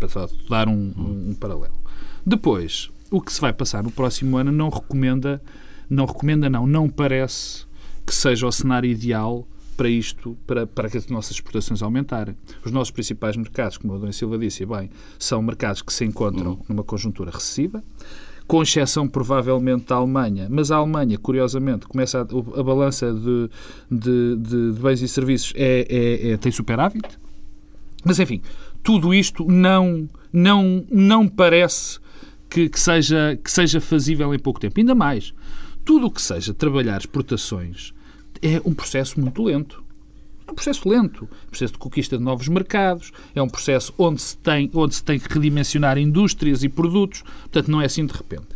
para 0.00 0.08
dar 0.48 0.66
um, 0.66 0.94
um, 0.96 1.30
um 1.32 1.34
paralelo. 1.34 1.78
Depois, 2.24 2.88
o 3.10 3.20
que 3.20 3.30
se 3.30 3.40
vai 3.42 3.52
passar 3.52 3.82
no 3.82 3.90
próximo 3.90 4.38
ano 4.38 4.50
não 4.50 4.70
recomenda, 4.70 5.42
não 5.90 6.06
recomenda 6.06 6.48
não, 6.48 6.66
não 6.66 6.88
parece 6.88 7.66
que 8.06 8.14
seja 8.14 8.46
o 8.46 8.52
cenário 8.52 8.88
ideal 8.88 9.46
para 9.76 9.88
isto, 9.88 10.36
para, 10.46 10.66
para 10.66 10.88
que 10.88 10.96
as 10.96 11.06
nossas 11.08 11.32
exportações 11.32 11.82
aumentarem. 11.82 12.36
Os 12.64 12.72
nossos 12.72 12.90
principais 12.90 13.36
mercados, 13.36 13.76
como 13.76 13.94
o 13.94 13.98
Dom 13.98 14.10
Silva 14.10 14.38
disse 14.38 14.64
bem, 14.64 14.90
são 15.18 15.42
mercados 15.42 15.82
que 15.82 15.92
se 15.92 16.04
encontram 16.04 16.52
uhum. 16.52 16.60
numa 16.68 16.82
conjuntura 16.82 17.30
recessiva, 17.30 17.84
com 18.46 18.62
exceção 18.62 19.08
provavelmente 19.08 19.86
da 19.86 19.96
Alemanha, 19.96 20.46
mas 20.50 20.70
a 20.70 20.76
Alemanha, 20.76 21.18
curiosamente, 21.18 21.86
começa 21.86 22.20
a, 22.20 22.60
a 22.60 22.62
balança 22.62 23.12
de, 23.12 23.50
de, 23.90 24.36
de, 24.36 24.72
de, 24.72 24.80
bens 24.80 25.02
e 25.02 25.08
serviços 25.08 25.52
é, 25.56 25.86
é, 25.88 26.30
é, 26.30 26.36
tem 26.36 26.52
superávit. 26.52 27.18
Mas 28.04 28.20
enfim, 28.20 28.40
tudo 28.82 29.12
isto 29.12 29.44
não, 29.50 30.08
não, 30.32 30.86
não 30.90 31.26
parece 31.26 31.98
que, 32.48 32.68
que, 32.68 32.78
seja, 32.78 33.38
que 33.42 33.50
seja 33.50 33.80
fazível 33.80 34.32
em 34.32 34.38
pouco 34.38 34.60
tempo. 34.60 34.78
Ainda 34.78 34.94
mais, 34.94 35.34
tudo 35.84 36.06
o 36.06 36.10
que 36.10 36.22
seja 36.22 36.54
trabalhar 36.54 36.98
exportações 36.98 37.92
é 38.42 38.60
um 38.64 38.74
processo 38.74 39.20
muito 39.20 39.42
lento. 39.42 39.84
É 40.46 40.52
um 40.52 40.54
processo 40.54 40.88
lento, 40.88 41.24
um 41.24 41.48
processo 41.48 41.72
de 41.72 41.78
conquista 41.78 42.16
de 42.16 42.22
novos 42.22 42.46
mercados, 42.46 43.12
é 43.34 43.42
um 43.42 43.48
processo 43.48 43.92
onde 43.98 44.22
se 44.22 44.36
tem, 44.38 44.70
onde 44.72 44.94
se 44.94 45.02
tem 45.02 45.18
que 45.18 45.32
redimensionar 45.32 45.98
indústrias 45.98 46.62
e 46.62 46.68
produtos, 46.68 47.22
portanto 47.22 47.68
não 47.68 47.82
é 47.82 47.86
assim 47.86 48.06
de 48.06 48.12
repente. 48.12 48.55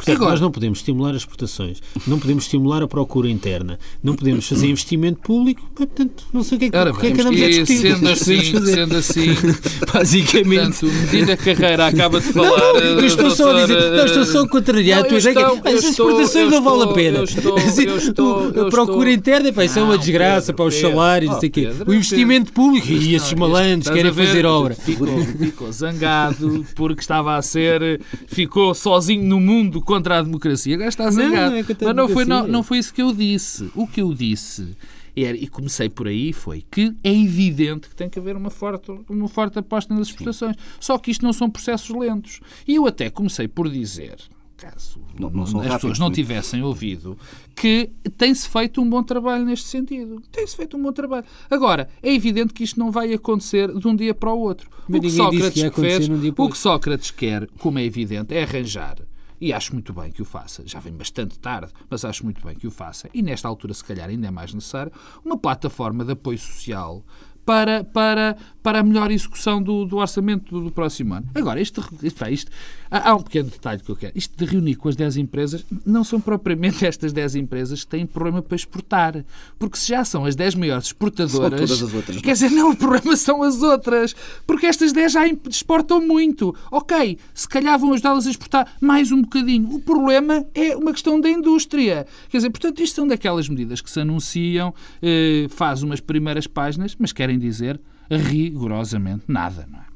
Portanto, 0.00 0.16
Agora, 0.16 0.30
nós 0.30 0.40
não 0.40 0.50
podemos 0.50 0.78
estimular 0.78 1.10
as 1.10 1.16
exportações, 1.18 1.82
não 2.06 2.18
podemos 2.18 2.44
estimular 2.44 2.82
a 2.82 2.88
procura 2.88 3.28
interna, 3.28 3.78
não 4.02 4.14
podemos 4.14 4.48
fazer 4.48 4.66
investimento 4.68 5.20
público, 5.20 5.60
portanto, 5.74 6.24
não 6.32 6.42
sei 6.42 6.56
o 6.56 6.58
que 6.58 6.64
é 6.66 6.70
que, 6.70 6.76
Ora, 6.76 6.92
que, 6.94 7.06
é 7.06 7.10
que 7.10 7.20
andamos 7.20 7.42
a 7.42 7.46
discutir. 7.46 7.78
Sendo 7.80 8.08
assim, 8.08 8.64
sendo 8.64 8.96
assim, 8.96 9.28
basicamente, 9.92 10.80
portanto, 10.80 11.12
Medina 11.12 11.36
Carreira 11.36 11.86
acaba 11.86 12.18
de 12.18 12.32
falar. 12.32 12.58
Não, 12.58 12.76
eu 12.78 13.04
estou 13.04 13.28
doutora... 13.28 13.36
só 13.36 13.56
a 13.56 13.66
dizer, 13.66 13.90
não, 13.90 14.04
estou 14.06 14.24
só 14.24 14.42
a 14.42 14.48
contrariar 14.48 15.00
a 15.00 15.04
tua 15.04 15.18
ideia. 15.18 15.46
As 15.64 15.84
exportações 15.84 16.50
não 16.50 16.62
valem 16.62 16.90
a 16.90 16.92
pena. 16.94 17.18
Eu 17.18 17.24
estou, 17.24 17.58
eu 17.60 17.96
estou, 17.98 18.50
eu 18.52 18.66
a 18.68 18.70
procura 18.70 19.12
interna, 19.12 19.52
pá, 19.52 19.66
isso 19.66 19.78
é 19.78 19.82
uma 19.82 19.98
desgraça 19.98 20.54
para 20.54 20.64
os 20.64 20.74
salários, 20.76 21.30
não 21.30 21.40
sei 21.40 21.48
o 21.50 21.52
quê. 21.52 21.68
O 21.86 21.92
investimento 21.92 22.52
público 22.54 22.88
e 22.88 23.14
esses 23.14 23.34
malandros 23.34 23.90
querem 23.90 24.12
fazer 24.12 24.46
obra. 24.46 24.74
Ficou 24.74 25.70
zangado 25.72 26.64
porque 26.74 27.02
estava 27.02 27.36
a 27.36 27.42
ser, 27.42 28.00
ficou 28.26 28.74
sozinho 28.74 29.24
no 29.24 29.39
mundo 29.40 29.80
contra 29.80 30.18
a 30.18 30.22
democracia. 30.22 30.74
Agora 30.74 30.88
está 30.88 31.10
zangado. 31.10 31.52
Não, 31.52 31.58
é 31.58 31.64
Mas 31.64 31.96
não 31.96 32.08
foi, 32.08 32.24
não, 32.24 32.46
não 32.46 32.62
foi 32.62 32.78
isso 32.78 32.92
que 32.92 33.02
eu 33.02 33.12
disse. 33.12 33.70
O 33.74 33.86
que 33.86 34.00
eu 34.00 34.12
disse 34.14 34.76
era, 35.16 35.36
e 35.36 35.46
comecei 35.48 35.88
por 35.88 36.06
aí, 36.06 36.32
foi 36.32 36.64
que 36.70 36.94
é 37.02 37.12
evidente 37.12 37.88
que 37.88 37.96
tem 37.96 38.08
que 38.08 38.18
haver 38.18 38.36
uma 38.36 38.50
forte, 38.50 38.90
uma 39.08 39.28
forte 39.28 39.58
aposta 39.58 39.94
nas 39.94 40.08
exportações. 40.08 40.56
Sim. 40.56 40.62
Só 40.78 40.98
que 40.98 41.10
isto 41.10 41.24
não 41.24 41.32
são 41.32 41.50
processos 41.50 41.90
lentos. 41.90 42.40
E 42.66 42.76
eu 42.76 42.86
até 42.86 43.10
comecei 43.10 43.48
por 43.48 43.68
dizer, 43.68 44.16
caso 44.56 45.00
não, 45.18 45.30
não 45.30 45.42
as 45.42 45.52
rápidos, 45.52 45.74
pessoas 45.74 45.98
não 45.98 46.10
tivessem 46.10 46.62
ouvido, 46.62 47.16
que 47.56 47.90
tem-se 48.16 48.48
feito 48.48 48.80
um 48.80 48.88
bom 48.88 49.02
trabalho 49.02 49.44
neste 49.44 49.66
sentido. 49.66 50.22
Tem-se 50.30 50.56
feito 50.56 50.76
um 50.76 50.82
bom 50.82 50.92
trabalho. 50.92 51.24
Agora, 51.50 51.88
é 52.02 52.12
evidente 52.12 52.52
que 52.52 52.62
isto 52.62 52.78
não 52.78 52.90
vai 52.90 53.12
acontecer 53.12 53.72
de 53.72 53.88
um 53.88 53.96
dia 53.96 54.14
para 54.14 54.32
o 54.32 54.38
outro. 54.38 54.70
o 54.88 55.00
que, 55.00 55.10
Sócrates 55.10 55.62
que 55.62 55.80
fez, 55.80 56.08
o 56.08 56.48
que 56.48 56.58
Sócrates 56.58 57.10
quer, 57.10 57.46
como 57.58 57.78
é 57.78 57.84
evidente, 57.84 58.34
é 58.34 58.42
arranjar 58.42 58.96
e 59.40 59.52
acho 59.52 59.72
muito 59.72 59.92
bem 59.92 60.12
que 60.12 60.20
o 60.20 60.24
faça. 60.24 60.62
Já 60.66 60.78
vem 60.80 60.92
bastante 60.92 61.38
tarde, 61.38 61.72
mas 61.88 62.04
acho 62.04 62.24
muito 62.24 62.44
bem 62.44 62.54
que 62.54 62.66
o 62.66 62.70
faça. 62.70 63.08
E 63.14 63.22
nesta 63.22 63.48
altura, 63.48 63.72
se 63.72 63.84
calhar, 63.84 64.08
ainda 64.08 64.26
é 64.26 64.30
mais 64.30 64.52
necessário 64.52 64.92
uma 65.24 65.38
plataforma 65.38 66.04
de 66.04 66.12
apoio 66.12 66.38
social 66.38 67.04
para, 67.44 67.84
para, 67.84 68.36
para 68.62 68.80
a 68.80 68.82
melhor 68.82 69.10
execução 69.10 69.62
do, 69.62 69.84
do 69.84 69.96
orçamento 69.96 70.50
do, 70.50 70.64
do, 70.64 70.70
próximo 70.70 71.14
ano. 71.14 71.26
Agora, 71.34 71.60
isto, 71.60 71.80
isto, 72.02 72.24
isto, 72.28 72.50
há, 72.90 73.14
um 73.14 73.22
pequeno 73.22 73.48
detalhe 73.50 73.80
que 73.80 73.90
eu 73.90 73.96
quero. 73.96 74.12
Isto 74.14 74.36
de 74.36 74.44
reunir 74.50 74.76
com 74.76 74.88
as 74.88 74.96
10 74.96 75.16
empresas, 75.16 75.64
não 75.84 76.04
são 76.04 76.20
propriamente 76.20 76.84
estas 76.86 77.12
10 77.12 77.36
empresas 77.36 77.84
que 77.84 77.90
têm 77.90 78.06
problema 78.06 78.42
para 78.42 78.56
exportar. 78.56 79.24
Porque 79.58 79.76
se 79.78 79.88
já 79.88 80.04
são 80.04 80.24
as 80.24 80.36
10 80.36 80.54
maiores 80.54 80.86
exportadoras. 80.86 81.30
São 81.30 81.50
todas 81.50 81.82
as 81.82 81.94
outras. 81.94 82.20
Quer 82.20 82.32
dizer, 82.32 82.50
não, 82.50 82.70
o 82.70 82.76
problema 82.76 83.16
são 83.16 83.42
as 83.42 83.62
outras. 83.62 84.14
Porque 84.46 84.66
estas 84.66 84.92
10 84.92 85.12
já 85.12 85.26
exportam 85.48 86.06
muito. 86.06 86.54
Ok, 86.70 87.18
se 87.34 87.48
calhar 87.48 87.78
vão 87.78 87.92
ajudá-las 87.92 88.26
a 88.26 88.30
exportar 88.30 88.74
mais 88.80 89.10
um 89.10 89.22
bocadinho. 89.22 89.74
O 89.74 89.80
problema 89.80 90.44
é 90.54 90.76
uma 90.76 90.92
questão 90.92 91.20
da 91.20 91.28
indústria. 91.28 92.06
Quer 92.28 92.38
dizer, 92.38 92.50
portanto, 92.50 92.82
isto 92.82 92.94
são 92.96 93.06
daquelas 93.08 93.48
medidas 93.48 93.80
que 93.80 93.90
se 93.90 94.00
anunciam, 94.00 94.74
eh, 95.02 95.46
faz 95.50 95.82
umas 95.82 96.00
primeiras 96.00 96.46
páginas, 96.46 96.96
mas 96.98 97.12
querem 97.12 97.29
dizer 97.38 97.80
rigorosamente 98.10 99.24
nada, 99.28 99.66
não 99.70 99.78
é? 99.78 99.90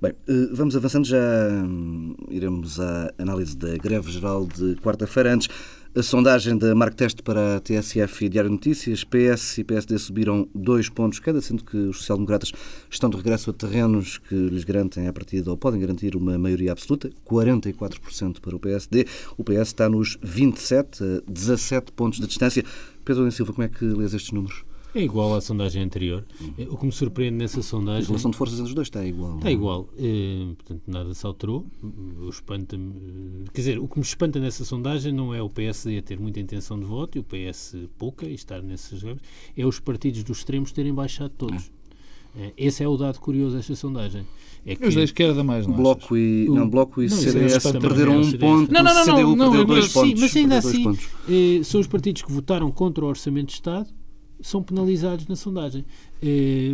Bem, 0.00 0.14
eh, 0.26 0.48
vamos 0.52 0.74
avançando, 0.74 1.06
já 1.06 1.18
hum, 1.50 2.14
iremos 2.30 2.80
à 2.80 3.12
análise 3.18 3.54
da 3.56 3.76
greve 3.76 4.10
geral 4.10 4.46
de 4.46 4.76
quarta-feira. 4.76 5.34
Antes, 5.34 5.48
a 5.94 6.02
sondagem 6.02 6.56
da 6.56 6.74
Marktest 6.74 7.22
para 7.22 7.56
a 7.56 7.60
TSF 7.60 8.24
e 8.24 8.28
Diário 8.28 8.50
Notícias, 8.50 9.04
PS 9.04 9.58
e 9.58 9.64
PSD 9.64 9.98
subiram 9.98 10.48
dois 10.54 10.88
pontos 10.88 11.18
cada, 11.18 11.40
sendo 11.42 11.64
que 11.64 11.76
os 11.76 11.98
social-democratas 11.98 12.52
estão 12.88 13.10
de 13.10 13.16
regresso 13.16 13.50
a 13.50 13.52
terrenos 13.52 14.16
que 14.16 14.34
lhes 14.34 14.64
garantem 14.64 15.06
a 15.08 15.12
partida 15.12 15.50
ou 15.50 15.56
podem 15.56 15.80
garantir 15.80 16.16
uma 16.16 16.38
maioria 16.38 16.72
absoluta, 16.72 17.10
44% 17.28 18.40
para 18.40 18.56
o 18.56 18.60
PSD. 18.60 19.04
O 19.36 19.44
PS 19.44 19.68
está 19.68 19.88
nos 19.88 20.16
27, 20.22 21.02
a 21.02 21.30
17 21.30 21.92
pontos 21.92 22.20
de 22.20 22.26
distância. 22.26 22.64
Pedro 23.04 23.30
Silva, 23.32 23.52
como 23.52 23.64
é 23.64 23.68
que 23.68 23.84
lês 23.84 24.14
estes 24.14 24.32
números? 24.32 24.64
É 24.94 25.02
igual 25.02 25.34
à 25.34 25.40
sondagem 25.40 25.82
anterior. 25.82 26.24
O 26.68 26.76
que 26.76 26.86
me 26.86 26.92
surpreende 26.92 27.36
nessa 27.36 27.62
sondagem. 27.62 28.04
A 28.04 28.06
relação 28.08 28.30
de 28.30 28.36
forças 28.36 28.58
entre 28.58 28.70
os 28.70 28.74
dois 28.74 28.88
está 28.88 29.04
igual. 29.04 29.36
Está 29.36 29.48
é? 29.48 29.52
igual. 29.52 29.88
É, 29.96 30.54
portanto, 30.56 30.82
nada 30.86 31.14
se 31.14 31.24
alterou. 31.26 31.66
O 32.20 32.28
espanta 32.28 32.76
quer 33.52 33.60
dizer, 33.60 33.78
o 33.78 33.86
que 33.86 33.98
me 33.98 34.04
espanta 34.04 34.40
nessa 34.40 34.64
sondagem 34.64 35.12
não 35.12 35.34
é 35.34 35.40
o 35.40 35.48
PSD 35.48 36.02
ter 36.02 36.18
muita 36.18 36.40
intenção 36.40 36.78
de 36.78 36.84
voto 36.84 37.16
e 37.16 37.20
o 37.20 37.24
PS 37.24 37.76
pouca 37.98 38.26
e 38.26 38.34
estar 38.34 38.62
nesses 38.62 39.02
graves, 39.02 39.22
é 39.56 39.64
os 39.64 39.78
partidos 39.78 40.22
dos 40.24 40.38
extremos 40.38 40.72
terem 40.72 40.92
baixado 40.92 41.32
todos. 41.36 41.70
É. 42.36 42.52
Esse 42.56 42.84
é 42.84 42.88
o 42.88 42.96
dado 42.96 43.18
curioso 43.18 43.56
desta 43.56 43.74
sondagem. 43.74 44.24
É 44.64 44.76
que 44.76 44.86
os 44.86 44.94
da 44.94 45.02
esquerda 45.02 45.42
mais 45.42 45.66
não 45.66 45.74
Bloco 45.74 46.16
e, 46.16 46.46
não, 46.48 46.68
Bloco 46.68 47.02
e 47.02 47.08
não, 47.08 47.16
CDS 47.16 47.62
perderam 47.72 48.20
um 48.20 48.32
ponto, 48.32 48.72
não, 48.72 48.82
não, 48.82 48.94
não, 48.94 49.04
CDU 49.04 49.36
não, 49.36 49.50
perdeu 49.50 49.66
dois 49.66 49.92
pontos. 49.92 50.20
Mas 50.20 50.36
ainda 50.36 50.58
assim, 50.58 50.96
eh, 51.28 51.62
são 51.64 51.80
os 51.80 51.86
partidos 51.86 52.22
que 52.22 52.30
votaram 52.30 52.70
contra 52.70 53.04
o 53.04 53.08
Orçamento 53.08 53.48
de 53.48 53.54
Estado 53.54 53.88
são 54.42 54.62
penalizados 54.62 55.26
na 55.26 55.36
sondagem. 55.36 55.84
Eh, 56.22 56.72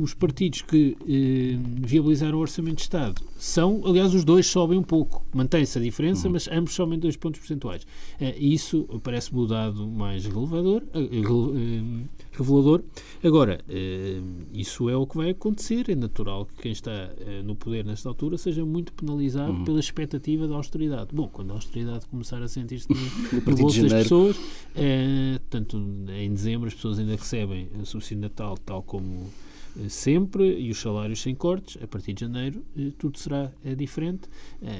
os 0.00 0.12
partidos 0.12 0.62
que 0.62 0.96
eh, 1.08 1.56
viabilizaram 1.86 2.36
o 2.36 2.40
Orçamento 2.40 2.76
de 2.76 2.82
Estado 2.82 3.22
são, 3.36 3.82
aliás, 3.84 4.12
os 4.12 4.24
dois 4.24 4.46
sobem 4.46 4.76
um 4.76 4.82
pouco. 4.82 5.24
Mantém-se 5.32 5.78
a 5.78 5.80
diferença, 5.80 6.26
uhum. 6.26 6.32
mas 6.32 6.48
ambos 6.48 6.74
sobem 6.74 6.98
dois 6.98 7.16
pontos 7.16 7.38
percentuais. 7.38 7.86
Eh, 8.20 8.36
isso 8.38 8.88
parece-me 9.04 9.40
o 9.40 9.46
dado 9.46 9.86
mais 9.86 10.26
relevador, 10.26 10.82
revelador. 12.32 12.82
Agora, 13.22 13.60
isso 14.52 14.90
é 14.90 14.96
o 14.96 15.06
que 15.06 15.16
vai 15.16 15.30
acontecer. 15.30 15.88
É 15.88 15.94
natural 15.94 16.46
que 16.46 16.62
quem 16.62 16.72
está 16.72 17.10
no 17.44 17.54
poder 17.54 17.84
nesta 17.84 18.08
altura 18.08 18.36
seja 18.36 18.64
muito 18.64 18.92
penalizado 18.92 19.52
uhum. 19.52 19.64
pela 19.64 19.78
expectativa 19.78 20.48
da 20.48 20.56
austeridade. 20.56 21.10
Bom, 21.12 21.28
quando 21.28 21.50
a 21.52 21.54
austeridade 21.54 22.06
começar 22.06 22.42
a 22.42 22.48
sentir-se 22.48 22.88
no, 22.90 22.96
no 23.32 23.56
bolso 23.56 23.82
das 23.82 23.92
pessoas, 23.92 24.36
tanto 25.50 25.76
em 26.10 26.32
dezembro 26.32 26.66
as 26.66 26.74
pessoas 26.74 26.98
ainda 26.98 27.14
recebem 27.14 27.68
o 27.80 27.86
subsídio 27.86 28.16
de 28.16 28.22
Natal, 28.22 28.56
tal 28.58 28.82
como 28.88 29.30
sempre 29.88 30.58
e 30.58 30.70
os 30.70 30.80
salários 30.80 31.20
sem 31.20 31.34
cortes, 31.34 31.78
a 31.82 31.86
partir 31.86 32.12
de 32.12 32.22
janeiro 32.22 32.62
eh, 32.76 32.90
tudo 32.98 33.18
será 33.18 33.50
eh, 33.64 33.74
diferente 33.74 34.28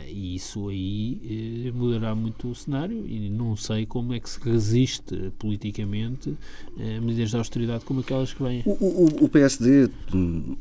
e 0.08 0.34
isso 0.34 0.68
aí 0.68 1.72
mudará 1.74 2.14
muito 2.14 2.50
o 2.50 2.54
cenário 2.54 3.06
e 3.06 3.30
não 3.30 3.54
sei 3.54 3.86
como 3.86 4.12
é 4.12 4.18
que 4.18 4.28
se 4.28 4.40
resiste 4.40 5.32
politicamente 5.38 6.36
a 6.76 7.00
medidas 7.00 7.30
de 7.30 7.36
austeridade 7.36 7.84
como 7.84 8.00
aquelas 8.00 8.32
que 8.32 8.42
vêm. 8.42 8.62
O, 8.66 8.72
o, 8.72 9.24
o, 9.24 9.28
PSD, 9.28 9.88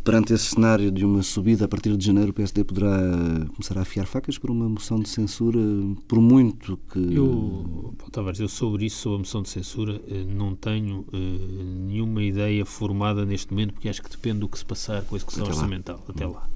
perante 0.04 0.34
esse 0.34 0.56
cenário 0.56 0.91
de 0.91 1.04
uma 1.04 1.23
subida 1.23 1.65
a 1.65 1.67
partir 1.67 1.95
de 1.97 2.06
janeiro, 2.06 2.30
o 2.30 2.34
PSD 2.34 2.63
poderá 2.63 3.47
começar 3.56 3.78
a 3.78 3.82
afiar 3.82 4.06
facas 4.06 4.38
por 4.38 4.52
uma 4.52 4.69
moção 4.69 5.00
de 5.00 5.10
censura, 5.10 5.60
por 6.08 6.21
muito 6.21 6.78
que... 6.91 7.00
Eu, 7.00 7.95
Tavares, 8.12 8.39
eu 8.39 8.47
sobre 8.47 8.86
isso, 8.86 8.97
sobre 8.97 9.15
a 9.15 9.19
moção 9.19 9.41
de 9.41 9.50
censura, 9.50 10.00
não 10.28 10.56
tenho 10.56 11.06
nenhuma 11.88 12.21
ideia 12.23 12.65
formada 12.65 13.26
neste 13.26 13.52
momento, 13.52 13.73
porque 13.73 13.89
acho 13.89 14.02
que 14.02 14.10
depende 14.10 14.27
do 14.34 14.48
que 14.48 14.58
se 14.58 14.66
passar 14.66 15.04
com 15.04 15.16
a 15.16 15.18
execução 15.18 15.44
até 15.44 15.54
orçamental 15.54 15.96
lá. 15.98 16.13
até 16.16 16.26
lá. 16.26 16.50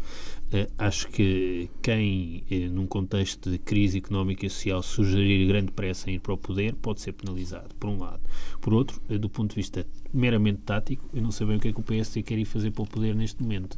Uh, 0.54 0.70
acho 0.78 1.08
que 1.08 1.70
quem, 1.82 2.44
uh, 2.52 2.74
num 2.74 2.86
contexto 2.86 3.50
de 3.50 3.58
crise 3.58 4.00
económica 4.00 4.46
e 4.46 4.50
social, 4.50 4.84
sugerir 4.84 5.48
grande 5.48 5.72
pressa 5.72 6.12
em 6.12 6.16
ir 6.16 6.20
para 6.20 6.34
o 6.34 6.38
poder 6.38 6.76
pode 6.76 7.00
ser 7.00 7.14
penalizado, 7.14 7.74
por 7.80 7.90
um 7.90 7.98
lado. 7.98 8.20
Por 8.60 8.74
outro, 8.74 9.02
uh, 9.10 9.18
do 9.18 9.30
ponto 9.30 9.52
de 9.52 9.56
vista 9.56 9.88
meramente 10.14 10.60
tático, 10.66 11.06
eu 11.14 11.22
não 11.22 11.32
sei 11.32 11.48
bem 11.48 11.56
o 11.56 11.60
que 11.60 11.70
é 11.70 11.72
que 11.72 11.80
o 11.80 11.84
PSD 11.84 12.22
quer 12.22 12.38
ir 12.38 12.44
fazer 12.44 12.72
para 12.72 12.84
o 12.84 12.86
poder 12.86 13.16
neste 13.16 13.42
momento, 13.42 13.78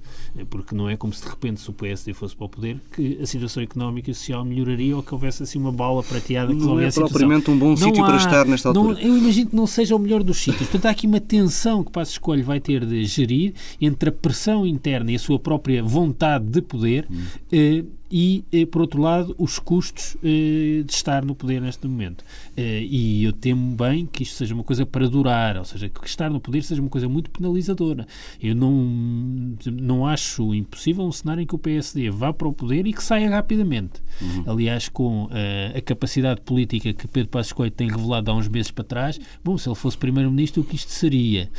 porque 0.50 0.74
não 0.74 0.90
é 0.90 0.98
como 0.98 1.14
se 1.14 1.22
de 1.22 1.30
repente, 1.30 1.62
se 1.62 1.70
o 1.70 1.74
PSD 1.74 2.12
fosse 2.16 2.36
para 2.36 2.46
o 2.46 2.50
poder, 2.50 2.82
que 2.92 3.20
a 3.22 3.26
situação 3.28 3.62
económica 3.62 4.10
e 4.10 4.16
social 4.16 4.44
melhoraria 4.44 4.98
ou 4.98 5.04
que 5.04 5.14
houvesse 5.14 5.44
assim 5.44 5.60
uma 5.60 5.72
bala 5.72 6.02
prateada 6.02 6.52
que. 6.52 6.60
Não 6.60 6.80
é 6.80 6.92
propriamente 6.92 7.52
um 7.52 7.58
bom 7.60 7.78
sítio 7.78 8.04
para 8.04 8.18
estar 8.18 8.46
nesta 8.46 8.70
altura. 8.70 8.96
Não, 8.96 9.00
eu 9.00 9.16
imagino 9.16 9.52
que 9.52 9.56
não 9.56 9.68
seja 9.68 9.96
o 9.96 10.00
melhor 10.00 10.24
dos 10.24 10.38
sítios. 10.38 10.68
Portanto, 10.68 10.88
há 10.88 10.90
aqui 10.90 11.06
uma 11.06 11.20
tensão 11.20 11.84
que 11.84 11.92
Passo 11.92 12.14
Escolho 12.14 12.44
vai 12.44 12.60
ter 12.60 12.84
de 12.84 13.06
gerir 13.06 13.54
entre 13.80 14.10
a 14.10 14.12
pressão 14.12 14.66
interna 14.66 15.12
e 15.12 15.16
a 15.16 15.20
sua 15.20 15.38
própria 15.38 15.84
vontade 15.84 16.46
de 16.46 16.63
poder 16.64 17.06
hum. 17.08 17.18
eh, 17.52 17.84
e, 18.16 18.46
eh, 18.54 18.68
por 18.68 18.84
outro 18.84 19.02
lado, 19.02 19.36
os 19.40 19.58
custos 19.58 20.16
eh, 20.24 20.84
de 20.86 20.94
estar 20.94 21.26
no 21.26 21.34
poder 21.34 21.60
neste 21.60 21.88
momento. 21.88 22.24
Eh, 22.56 22.86
e 22.88 23.24
eu 23.24 23.34
temo 23.34 23.76
bem 23.76 24.06
que 24.06 24.22
isto 24.22 24.36
seja 24.36 24.54
uma 24.54 24.64
coisa 24.64 24.86
para 24.86 25.10
durar, 25.10 25.58
ou 25.58 25.66
seja, 25.66 25.90
que 25.90 26.06
estar 26.06 26.30
no 26.30 26.40
poder 26.40 26.62
seja 26.62 26.80
uma 26.80 26.92
coisa 26.92 27.10
muito 27.10 27.32
penalizadora. 27.32 28.06
Eu 28.40 28.54
não, 28.54 28.72
não 29.66 30.06
acho 30.06 30.54
impossível 30.54 31.04
um 31.04 31.12
cenário 31.12 31.42
em 31.42 31.48
que 31.48 31.56
o 31.56 31.58
PSD 31.58 32.12
vá 32.12 32.32
para 32.32 32.48
o 32.48 32.54
poder 32.54 32.86
e 32.86 32.94
que 32.94 33.04
saia 33.04 33.28
rapidamente. 33.32 33.94
Uhum. 34.22 34.44
Aliás, 34.46 34.88
com 34.90 35.28
a 35.76 35.82
capacidade 35.82 36.42
política 36.42 36.94
que 36.94 37.08
Pedro 37.08 37.30
Passos 37.30 37.52
Coelho 37.52 37.72
tem 37.72 37.90
revelado 37.90 38.30
há 38.30 38.36
uns 38.36 38.48
meses 38.48 38.70
para 38.70 38.84
trás, 38.84 39.20
bom, 39.44 39.58
se 39.58 39.68
ele 39.68 39.76
fosse 39.76 39.98
Primeiro-Ministro, 39.98 40.62
o 40.62 40.66
que 40.66 40.76
isto 40.76 40.92
seria? 40.92 41.50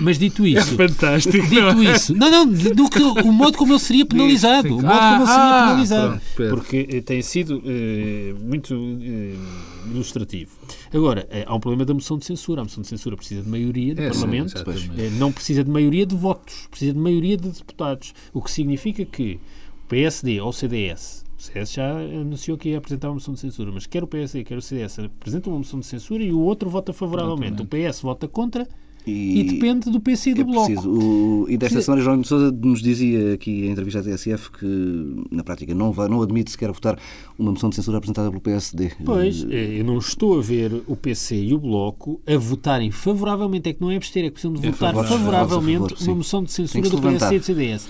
mas 0.00 0.18
dito 0.18 0.46
isso... 0.46 0.74
É 0.74 0.88
fantástico. 0.88 1.48
Dito 1.48 1.54
não 1.54 1.82
é? 1.82 1.94
isso... 1.94 2.14
Não, 2.14 2.30
não, 2.30 2.46
do 2.46 2.90
que, 2.90 3.00
o 3.00 3.32
modo 3.32 3.56
como 3.56 3.72
ele 3.72 3.80
seria 3.80 4.04
penalizado. 4.04 4.76
O 4.76 4.82
modo 4.82 4.98
como 4.98 5.22
ele 5.22 5.26
seria 5.26 5.42
ah, 5.42 5.85
penalizado 5.86 6.20
Pronto, 6.34 6.50
porque 6.50 6.86
eh, 6.90 7.00
tem 7.00 7.22
sido 7.22 7.62
eh, 7.64 8.34
muito 8.38 8.74
eh, 8.74 9.34
ilustrativo. 9.90 10.52
Agora, 10.92 11.26
há 11.46 11.54
um 11.54 11.60
problema 11.60 11.84
da 11.84 11.94
moção 11.94 12.18
de 12.18 12.24
censura. 12.24 12.60
A 12.60 12.64
moção 12.64 12.82
de 12.82 12.88
censura 12.88 13.16
precisa 13.16 13.42
de 13.42 13.48
maioria 13.48 13.94
do 13.94 14.02
é, 14.02 14.08
Parlamento, 14.08 14.58
sim, 14.58 15.10
não 15.18 15.32
precisa 15.32 15.64
de 15.64 15.70
maioria 15.70 16.06
de 16.06 16.14
votos, 16.14 16.66
precisa 16.70 16.92
de 16.92 16.98
maioria 16.98 17.36
de 17.36 17.48
deputados. 17.48 18.14
O 18.32 18.42
que 18.42 18.50
significa 18.50 19.04
que 19.04 19.40
o 19.84 19.88
PSD 19.88 20.40
ou 20.40 20.48
o 20.48 20.52
CDS 20.52 21.24
O 21.38 21.42
CS 21.42 21.72
já 21.72 21.98
anunciou 21.98 22.58
que 22.58 22.70
ia 22.70 22.78
apresentar 22.78 23.08
uma 23.08 23.14
moção 23.14 23.34
de 23.34 23.40
censura, 23.40 23.70
mas 23.72 23.86
quer 23.86 24.02
o 24.02 24.06
PSD, 24.06 24.44
quer 24.44 24.58
o 24.58 24.62
CDS 24.62 24.98
apresentam 24.98 25.52
uma 25.52 25.58
moção 25.60 25.80
de 25.80 25.86
censura 25.86 26.22
e 26.22 26.32
o 26.32 26.40
outro 26.40 26.68
vota 26.68 26.92
favoravelmente. 26.92 27.62
O 27.62 27.66
PS 27.66 28.00
vota 28.00 28.26
contra 28.26 28.66
e, 29.06 29.40
e, 29.40 29.44
depende 29.44 29.88
do 29.88 30.00
PC 30.00 30.30
e 30.30 30.34
do 30.34 30.40
é 30.40 30.44
Bloco. 30.44 30.66
Preciso. 30.66 30.90
O, 30.90 31.46
e 31.48 31.56
desta 31.56 31.80
semana, 31.80 32.02
João 32.02 32.20
de 32.20 32.26
Sousa 32.26 32.50
nos 32.50 32.82
dizia 32.82 33.34
aqui 33.34 33.66
em 33.66 33.70
entrevista 33.70 34.00
à 34.00 34.02
TSF 34.02 34.50
que, 34.50 35.24
na 35.30 35.44
prática, 35.44 35.72
não, 35.74 35.92
vai, 35.92 36.08
não 36.08 36.20
admite 36.20 36.50
sequer 36.50 36.72
votar 36.72 36.98
uma 37.38 37.52
moção 37.52 37.70
de 37.70 37.76
censura 37.76 37.98
apresentada 37.98 38.28
pelo 38.30 38.40
PSD. 38.40 38.90
Pois, 39.04 39.46
eu 39.48 39.84
não 39.84 39.98
estou 39.98 40.38
a 40.38 40.42
ver 40.42 40.82
o 40.88 40.96
PC 40.96 41.36
e 41.36 41.54
o 41.54 41.58
Bloco 41.58 42.20
a 42.26 42.36
votarem 42.36 42.90
favoravelmente. 42.90 43.68
É 43.68 43.72
que 43.72 43.80
não 43.80 43.90
é 43.92 43.96
abster, 43.96 44.24
é 44.24 44.30
questão 44.30 44.52
de 44.52 44.60
votar 44.60 44.92
favor, 44.92 45.06
favoravelmente 45.06 45.90
favor, 45.90 46.08
uma 46.08 46.14
moção 46.16 46.42
de 46.42 46.50
censura 46.50 46.90
do 46.90 47.00
PSD 47.00 47.36
e 47.36 47.38
do 47.38 47.44
CDS. 47.44 47.88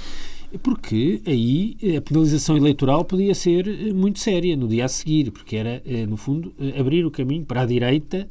Porque 0.63 1.21
aí 1.27 1.77
a 1.97 2.01
penalização 2.01 2.57
eleitoral 2.57 3.05
podia 3.05 3.35
ser 3.35 3.93
muito 3.93 4.19
séria 4.21 4.57
no 4.57 4.69
dia 4.69 4.85
a 4.85 4.89
seguir, 4.89 5.31
porque 5.31 5.57
era, 5.57 5.83
eh, 5.85 6.07
no 6.07 6.17
fundo, 6.17 6.55
eh, 6.59 6.79
abrir 6.79 7.05
o 7.05 7.11
caminho 7.11 7.45
para 7.45 7.63
a 7.63 7.67
direita 7.67 8.29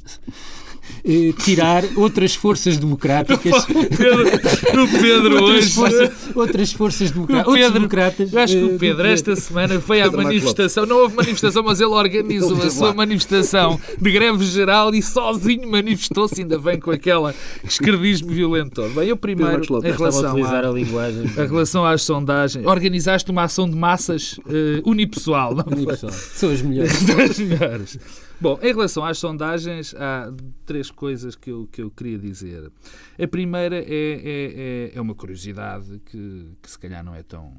eh, 1.03 1.33
tirar 1.43 1.83
outras 1.95 2.35
forças 2.35 2.77
democráticas. 2.77 3.63
o 3.69 3.85
Pedro, 3.95 4.83
o 4.83 4.87
Pedro 4.87 5.43
outras 5.43 5.55
hoje. 5.55 5.69
Forças, 5.73 6.11
outras 6.35 6.71
forças 6.73 7.11
democráticas. 7.11 7.53
Pedro, 7.53 7.73
democratas. 7.73 8.33
Eu 8.33 8.39
acho 8.39 8.53
que 8.53 8.63
o 8.63 8.79
Pedro, 8.79 9.07
esta 9.07 9.35
semana, 9.35 9.79
foi 9.79 10.01
à 10.01 10.09
manifestação. 10.09 10.85
Não 10.85 10.97
houve 10.97 11.15
manifestação, 11.15 11.63
mas 11.63 11.79
ele 11.79 11.91
organizou 11.91 12.61
a 12.61 12.69
sua 12.69 12.93
manifestação 12.93 13.79
de 14.01 14.11
greve 14.11 14.45
geral 14.45 14.93
e 14.93 15.01
sozinho 15.01 15.69
manifestou-se, 15.69 16.41
ainda 16.41 16.57
bem 16.57 16.79
com 16.79 16.91
aquela 16.91 17.35
esquerdismo 17.63 18.31
violento 18.31 18.75
todo. 18.75 18.93
Bem, 18.93 19.09
eu 19.09 19.17
primeiro, 19.17 19.61
em 19.83 19.91
relação, 19.91 20.43
a, 20.43 20.59
a, 20.59 20.71
linguagem. 20.71 21.23
a 21.37 21.43
relação 21.45 21.85
às 21.85 22.01
sondagens, 22.01 22.65
organizaste 22.65 23.29
uma 23.29 23.43
ação 23.43 23.69
de 23.69 23.75
massas 23.75 24.39
uh, 24.39 24.89
unipessoal. 24.89 25.53
Não 25.55 25.65
unipessoal. 25.65 26.11
São 26.11 26.51
as 26.51 26.61
melhores. 26.61 26.91
São 26.93 27.19
as 27.19 27.39
melhores. 27.39 27.99
Bom, 28.39 28.59
em 28.61 28.67
relação 28.67 29.05
às 29.05 29.17
sondagens, 29.17 29.95
há 29.95 30.31
três 30.65 30.91
coisas 30.91 31.35
que 31.35 31.51
eu, 31.51 31.67
que 31.71 31.81
eu 31.81 31.89
queria 31.89 32.17
dizer. 32.19 32.71
A 33.17 33.27
primeira 33.27 33.77
é, 33.77 33.85
é, 33.87 34.91
é 34.93 35.01
uma 35.01 35.15
curiosidade 35.15 36.01
que, 36.05 36.49
que 36.61 36.69
se 36.69 36.77
calhar 36.77 37.03
não 37.03 37.15
é 37.15 37.23
tão, 37.23 37.53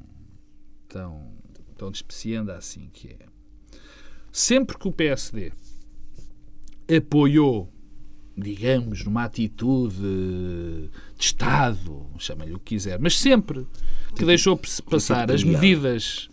tão, 0.87 1.31
tão 1.77 1.91
despecienda 1.91 2.55
assim, 2.55 2.89
que 2.93 3.09
é 3.09 3.17
sempre 4.31 4.77
que 4.77 4.87
o 4.87 4.91
PSD 4.91 5.51
apoiou, 6.95 7.73
digamos, 8.37 9.03
numa 9.03 9.23
atitude 9.23 9.97
de 9.97 10.89
Estado, 11.17 12.05
chama-lhe 12.19 12.53
o 12.53 12.59
que 12.59 12.75
quiser, 12.75 12.99
mas 12.99 13.19
sempre 13.19 13.67
que 14.15 14.23
deixou 14.23 14.59
passar 14.89 15.31
as 15.31 15.43
medidas 15.43 16.29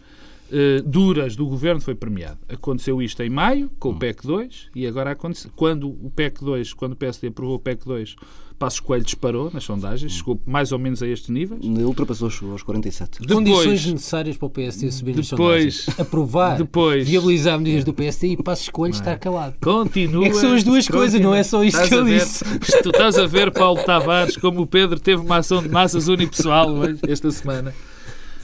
uh, 0.51 0.83
duras 0.83 1.37
do 1.37 1.47
governo 1.47 1.81
foi 1.81 1.95
premiado. 1.95 2.39
Aconteceu 2.49 3.01
isto 3.03 3.23
em 3.23 3.31
maio, 3.31 3.71
com 3.79 3.91
o 3.91 3.99
PEC 3.99 4.27
2, 4.27 4.71
e 4.75 4.87
agora 4.87 5.13
aconteceu, 5.13 5.51
quando 5.55 5.89
o 5.89 6.11
PEC 6.11 6.43
2, 6.43 6.73
quando 6.73 6.93
o 6.93 6.97
PSD 6.97 7.29
aprovou 7.29 7.57
o 7.57 7.59
PEC 7.59 7.85
2, 7.85 8.17
Passos 8.59 8.81
Coelho 8.81 9.05
disparou 9.05 9.51
nas 9.53 9.65
sondagens, 9.65 10.13
chegou 10.13 10.41
mais 10.47 10.71
ou 10.71 10.79
menos 10.79 11.03
a 11.03 11.09
estes 11.09 11.29
níveis. 11.29 11.61
Ultrapassou, 11.65 12.31
chegou 12.31 12.53
aos 12.53 12.63
47. 12.63 13.21
Depois, 13.21 13.35
Condições 13.35 13.87
necessárias 13.93 14.37
para 14.37 14.47
o 14.47 14.51
PSD 14.51 14.91
subir 14.93 15.17
nas 15.17 15.27
sondagens. 15.27 15.89
Aprovar, 15.99 16.57
depois, 16.57 17.07
viabilizar 17.07 17.59
medidas 17.59 17.85
do 17.85 17.93
PSD 17.93 18.29
e 18.29 18.37
Passos 18.43 18.69
Coelho 18.69 18.95
é. 18.95 18.99
estar 18.99 19.19
calado. 19.19 19.57
Continua. 19.61 20.27
É 20.27 20.31
que 20.31 20.37
são 20.37 20.55
as 20.55 20.63
duas 20.63 20.87
continua. 20.87 21.03
coisas, 21.03 21.21
não 21.21 21.35
é 21.35 21.43
só 21.43 21.65
isto 21.65 21.83
que 21.89 21.95
eu 21.95 22.05
disse. 22.05 22.45
Tu 22.83 22.91
estás 22.91 23.19
a 23.19 23.27
ver, 23.27 23.51
Paulo 23.53 23.83
Tavares, 23.83 24.37
como 24.37 24.63
o 24.63 24.67
Pedro 24.67 25.01
teve 25.01 25.23
uma 25.23 25.39
ação 25.39 25.63
de 25.63 25.69
massas 25.69 26.07
unipessoal 26.07 26.75
esta 27.09 27.31
semana. 27.31 27.75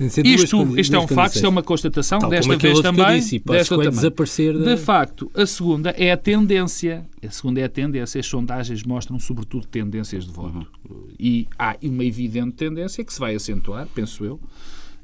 Isto, 0.01 0.79
isto 0.79 0.97
é 0.97 0.99
um 0.99 1.07
facto, 1.07 1.35
isto 1.35 1.45
é 1.45 1.49
uma 1.49 1.63
constatação, 1.63 2.19
Tal 2.19 2.31
desta 2.31 2.57
vez 2.57 2.81
também. 2.81 3.21
Disse, 3.21 3.39
desta 3.39 3.77
também. 3.77 3.91
desaparecer 3.91 4.59
da... 4.59 4.75
De 4.75 4.81
facto, 4.81 5.31
a 5.35 5.45
segunda 5.45 5.91
é 5.91 6.11
a 6.11 6.17
tendência. 6.17 7.07
A 7.23 7.31
segunda 7.31 7.61
é 7.61 7.65
a 7.65 7.69
tendência. 7.69 8.19
As 8.19 8.27
sondagens 8.27 8.83
mostram, 8.83 9.19
sobretudo, 9.19 9.67
tendências 9.67 10.25
de 10.25 10.33
voto. 10.33 10.67
Uhum. 10.89 11.07
E 11.19 11.47
há 11.59 11.77
uma 11.83 12.05
evidente 12.05 12.53
tendência 12.53 13.05
que 13.05 13.13
se 13.13 13.21
vai 13.21 13.35
acentuar, 13.35 13.87
penso 13.95 14.25
eu, 14.25 14.41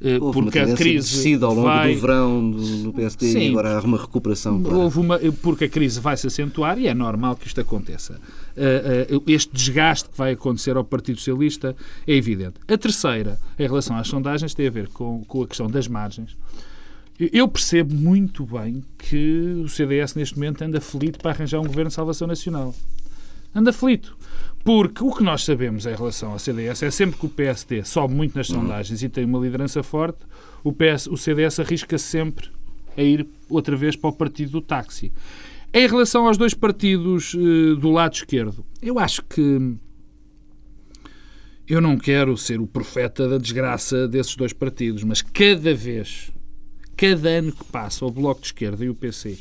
eh, 0.00 0.18
Houve 0.20 0.42
porque 0.42 0.58
a 0.58 0.74
crise 0.74 1.34
ao 1.42 1.54
longo 1.54 1.62
vai... 1.62 1.94
do 1.94 2.00
verão 2.00 2.42
no 2.42 2.92
PSD 2.92 3.32
Sim, 3.32 3.38
e 3.38 3.48
agora 3.48 3.78
há 3.78 3.80
uma 3.80 3.98
recuperação. 3.98 4.62
Para... 4.62 4.76
Houve 4.76 4.98
uma, 4.98 5.18
porque 5.42 5.64
a 5.64 5.68
crise 5.68 6.00
vai 6.00 6.16
se 6.16 6.26
acentuar 6.26 6.78
e 6.78 6.86
é 6.86 6.94
normal 6.94 7.36
que 7.36 7.46
isto 7.46 7.60
aconteça. 7.60 8.20
Eh, 8.56 9.08
eh, 9.10 9.20
este 9.26 9.54
desgaste 9.54 10.08
que 10.08 10.16
vai 10.16 10.32
acontecer 10.32 10.76
ao 10.76 10.84
Partido 10.84 11.18
Socialista 11.18 11.76
é 12.06 12.14
evidente. 12.14 12.54
A 12.66 12.78
terceira, 12.78 13.38
em 13.58 13.66
relação 13.66 13.96
às 13.96 14.08
sondagens, 14.08 14.54
tem 14.54 14.66
a 14.66 14.70
ver 14.70 14.88
com, 14.88 15.22
com 15.24 15.42
a 15.42 15.46
questão 15.46 15.66
das 15.66 15.86
margens. 15.86 16.36
Eu 17.18 17.48
percebo 17.48 17.94
muito 17.94 18.44
bem 18.44 18.84
que 18.98 19.62
o 19.64 19.68
CDS 19.68 20.14
neste 20.14 20.36
momento 20.36 20.62
anda 20.62 20.78
aflito 20.78 21.18
para 21.18 21.30
arranjar 21.30 21.60
um 21.60 21.66
governo 21.66 21.88
de 21.88 21.94
salvação 21.94 22.26
nacional. 22.26 22.74
Anda 23.54 23.70
aflito. 23.70 24.16
Porque 24.62 25.02
o 25.02 25.12
que 25.12 25.22
nós 25.22 25.44
sabemos 25.44 25.86
em 25.86 25.94
relação 25.94 26.32
ao 26.32 26.38
CDS 26.38 26.82
é 26.82 26.90
sempre 26.90 27.18
que 27.18 27.24
o 27.24 27.28
PSD 27.28 27.84
sobe 27.84 28.14
muito 28.14 28.36
nas 28.36 28.48
sondagens 28.48 29.02
e 29.02 29.08
tem 29.08 29.24
uma 29.24 29.38
liderança 29.38 29.82
forte, 29.82 30.18
o, 30.64 30.72
PS, 30.72 31.06
o 31.06 31.16
CDS 31.16 31.60
arrisca 31.60 31.96
sempre 31.96 32.50
a 32.96 33.02
ir 33.02 33.26
outra 33.48 33.76
vez 33.76 33.94
para 33.94 34.10
o 34.10 34.12
partido 34.12 34.50
do 34.50 34.60
táxi. 34.60 35.12
Em 35.76 35.86
relação 35.86 36.26
aos 36.26 36.38
dois 36.38 36.54
partidos 36.54 37.34
uh, 37.34 37.76
do 37.76 37.90
lado 37.90 38.14
esquerdo, 38.14 38.64
eu 38.80 38.98
acho 38.98 39.22
que 39.22 39.76
eu 41.68 41.82
não 41.82 41.98
quero 41.98 42.34
ser 42.38 42.58
o 42.62 42.66
profeta 42.66 43.28
da 43.28 43.36
desgraça 43.36 44.08
desses 44.08 44.34
dois 44.36 44.54
partidos, 44.54 45.04
mas 45.04 45.20
cada 45.20 45.74
vez, 45.74 46.32
cada 46.96 47.28
ano 47.28 47.52
que 47.52 47.62
passa, 47.66 48.06
o 48.06 48.10
Bloco 48.10 48.40
de 48.40 48.46
Esquerda 48.46 48.86
e 48.86 48.88
o 48.88 48.94
PC 48.94 49.36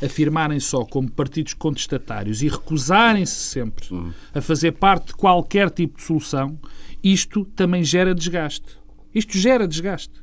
afirmarem 0.00 0.60
só 0.60 0.84
como 0.84 1.10
partidos 1.10 1.52
contestatários 1.54 2.42
e 2.42 2.48
recusarem-se 2.48 3.34
sempre 3.34 3.92
uhum. 3.92 4.12
a 4.32 4.40
fazer 4.40 4.70
parte 4.70 5.08
de 5.08 5.14
qualquer 5.14 5.68
tipo 5.70 5.96
de 5.96 6.04
solução, 6.04 6.56
isto 7.02 7.44
também 7.44 7.82
gera 7.82 8.14
desgaste. 8.14 8.78
Isto 9.12 9.36
gera 9.36 9.66
desgaste. 9.66 10.14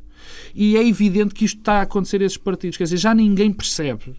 E 0.56 0.78
é 0.78 0.88
evidente 0.88 1.34
que 1.34 1.44
isto 1.44 1.58
está 1.58 1.80
a 1.80 1.82
acontecer 1.82 2.22
a 2.22 2.26
esses 2.26 2.38
partidos. 2.38 2.78
Quer 2.78 2.86
dizer, 2.86 2.96
já 2.96 3.14
ninguém 3.14 3.52
percebe, 3.52 4.16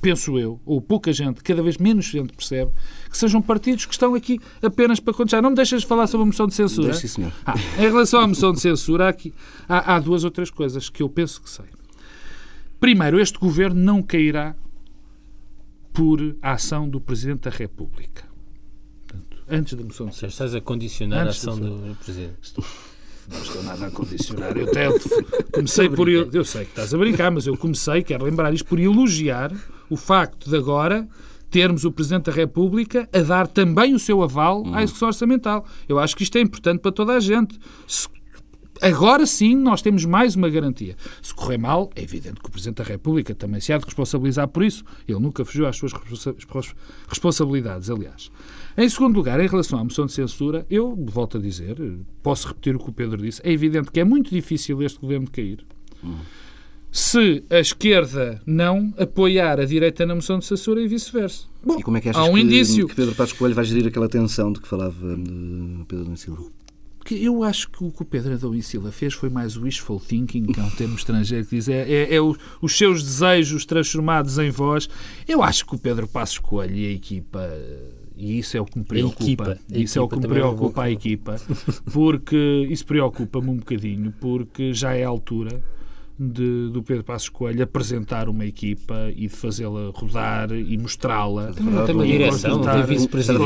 penso 0.00 0.38
eu, 0.38 0.60
ou 0.64 0.80
pouca 0.80 1.12
gente, 1.12 1.42
cada 1.42 1.62
vez 1.62 1.76
menos 1.76 2.06
gente 2.06 2.32
percebe, 2.32 2.70
que 3.10 3.16
sejam 3.16 3.42
partidos 3.42 3.86
que 3.86 3.92
estão 3.92 4.14
aqui 4.14 4.40
apenas 4.62 5.00
para 5.00 5.12
contestar. 5.14 5.42
Não 5.42 5.50
me 5.50 5.56
deixas 5.56 5.82
falar 5.82 6.06
sobre 6.06 6.22
a 6.22 6.26
moção 6.26 6.46
de 6.46 6.54
censura? 6.54 6.92
Deixe, 6.92 7.08
senhor. 7.08 7.32
Ah, 7.44 7.54
em 7.76 7.82
relação 7.82 8.20
à 8.20 8.26
moção 8.26 8.52
de 8.52 8.60
censura, 8.60 9.06
há, 9.06 9.08
aqui, 9.08 9.32
há, 9.68 9.94
há 9.94 9.98
duas 10.00 10.24
ou 10.24 10.30
três 10.30 10.50
coisas 10.50 10.88
que 10.88 11.02
eu 11.02 11.08
penso 11.08 11.40
que 11.40 11.50
sei. 11.50 11.66
Primeiro, 12.80 13.20
este 13.20 13.38
governo 13.38 13.80
não 13.80 14.02
cairá 14.02 14.54
por 15.92 16.36
ação 16.40 16.88
do 16.88 17.00
Presidente 17.00 17.40
da 17.40 17.50
República. 17.50 18.24
Portanto, 19.06 19.36
antes 19.48 19.74
da 19.74 19.82
moção 19.82 20.06
de 20.06 20.12
censura. 20.12 20.30
Estás 20.30 20.54
a 20.54 20.60
condicionar 20.60 21.26
a 21.26 21.30
ação 21.30 21.58
do 21.58 21.96
Presidente. 21.96 22.38
Não 23.30 23.42
estou 23.42 23.62
nada 23.62 23.86
a 23.86 23.90
condicionar. 23.90 24.56
Eu 24.56 24.66
até 24.66 24.88
comecei 25.52 25.88
por. 25.88 26.08
Eu 26.08 26.44
sei 26.44 26.64
que 26.64 26.70
estás 26.70 26.94
a 26.94 26.98
brincar, 26.98 27.30
mas 27.30 27.46
eu 27.46 27.56
comecei, 27.56 28.02
quero 28.02 28.24
lembrar 28.24 28.52
isto, 28.54 28.66
por 28.66 28.78
elogiar 28.78 29.52
o 29.90 29.96
facto 29.96 30.48
de 30.48 30.56
agora 30.56 31.06
termos 31.50 31.84
o 31.84 31.92
Presidente 31.92 32.24
da 32.26 32.32
República 32.32 33.08
a 33.12 33.20
dar 33.20 33.46
também 33.46 33.94
o 33.94 33.98
seu 33.98 34.22
aval 34.22 34.64
à 34.72 34.82
execução 34.82 35.08
orçamental. 35.08 35.66
Eu 35.88 35.98
acho 35.98 36.14
que 36.14 36.22
isto 36.22 36.36
é 36.36 36.40
importante 36.40 36.80
para 36.80 36.92
toda 36.92 37.14
a 37.14 37.20
gente. 37.20 37.58
Se 37.86 38.06
Agora 38.80 39.26
sim 39.26 39.56
nós 39.56 39.82
temos 39.82 40.04
mais 40.04 40.36
uma 40.36 40.48
garantia. 40.48 40.96
Se 41.20 41.34
correr 41.34 41.58
mal, 41.58 41.90
é 41.96 42.02
evidente 42.02 42.40
que 42.40 42.48
o 42.48 42.50
Presidente 42.50 42.76
da 42.76 42.84
República 42.84 43.34
também 43.34 43.60
se 43.60 43.72
há 43.72 43.78
de 43.78 43.84
responsabilizar 43.84 44.46
por 44.46 44.62
isso. 44.62 44.84
Ele 45.06 45.18
nunca 45.18 45.44
fugiu 45.44 45.66
às 45.66 45.76
suas 45.76 45.92
responsabilidades, 47.08 47.90
aliás. 47.90 48.30
Em 48.78 48.88
segundo 48.88 49.16
lugar, 49.16 49.40
em 49.40 49.48
relação 49.48 49.80
à 49.80 49.82
moção 49.82 50.06
de 50.06 50.12
censura, 50.12 50.64
eu 50.70 50.94
volto 51.10 51.36
a 51.36 51.40
dizer, 51.40 51.76
posso 52.22 52.46
repetir 52.46 52.76
o 52.76 52.78
que 52.78 52.88
o 52.88 52.92
Pedro 52.92 53.20
disse, 53.20 53.40
é 53.42 53.50
evidente 53.50 53.90
que 53.90 53.98
é 53.98 54.04
muito 54.04 54.30
difícil 54.30 54.80
este 54.84 55.00
governo 55.00 55.28
cair. 55.28 55.66
Se 56.92 57.42
a 57.50 57.58
esquerda 57.58 58.40
não 58.46 58.94
apoiar 58.96 59.58
a 59.58 59.64
direita 59.64 60.06
na 60.06 60.14
moção 60.14 60.38
de 60.38 60.44
censura 60.44 60.80
e 60.80 60.86
vice-versa. 60.86 61.46
Bom, 61.60 61.80
e 61.80 61.82
como 61.82 61.96
é 61.96 62.00
que 62.00 62.08
achas 62.08 62.22
há 62.22 62.24
um 62.26 62.34
que, 62.34 62.40
indício. 62.40 62.86
que 62.86 62.94
Pedro 62.94 63.16
Passos 63.16 63.36
Coelho 63.36 63.56
vai 63.56 63.64
gerir 63.64 63.88
aquela 63.88 64.08
tensão 64.08 64.52
de 64.52 64.60
que 64.60 64.68
falava 64.68 65.16
de 65.16 65.84
Pedro 65.88 66.16
Silva? 66.16 66.44
que 67.04 67.24
eu 67.24 67.42
acho 67.42 67.70
que 67.70 67.82
o 67.82 67.90
que 67.90 68.02
o 68.02 68.04
Pedro 68.04 68.34
Adão 68.34 68.54
e 68.54 68.62
Silva 68.62 68.92
fez 68.92 69.14
foi 69.14 69.30
mais 69.30 69.56
wishful 69.56 69.98
thinking, 69.98 70.44
que 70.44 70.60
é 70.60 70.62
um 70.62 70.68
termo 70.68 70.94
estrangeiro 70.94 71.46
que 71.46 71.56
diz 71.56 71.66
é, 71.66 71.90
é, 71.90 72.14
é 72.14 72.20
o, 72.20 72.36
os 72.60 72.76
seus 72.76 73.02
desejos 73.02 73.64
transformados 73.64 74.38
em 74.38 74.50
voz. 74.50 74.90
Eu 75.26 75.42
acho 75.42 75.64
que 75.64 75.74
o 75.74 75.78
Pedro 75.78 76.06
Passos 76.06 76.38
Coelho 76.38 76.76
e 76.76 76.86
a 76.86 76.90
equipa 76.90 77.48
e 78.18 78.38
isso 78.38 78.56
é 78.56 78.60
o 78.60 78.64
que 78.64 78.78
me 78.78 78.84
preocupa. 78.84 79.22
Equipa, 79.22 79.58
isso 79.70 79.98
é 79.98 80.02
o 80.02 80.08
que 80.08 80.16
me 80.16 80.26
preocupa 80.26 80.82
a 80.82 80.90
equipa, 80.90 81.36
porque 81.92 82.66
isso 82.68 82.84
preocupa-me 82.84 83.48
um 83.48 83.56
bocadinho, 83.56 84.12
porque 84.20 84.74
já 84.74 84.94
é 84.94 85.04
a 85.04 85.08
altura 85.08 85.62
de, 86.18 86.70
do 86.70 86.82
Pedro 86.82 87.04
Passos 87.04 87.28
Coelho 87.28 87.62
apresentar 87.62 88.28
uma 88.28 88.44
equipa 88.44 89.10
e 89.14 89.28
de 89.28 89.28
fazê-la 89.28 89.90
rodar 89.94 90.52
e 90.52 90.76
mostrá-la. 90.76 91.52
Não 91.60 91.86
tem 91.86 91.94
uma 91.94 92.06
direção, 92.06 92.58
não 92.58 92.72
tem 92.72 92.82
vice-presidente. 92.84 93.40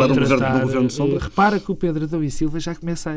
Repara 1.20 1.61
que 1.61 1.70
o 1.70 1.76
Pedro 1.76 2.04
Adão 2.04 2.22
e 2.24 2.30
Silva 2.30 2.58
já 2.58 2.74
começa 2.74 3.11
a 3.11 3.14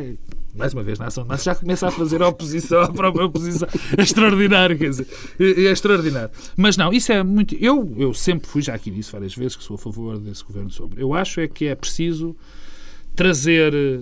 mais 0.56 0.74
uma 0.74 0.84
vez, 0.84 0.98
na 0.98 1.08
ação 1.08 1.24
de 1.24 1.30
massa, 1.30 1.44
já 1.44 1.56
começa 1.56 1.88
a 1.88 1.92
fazer 1.92 2.22
oposição 2.22 2.82
à 2.82 2.88
própria 2.92 3.26
oposição. 3.26 3.68
É 3.98 4.02
extraordinário, 4.04 4.78
quer 4.78 4.90
dizer, 4.90 5.08
é, 5.38 5.44
é 5.44 5.72
extraordinário. 5.72 6.30
Mas 6.56 6.78
não, 6.78 6.94
isso 6.94 7.12
é 7.12 7.22
muito. 7.22 7.56
Eu, 7.56 7.94
eu 7.98 8.14
sempre 8.14 8.48
fui, 8.48 8.62
já 8.62 8.74
aqui 8.74 8.90
disse 8.90 9.12
várias 9.12 9.36
vezes, 9.36 9.58
que 9.58 9.64
sou 9.64 9.76
a 9.76 9.78
favor 9.78 10.18
desse 10.18 10.46
governo 10.46 10.72
sobre. 10.72 11.04
Eu 11.04 11.14
acho 11.14 11.42
é 11.42 11.48
que 11.48 11.66
é 11.66 11.76
preciso 11.76 12.36
trazer 13.16 13.74
eh, 13.74 14.00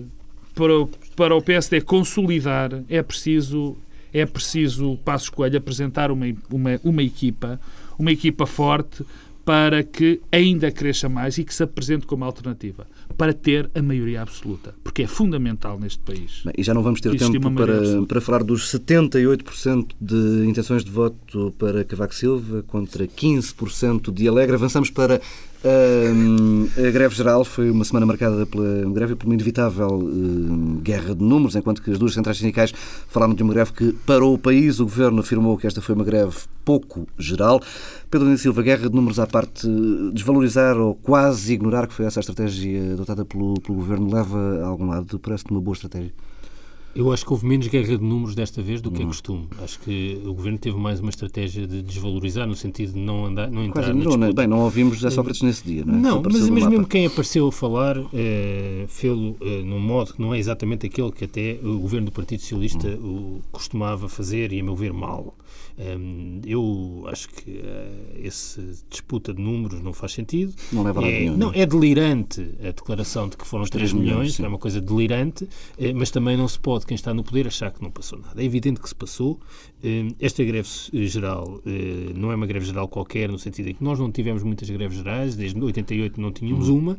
para 0.54 0.80
o, 0.80 0.88
para 1.16 1.34
o 1.34 1.42
PSD 1.42 1.80
consolidar, 1.80 2.70
é 2.88 3.02
preciso, 3.02 3.76
é 4.14 4.24
preciso 4.24 4.96
Passos 4.98 5.28
Coelho 5.28 5.58
apresentar 5.58 6.12
uma, 6.12 6.26
uma, 6.48 6.80
uma 6.84 7.02
equipa, 7.02 7.60
uma 7.98 8.12
equipa 8.12 8.46
forte 8.46 9.04
para 9.44 9.82
que 9.82 10.20
ainda 10.32 10.70
cresça 10.70 11.08
mais 11.08 11.36
e 11.38 11.44
que 11.44 11.54
se 11.54 11.62
apresente 11.62 12.06
como 12.06 12.24
alternativa 12.24 12.86
para 13.16 13.32
ter 13.32 13.70
a 13.74 13.82
maioria 13.82 14.22
absoluta, 14.22 14.74
porque 14.82 15.02
é 15.02 15.06
fundamental 15.06 15.78
neste 15.78 15.98
país. 16.00 16.42
Bem, 16.44 16.54
e 16.56 16.62
já 16.62 16.74
não 16.74 16.82
vamos 16.82 17.00
ter 17.00 17.14
tempo 17.16 17.50
para, 17.52 18.02
para 18.06 18.20
falar 18.20 18.42
dos 18.42 18.72
78% 18.72 19.88
de 20.00 20.46
intenções 20.46 20.84
de 20.84 20.90
voto 20.90 21.54
para 21.58 21.84
Cavaco 21.84 22.14
Silva 22.14 22.62
contra 22.66 23.06
15% 23.06 24.12
de 24.12 24.26
Alegre. 24.26 24.56
Avançamos 24.56 24.90
para 24.90 25.20
a 26.76 26.90
greve 26.90 27.14
geral 27.14 27.42
foi 27.42 27.70
uma 27.70 27.84
semana 27.84 28.04
marcada 28.04 28.44
pela 28.44 28.84
greve 28.92 29.14
e 29.14 29.16
por 29.16 29.24
uma 29.24 29.34
inevitável 29.34 29.88
uh, 29.88 30.80
guerra 30.82 31.14
de 31.14 31.24
números, 31.24 31.56
enquanto 31.56 31.80
que 31.80 31.90
as 31.90 31.98
duas 31.98 32.12
centrais 32.12 32.36
sindicais 32.36 32.72
falaram 33.08 33.32
de 33.32 33.42
uma 33.42 33.54
greve 33.54 33.72
que 33.72 33.92
parou 34.04 34.34
o 34.34 34.38
país. 34.38 34.78
O 34.78 34.84
governo 34.84 35.20
afirmou 35.20 35.56
que 35.56 35.66
esta 35.66 35.80
foi 35.80 35.94
uma 35.94 36.04
greve 36.04 36.36
pouco 36.64 37.08
geral. 37.18 37.62
Pedro 38.14 38.28
Nunes 38.28 38.42
Silva, 38.42 38.62
guerra 38.62 38.88
de 38.88 38.94
números 38.94 39.18
à 39.18 39.26
parte, 39.26 39.66
desvalorizar 40.12 40.76
ou 40.78 40.94
quase 40.94 41.54
ignorar 41.54 41.88
que 41.88 41.94
foi 41.94 42.06
essa 42.06 42.20
a 42.20 42.22
estratégia 42.22 42.92
adotada 42.92 43.24
pelo, 43.24 43.54
pelo 43.54 43.74
governo 43.78 44.08
leva 44.08 44.60
a 44.62 44.66
algum 44.66 44.86
lado? 44.86 45.18
Parece-te 45.18 45.50
uma 45.50 45.60
boa 45.60 45.74
estratégia? 45.74 46.14
Eu 46.94 47.12
acho 47.12 47.26
que 47.26 47.32
houve 47.32 47.44
menos 47.44 47.66
guerra 47.66 47.98
de 47.98 48.04
números 48.04 48.36
desta 48.36 48.62
vez 48.62 48.80
do 48.80 48.88
que 48.88 49.02
é 49.02 49.04
costume. 49.04 49.48
Acho 49.60 49.80
que 49.80 50.22
o 50.24 50.32
governo 50.32 50.58
teve 50.58 50.76
mais 50.76 51.00
uma 51.00 51.10
estratégia 51.10 51.66
de 51.66 51.82
desvalorizar, 51.82 52.46
no 52.46 52.54
sentido 52.54 52.92
de 52.92 53.00
não, 53.00 53.26
andar, 53.26 53.50
não 53.50 53.64
entrar 53.64 53.92
Quase 53.92 54.16
não, 54.16 54.26
é? 54.28 54.32
Bem, 54.32 54.46
não 54.46 54.60
ouvimos 54.60 54.94
José 54.94 55.10
Sócrates 55.10 55.42
nesse 55.42 55.64
dia, 55.64 55.84
não 55.84 55.94
é? 55.94 55.98
Não, 55.98 56.22
mas, 56.22 56.48
mas 56.48 56.68
mesmo 56.68 56.86
quem 56.86 57.06
apareceu 57.06 57.48
a 57.48 57.52
falar 57.52 57.96
é, 58.12 58.84
fê-lo 58.86 59.36
é, 59.40 59.62
num 59.62 59.80
modo 59.80 60.14
que 60.14 60.22
não 60.22 60.32
é 60.32 60.38
exatamente 60.38 60.86
aquele 60.86 61.10
que 61.10 61.24
até 61.24 61.58
o 61.64 61.80
governo 61.80 62.06
do 62.06 62.12
Partido 62.12 62.42
Socialista 62.42 62.86
hum. 62.86 63.40
o 63.40 63.42
costumava 63.50 64.08
fazer 64.08 64.52
e, 64.52 64.60
a 64.60 64.62
meu 64.62 64.76
ver, 64.76 64.92
mal. 64.92 65.36
Um, 65.76 66.40
eu 66.46 67.04
acho 67.08 67.28
que 67.28 67.50
uh, 67.50 68.26
essa 68.26 68.62
disputa 68.88 69.34
de 69.34 69.42
números 69.42 69.82
não 69.82 69.92
faz 69.92 70.12
sentido. 70.12 70.54
Não 70.72 70.84
leva 70.84 71.00
a 71.00 71.10
é, 71.10 71.28
não, 71.30 71.52
é 71.52 71.66
delirante 71.66 72.40
a 72.60 72.70
declaração 72.70 73.28
de 73.28 73.36
que 73.36 73.46
foram 73.46 73.64
3, 73.64 73.90
3 73.90 73.92
milhões, 73.92 74.38
é 74.38 74.46
uma 74.46 74.58
coisa 74.58 74.80
delirante, 74.80 75.44
uh, 75.44 75.48
mas 75.94 76.10
também 76.10 76.36
não 76.36 76.46
se 76.46 76.58
pode, 76.58 76.86
quem 76.86 76.94
está 76.94 77.12
no 77.12 77.24
poder, 77.24 77.46
achar 77.46 77.72
que 77.72 77.82
não 77.82 77.90
passou 77.90 78.18
nada. 78.20 78.40
É 78.40 78.44
evidente 78.44 78.80
que 78.80 78.88
se 78.88 78.94
passou. 78.94 79.40
Uh, 79.82 80.14
esta 80.20 80.44
greve 80.44 80.68
geral 81.06 81.60
não 82.14 82.30
é 82.30 82.34
uma 82.34 82.46
greve 82.46 82.66
geral 82.66 82.88
qualquer, 82.88 83.28
no 83.28 83.38
sentido 83.38 83.68
em 83.70 83.74
que 83.74 83.82
nós 83.82 83.98
não 83.98 84.10
tivemos 84.10 84.42
muitas 84.42 84.70
greves 84.70 84.98
gerais, 84.98 85.34
desde 85.34 85.60
88 85.60 86.20
não 86.20 86.32
tínhamos 86.32 86.68
uhum. 86.68 86.78
uma, 86.78 86.98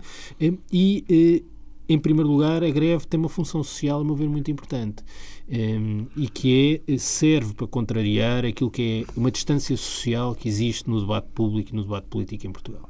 e 0.71 1.43
em 1.87 1.99
primeiro 1.99 2.29
lugar, 2.29 2.63
a 2.63 2.69
greve 2.69 3.05
tem 3.05 3.19
uma 3.19 3.29
função 3.29 3.63
social, 3.63 4.01
a 4.01 4.03
meu 4.03 4.15
ver, 4.15 4.27
muito 4.27 4.49
importante 4.49 5.03
um, 5.49 5.53
ehm, 5.55 6.05
e 6.15 6.27
que 6.29 6.81
é, 6.87 6.97
serve 6.97 7.53
para 7.53 7.67
contrariar 7.67 8.45
aquilo 8.45 8.69
que 8.71 9.05
é 9.07 9.19
uma 9.19 9.31
distância 9.31 9.75
social 9.77 10.35
que 10.35 10.47
existe 10.47 10.89
no 10.89 10.99
debate 10.99 11.27
público 11.33 11.71
e 11.71 11.75
no 11.75 11.83
debate 11.83 12.07
político 12.07 12.47
em 12.47 12.51
Portugal. 12.51 12.89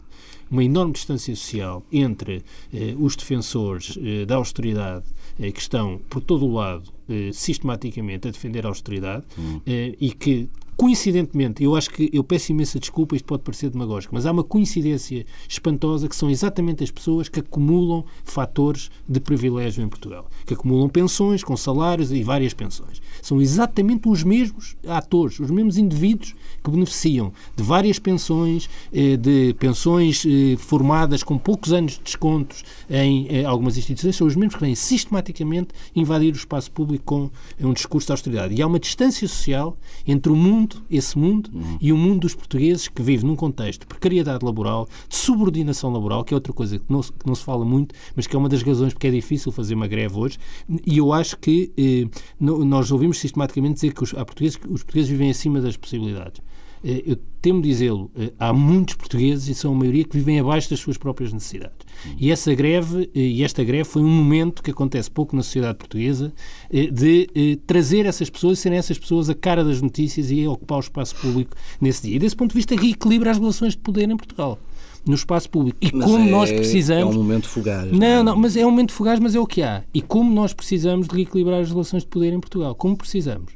Uma 0.50 0.64
enorme 0.64 0.94
distância 0.94 1.36
social 1.36 1.84
entre 1.92 2.38
uh, 2.38 3.04
os 3.04 3.16
defensores 3.16 3.96
uh, 3.96 4.26
da 4.28 4.36
austeridade 4.36 5.06
que 5.54 5.60
estão 5.60 6.00
por 6.10 6.22
todo 6.22 6.46
o 6.46 6.54
lado 6.54 6.94
sistematicamente 7.34 8.26
a 8.26 8.32
defender 8.32 8.66
a 8.66 8.70
austeridade 8.70 9.26
hum. 9.38 9.60
e 9.66 10.14
que 10.14 10.50
coincidentemente, 10.78 11.64
eu 11.64 11.76
acho 11.76 11.90
que 11.90 12.10
eu 12.12 12.24
peço 12.24 12.52
imensa 12.52 12.80
desculpa, 12.80 13.16
isto 13.16 13.26
pode 13.26 13.44
parecer 13.44 13.70
demagógico, 13.70 14.14
mas 14.14 14.26
há 14.26 14.32
uma 14.32 14.44
coincidência 14.44 15.26
espantosa 15.48 16.08
que 16.08 16.16
são 16.16 16.30
exatamente 16.30 16.84
as 16.84 16.92
pessoas 16.92 17.30
que 17.30 17.40
acumulam 17.40 18.04
fatores 18.24 18.90
de 19.08 19.20
privilégio 19.20 19.84
em 19.84 19.88
Portugal, 19.88 20.30
que 20.46 20.54
acumulam 20.54 20.90
pensões 20.90 21.44
com 21.44 21.56
salários 21.56 22.12
e 22.12 22.24
várias 22.24 22.54
pensões. 22.54 23.02
São 23.22 23.42
exatamente 23.42 24.08
os 24.08 24.24
mesmos 24.24 24.76
atores, 24.88 25.40
os 25.40 25.50
mesmos 25.50 25.78
indivíduos 25.78 26.36
que 26.64 26.70
beneficiam 26.70 27.32
de 27.56 27.64
várias 27.64 28.00
pensões, 28.00 28.70
eh, 28.94 29.18
de 29.18 29.56
pensões 29.60 30.26
eh, 30.26 30.58
formadas 30.58 31.24
com 31.24 31.38
poucos 31.38 31.72
anos 31.72 31.94
de 31.94 32.02
descontos 32.02 32.64
em 32.90 33.28
eh, 33.30 33.46
algumas 33.46 33.78
instituições, 33.78 34.16
são 34.16 34.28
os 34.28 34.36
mesmos 34.36 34.56
que 34.56 34.62
vêm 34.62 34.76
sistematicamente 34.76 35.70
invadir 35.96 36.34
o 36.34 36.38
espaço 36.38 36.72
público 36.72 37.06
com 37.06 37.32
um 37.62 37.74
discurso 37.74 38.08
de 38.08 38.12
austeridade. 38.12 38.56
E 38.56 38.62
há 38.62 38.68
uma 38.68 38.80
distância 38.80 39.28
social 39.28 39.78
entre 40.08 40.32
o 40.32 40.36
mundo 40.36 40.75
mundo, 40.76 40.86
esse 40.90 41.18
mundo, 41.18 41.50
uhum. 41.54 41.78
e 41.80 41.92
o 41.92 41.98
mundo 41.98 42.22
dos 42.22 42.36
portugueses 42.36 42.88
que 42.88 43.02
vive 43.02 43.26
num 43.26 43.36
contexto 43.36 43.82
de 43.82 43.88
precariedade 43.88 44.44
laboral, 44.44 44.88
de 45.08 45.16
subordinação 45.16 45.92
laboral, 45.92 46.24
que 46.24 46.34
é 46.34 46.36
outra 46.36 46.54
coisa 46.54 46.78
que 46.80 46.86
não, 46.90 47.02
que 47.02 47.26
não 47.26 47.36
se 47.36 47.44
fala 47.44 47.66
muito, 47.66 47.94
mas 48.16 48.28
que 48.28 48.36
é 48.36 48.40
uma 48.40 48.50
das 48.50 48.62
razões 48.62 48.94
porque 48.94 49.08
é 49.08 49.12
difícil 49.12 49.52
fazer 49.52 49.76
uma 49.76 49.88
greve 49.88 50.18
hoje. 50.18 50.38
E 50.86 50.98
eu 50.98 51.14
acho 51.14 51.38
que 51.38 51.72
eh, 51.78 52.08
nós 52.40 52.92
ouvimos 52.92 53.20
sistematicamente 53.20 53.76
dizer 53.76 53.94
que 53.94 54.04
os, 54.04 54.12
portugueses, 54.12 54.58
os 54.70 54.84
portugueses 54.84 55.10
vivem 55.10 55.30
acima 55.30 55.62
das 55.62 55.78
possibilidades. 55.78 56.42
Eh, 56.88 57.02
eu 57.04 57.18
temo 57.42 57.64
dizê-lo, 57.64 58.12
eh, 58.16 58.32
há 58.38 58.54
muitos 58.54 58.94
portugueses, 58.94 59.48
e 59.48 59.56
são 59.56 59.74
a 59.74 59.76
maioria, 59.76 60.04
que 60.04 60.16
vivem 60.16 60.40
abaixo 60.40 60.70
das 60.70 60.80
suas 60.80 60.98
próprias 60.98 61.34
necessidades. 61.34 61.76
E 62.20 62.32
essa 62.32 62.54
greve, 62.54 63.10
eh, 63.16 63.20
e 63.20 63.44
esta 63.44 63.64
greve 63.64 63.86
foi 63.86 64.04
um 64.04 64.10
momento 64.10 64.62
que 64.62 64.70
acontece 64.70 65.10
pouco 65.10 65.36
na 65.36 65.42
sociedade 65.42 65.80
portuguesa, 65.80 66.32
de 66.72 67.58
trazer 67.66 68.06
essas 68.06 68.30
pessoas, 68.30 68.60
serem 68.60 68.78
essas 68.78 69.00
pessoas 69.00 69.30
a 69.30 69.34
cara 69.34 69.64
das 69.64 69.82
notícias 69.82 70.30
e 70.30 70.46
ocupar 70.48 70.78
o 70.78 70.82
espaço 70.82 71.16
público 71.16 71.56
nesse 71.82 72.04
dia. 72.04 72.18
E 72.18 72.20
desse 72.20 72.36
ponto 72.36 72.52
de 72.52 72.56
vista 72.56 72.76
reequilibra 72.76 73.32
as 73.32 73.40
relações 73.40 73.74
de 73.74 73.80
poder 73.80 74.10
em 74.10 74.18
Portugal 74.18 74.60
no 75.08 75.16
espaço 75.16 75.50
público. 75.50 75.78
E 75.82 75.92
mas 75.94 76.06
como 76.06 76.24
é, 76.24 76.30
nós 76.30 76.52
precisamos. 76.52 77.16
É 77.16 77.18
um 77.18 77.24
momento 77.24 77.48
fugaz. 77.48 77.92
Não, 77.92 78.00
não, 78.00 78.24
não, 78.24 78.36
mas 78.36 78.58
é 78.58 78.66
um 78.66 78.72
momento 78.72 78.92
fugaz, 78.92 79.20
mas 79.20 79.36
é 79.36 79.40
o 79.40 79.48
que 79.48 79.62
há. 79.62 79.84
E 79.94 80.02
como 80.02 80.34
nós 80.34 80.54
precisamos 80.54 81.08
de 81.08 81.16
reequilibrar 81.16 81.62
as 81.62 81.70
relações 81.70 82.04
de 82.04 82.10
poder 82.10 82.34
em 82.34 82.40
Portugal. 82.40 82.76
Como 82.76 82.96
precisamos. 82.98 83.54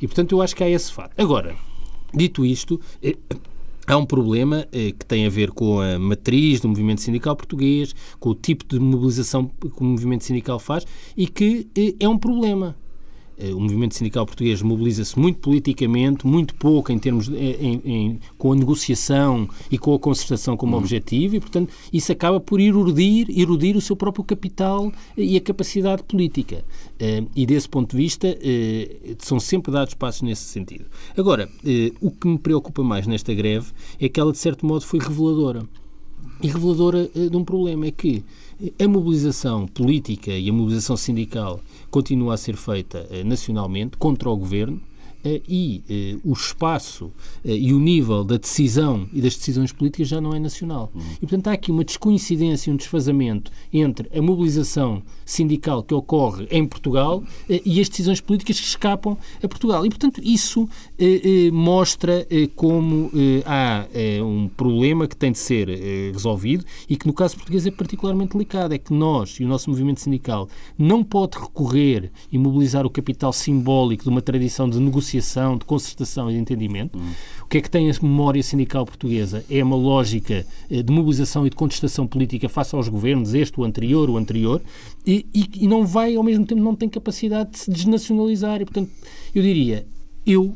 E 0.00 0.06
portanto 0.06 0.32
eu 0.32 0.42
acho 0.42 0.54
que 0.56 0.64
há 0.64 0.68
esse 0.68 0.92
fato. 0.92 1.12
Agora, 1.20 1.54
Dito 2.14 2.44
isto, 2.44 2.80
eh, 3.02 3.16
Há 3.84 3.96
um 3.96 4.06
problema 4.06 4.66
eh, 4.72 4.92
que 4.92 5.04
tem 5.04 5.26
a 5.26 5.28
ver 5.28 5.50
com 5.50 5.80
a 5.80 5.98
matriz 5.98 6.60
do 6.60 6.68
movimento 6.68 7.00
sindical 7.00 7.34
português, 7.34 7.92
com 8.20 8.30
o 8.30 8.34
tipo 8.34 8.64
de 8.64 8.78
mobilização 8.78 9.46
que 9.46 9.80
o 9.80 9.84
movimento 9.84 10.22
sindical 10.22 10.60
faz 10.60 10.86
e 11.16 11.26
que 11.26 11.66
eh, 11.76 11.94
é 11.98 12.08
um 12.08 12.16
problema. 12.16 12.76
Eh, 13.38 13.52
o 13.52 13.60
movimento 13.60 13.94
sindical 13.94 14.26
português 14.26 14.62
mobiliza-se 14.62 15.18
muito 15.18 15.38
politicamente, 15.38 16.26
muito 16.26 16.54
pouco 16.54 16.92
em 16.92 16.98
termos 16.98 17.28
de, 17.28 17.36
em, 17.36 17.80
em, 17.84 18.20
com 18.38 18.52
a 18.52 18.56
negociação 18.56 19.48
e 19.70 19.78
com 19.78 19.94
a 19.94 19.98
concertação 19.98 20.56
como 20.56 20.72
uhum. 20.72 20.78
objetivo, 20.78 21.36
e 21.36 21.40
portanto 21.40 21.72
isso 21.92 22.12
acaba 22.12 22.38
por 22.40 22.60
erudir, 22.60 23.26
erudir 23.30 23.76
o 23.76 23.80
seu 23.80 23.96
próprio 23.96 24.24
capital 24.24 24.92
e 25.16 25.36
a 25.36 25.40
capacidade 25.40 26.02
política. 26.02 26.64
Eh, 26.98 27.24
e 27.34 27.46
desse 27.46 27.68
ponto 27.68 27.96
de 27.96 27.96
vista 27.96 28.26
eh, 28.40 29.16
são 29.18 29.40
sempre 29.40 29.72
dados 29.72 29.94
passos 29.94 30.22
nesse 30.22 30.44
sentido. 30.44 30.84
Agora, 31.16 31.48
o 32.00 32.10
que 32.10 32.28
me 32.28 32.38
preocupa 32.38 32.82
mais 32.82 33.06
nesta 33.06 33.34
greve 33.34 33.72
é 34.00 34.08
que 34.08 34.20
ela 34.20 34.32
de 34.32 34.38
certo 34.38 34.66
modo 34.66 34.84
foi 34.84 34.98
reveladora. 34.98 35.66
E 36.42 36.48
reveladora 36.48 37.08
de 37.08 37.36
um 37.36 37.44
problema 37.44 37.86
é 37.86 37.90
que 37.90 38.24
a 38.78 38.88
mobilização 38.88 39.66
política 39.66 40.30
e 40.32 40.48
a 40.48 40.52
mobilização 40.52 40.96
sindical 40.96 41.60
continua 41.90 42.34
a 42.34 42.36
ser 42.36 42.56
feita 42.56 43.06
eh, 43.10 43.24
nacionalmente 43.24 43.96
contra 43.96 44.30
o 44.30 44.36
governo 44.36 44.80
eh, 44.80 44.91
e 45.24 45.82
eh, 45.88 46.16
o 46.24 46.32
espaço 46.32 47.12
eh, 47.44 47.54
e 47.54 47.72
o 47.72 47.78
nível 47.78 48.24
da 48.24 48.36
decisão 48.36 49.08
e 49.12 49.20
das 49.20 49.36
decisões 49.36 49.72
políticas 49.72 50.08
já 50.08 50.20
não 50.20 50.34
é 50.34 50.40
nacional. 50.40 50.90
Uhum. 50.94 51.02
E, 51.14 51.20
portanto, 51.20 51.48
há 51.48 51.52
aqui 51.52 51.70
uma 51.70 51.84
descoincidência 51.84 52.70
e 52.70 52.72
um 52.72 52.76
desfazamento 52.76 53.52
entre 53.72 54.08
a 54.16 54.20
mobilização 54.20 55.02
sindical 55.24 55.82
que 55.82 55.94
ocorre 55.94 56.46
em 56.50 56.66
Portugal 56.66 57.22
e 57.48 57.80
as 57.80 57.88
decisões 57.88 58.20
políticas 58.20 58.58
que 58.58 58.66
escapam 58.66 59.16
a 59.42 59.48
Portugal. 59.48 59.86
E, 59.86 59.88
portanto, 59.88 60.20
isso 60.22 60.68
mostra 61.52 62.26
como 62.54 63.10
há 63.46 63.86
um 64.22 64.48
problema 64.48 65.06
que 65.06 65.16
tem 65.16 65.32
de 65.32 65.38
ser 65.38 65.68
resolvido 66.12 66.64
e 66.88 66.96
que, 66.96 67.06
no 67.06 67.12
caso 67.12 67.36
português, 67.36 67.66
é 67.66 67.70
particularmente 67.70 68.32
delicado. 68.32 68.74
É 68.74 68.78
que 68.78 68.92
nós 68.92 69.38
e 69.40 69.44
o 69.44 69.48
nosso 69.48 69.70
movimento 69.70 70.00
sindical 70.00 70.48
não 70.76 71.02
pode 71.02 71.38
recorrer 71.38 72.10
e 72.30 72.36
mobilizar 72.36 72.84
o 72.84 72.90
capital 72.90 73.32
simbólico 73.32 74.04
de 74.04 74.10
uma 74.10 74.20
tradição 74.20 74.68
de 74.68 74.78
negociação 74.78 75.11
negociação, 75.12 75.58
de 75.58 75.64
concertação 75.64 76.30
e 76.30 76.34
de 76.34 76.40
entendimento. 76.40 76.98
Uhum. 76.98 77.12
O 77.42 77.46
que 77.46 77.58
é 77.58 77.60
que 77.60 77.70
tem 77.70 77.90
a 77.90 77.94
memória 78.02 78.42
sindical 78.42 78.86
portuguesa? 78.86 79.44
É 79.50 79.62
uma 79.62 79.76
lógica 79.76 80.46
eh, 80.70 80.82
de 80.82 80.92
mobilização 80.92 81.46
e 81.46 81.50
de 81.50 81.56
contestação 81.56 82.06
política 82.06 82.48
face 82.48 82.74
aos 82.74 82.88
governos, 82.88 83.34
este, 83.34 83.60
o 83.60 83.64
anterior, 83.64 84.08
o 84.08 84.16
anterior, 84.16 84.62
e, 85.06 85.26
e, 85.34 85.64
e 85.64 85.68
não 85.68 85.84
vai, 85.84 86.16
ao 86.16 86.22
mesmo 86.22 86.46
tempo, 86.46 86.62
não 86.62 86.74
tem 86.74 86.88
capacidade 86.88 87.50
de 87.50 87.58
se 87.58 87.70
desnacionalizar. 87.70 88.60
E, 88.60 88.64
portanto, 88.64 88.90
eu 89.34 89.42
diria, 89.42 89.86
eu 90.26 90.54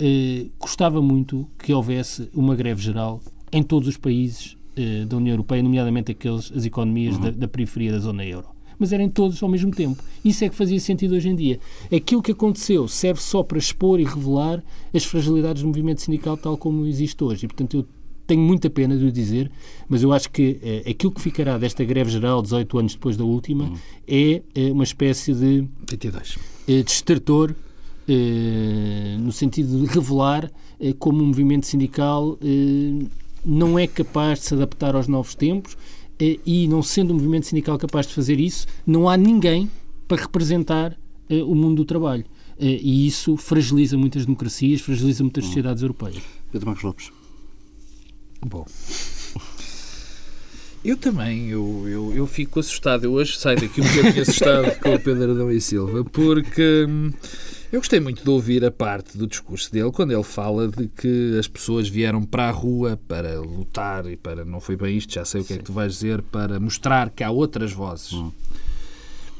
eh, 0.00 0.46
gostava 0.58 1.00
muito 1.00 1.46
que 1.58 1.72
houvesse 1.72 2.28
uma 2.34 2.56
greve 2.56 2.82
geral 2.82 3.20
em 3.52 3.62
todos 3.62 3.88
os 3.88 3.96
países 3.96 4.56
eh, 4.76 5.04
da 5.04 5.16
União 5.16 5.34
Europeia, 5.34 5.62
nomeadamente 5.62 6.10
aqueles, 6.10 6.52
as 6.54 6.64
economias 6.64 7.16
uhum. 7.16 7.22
da, 7.22 7.30
da 7.30 7.48
periferia 7.48 7.92
da 7.92 7.98
zona 7.98 8.24
euro 8.24 8.55
mas 8.78 8.92
eram 8.92 9.08
todos 9.08 9.42
ao 9.42 9.48
mesmo 9.48 9.70
tempo. 9.70 10.02
Isso 10.24 10.44
é 10.44 10.48
que 10.48 10.54
fazia 10.54 10.78
sentido 10.80 11.14
hoje 11.14 11.28
em 11.28 11.34
dia. 11.34 11.58
Aquilo 11.94 12.22
que 12.22 12.32
aconteceu 12.32 12.86
serve 12.88 13.20
só 13.20 13.42
para 13.42 13.58
expor 13.58 14.00
e 14.00 14.04
revelar 14.04 14.62
as 14.92 15.04
fragilidades 15.04 15.62
do 15.62 15.68
movimento 15.68 16.02
sindical 16.02 16.36
tal 16.36 16.56
como 16.56 16.86
existe 16.86 17.22
hoje. 17.22 17.44
E, 17.44 17.48
portanto, 17.48 17.76
eu 17.78 17.86
tenho 18.26 18.42
muita 18.42 18.68
pena 18.68 18.96
de 18.96 19.04
o 19.04 19.12
dizer, 19.12 19.50
mas 19.88 20.02
eu 20.02 20.12
acho 20.12 20.30
que 20.30 20.58
eh, 20.62 20.90
aquilo 20.90 21.12
que 21.12 21.20
ficará 21.20 21.56
desta 21.56 21.84
greve 21.84 22.10
geral, 22.10 22.42
18 22.42 22.78
anos 22.78 22.94
depois 22.94 23.16
da 23.16 23.24
última, 23.24 23.64
hum. 23.64 23.76
é 24.06 24.42
eh, 24.54 24.72
uma 24.72 24.84
espécie 24.84 25.32
de 25.32 25.66
22. 25.88 26.38
Eh, 26.66 26.82
destertor 26.82 27.54
eh, 28.08 29.16
no 29.18 29.30
sentido 29.30 29.80
de 29.80 29.86
revelar 29.86 30.50
como 30.98 31.22
o 31.22 31.26
movimento 31.26 31.64
sindical 31.64 32.38
não 33.42 33.78
é 33.78 33.86
capaz 33.86 34.40
de 34.40 34.44
se 34.44 34.54
adaptar 34.54 34.94
aos 34.94 35.08
novos 35.08 35.34
tempos 35.34 35.74
e, 36.18 36.66
não 36.68 36.82
sendo 36.82 37.12
um 37.12 37.14
movimento 37.14 37.46
sindical 37.46 37.78
capaz 37.78 38.06
de 38.06 38.14
fazer 38.14 38.40
isso, 38.40 38.66
não 38.86 39.08
há 39.08 39.16
ninguém 39.16 39.70
para 40.08 40.22
representar 40.22 40.96
o 41.28 41.54
mundo 41.54 41.76
do 41.76 41.84
trabalho. 41.84 42.24
E 42.58 43.06
isso 43.06 43.36
fragiliza 43.36 43.98
muitas 43.98 44.24
democracias, 44.24 44.80
fragiliza 44.80 45.22
muitas 45.22 45.44
hum. 45.44 45.48
sociedades 45.48 45.82
europeias. 45.82 46.22
Pedro 46.50 46.66
Marcos 46.66 46.84
Lopes. 46.84 47.12
Bom. 48.46 48.64
Eu 50.84 50.96
também, 50.96 51.48
eu, 51.48 51.84
eu, 51.88 52.12
eu 52.14 52.26
fico 52.28 52.60
assustado. 52.60 53.04
Eu 53.04 53.12
hoje 53.12 53.36
saio 53.36 53.60
daqui 53.60 53.80
um 53.80 53.84
bocadinho 53.84 54.22
assustado 54.22 54.78
com 54.78 54.94
o 54.94 55.00
Pedro 55.00 55.32
Adão 55.32 55.50
e 55.50 55.60
Silva, 55.60 56.04
porque 56.04 56.86
hum, 56.88 57.10
eu 57.76 57.80
gostei 57.80 58.00
muito 58.00 58.24
de 58.24 58.30
ouvir 58.30 58.64
a 58.64 58.70
parte 58.70 59.18
do 59.18 59.26
discurso 59.26 59.70
dele 59.70 59.92
quando 59.92 60.10
ele 60.10 60.22
fala 60.22 60.66
de 60.66 60.88
que 60.88 61.36
as 61.38 61.46
pessoas 61.46 61.86
vieram 61.86 62.22
para 62.22 62.48
a 62.48 62.50
rua 62.50 62.98
para 63.06 63.38
lutar 63.38 64.06
e 64.06 64.16
para. 64.16 64.46
Não 64.46 64.60
foi 64.60 64.76
bem 64.76 64.96
isto, 64.96 65.12
já 65.12 65.26
sei 65.26 65.42
o 65.42 65.44
que 65.44 65.52
é 65.52 65.58
que 65.58 65.64
tu 65.64 65.74
vais 65.74 65.92
dizer, 65.92 66.22
para 66.22 66.58
mostrar 66.58 67.10
que 67.10 67.22
há 67.22 67.30
outras 67.30 67.72
vozes. 67.72 68.14
Hum. 68.14 68.32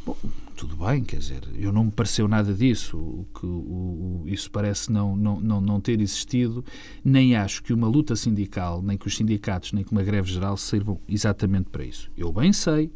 Bom, 0.04 0.14
tudo 0.54 0.76
bem, 0.76 1.02
quer 1.02 1.16
dizer, 1.16 1.44
eu 1.58 1.72
não 1.72 1.84
me 1.84 1.90
pareceu 1.90 2.28
nada 2.28 2.52
disso, 2.52 2.98
o 2.98 3.26
que 3.34 3.46
o, 3.46 3.48
o, 3.48 4.24
isso 4.26 4.50
parece 4.50 4.92
não, 4.92 5.16
não, 5.16 5.40
não, 5.40 5.60
não 5.62 5.80
ter 5.80 5.98
existido, 5.98 6.62
nem 7.02 7.34
acho 7.34 7.62
que 7.62 7.72
uma 7.72 7.88
luta 7.88 8.14
sindical, 8.14 8.82
nem 8.82 8.98
que 8.98 9.06
os 9.06 9.16
sindicatos, 9.16 9.72
nem 9.72 9.82
que 9.82 9.92
uma 9.92 10.02
greve 10.02 10.30
geral 10.30 10.58
sirvam 10.58 11.00
exatamente 11.08 11.70
para 11.70 11.84
isso. 11.84 12.10
Eu 12.16 12.30
bem 12.30 12.52
sei, 12.52 12.90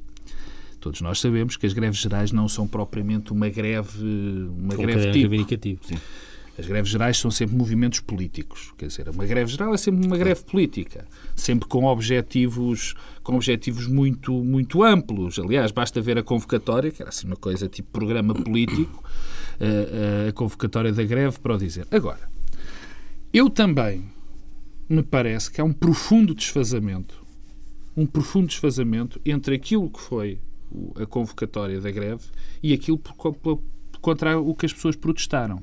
todos 0.81 1.01
nós 1.01 1.21
sabemos 1.21 1.57
que 1.57 1.67
as 1.67 1.73
greves 1.73 2.01
gerais 2.01 2.33
não 2.33 2.49
são 2.49 2.67
propriamente 2.67 3.33
uma 3.33 3.49
greve, 3.49 4.03
uma 4.59 4.75
Com 4.75 4.83
greve 4.83 5.13
tipo. 5.57 5.87
Sim. 5.87 5.99
As 6.59 6.67
greves 6.67 6.91
gerais 6.91 7.17
são 7.17 7.31
sempre 7.31 7.57
movimentos 7.57 8.01
políticos. 8.01 8.73
Quer 8.77 8.89
dizer, 8.89 9.09
uma 9.09 9.25
greve 9.25 9.51
geral 9.51 9.73
é 9.73 9.79
sempre 9.79 10.07
uma 10.07 10.19
greve 10.19 10.45
política, 10.45 11.07
sempre 11.35 11.67
com 11.67 11.85
objetivos, 11.85 12.95
com 13.23 13.37
objetivos 13.37 13.87
muito, 13.87 14.33
muito 14.45 14.83
amplos. 14.83 15.39
Aliás, 15.39 15.71
basta 15.71 16.03
ver 16.03 16.19
a 16.19 16.23
convocatória, 16.23 16.91
que 16.91 17.01
era 17.01 17.09
assim 17.09 17.27
uma 17.27 17.37
coisa 17.37 17.67
tipo 17.67 17.89
programa 17.91 18.35
político, 18.35 19.03
a, 19.59 19.65
eh, 19.65 20.25
eh, 20.27 20.29
a 20.29 20.33
convocatória 20.33 20.93
da 20.93 21.03
greve 21.03 21.39
para 21.39 21.55
o 21.55 21.59
dizer. 21.59 21.87
Agora, 21.91 22.29
eu 23.33 23.49
também 23.49 24.05
me 24.87 25.03
parece 25.03 25.51
que 25.51 25.63
há 25.63 25.65
um 25.65 25.73
profundo 25.73 26.35
desfazamento, 26.35 27.25
um 27.97 28.05
profundo 28.05 28.49
desfazamento 28.49 29.19
entre 29.25 29.55
aquilo 29.55 29.89
que 29.89 30.01
foi 30.01 30.39
a 31.01 31.07
convocatória 31.07 31.81
da 31.81 31.91
greve 31.91 32.25
e 32.63 32.73
aquilo 32.73 32.99
por, 32.99 33.35
por, 33.35 33.63
contra 34.01 34.39
o 34.39 34.55
que 34.55 34.67
as 34.67 34.73
pessoas 34.73 34.97
protestaram. 34.97 35.61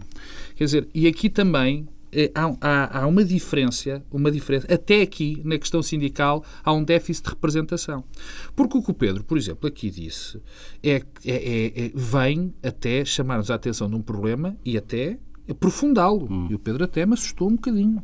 Quer 0.56 0.66
dizer, 0.66 0.88
e 0.94 1.08
aqui 1.08 1.30
também 1.30 1.88
eh, 2.12 2.32
Há, 2.34 2.56
há, 2.62 3.00
há, 3.00 3.08
uma 3.08 3.24
diferença, 3.24 4.04
uma 4.12 4.32
diferença, 4.32 4.66
até 4.74 5.02
aqui, 5.02 5.42
na 5.44 5.58
questão 5.58 5.82
sindical, 5.82 6.44
há 6.64 6.72
um 6.74 6.84
déficit 6.84 7.26
de 7.26 7.30
representação. 7.32 8.04
Porque 8.56 8.78
o 8.78 8.82
que 8.82 8.92
o 8.92 8.94
Pedro, 8.94 9.24
por 9.24 9.38
exemplo, 9.38 9.68
aqui 9.68 9.90
disse, 9.90 10.42
é, 10.82 10.96
é, 10.96 11.02
é, 11.26 11.86
é 11.86 11.92
vem 11.94 12.54
até 12.64 13.04
chamar-nos 13.04 13.52
a 13.52 13.56
atenção 13.56 13.90
de 13.90 13.96
um 13.96 14.02
problema 14.02 14.58
e 14.64 14.78
até 14.78 15.20
aprofundá-lo. 15.52 16.28
Hum. 16.30 16.48
E 16.50 16.56
o 16.56 16.60
Pedro 16.60 16.84
até 16.84 17.06
me 17.06 17.14
assustou 17.14 17.48
um 17.48 17.56
bocadinho. 17.56 18.02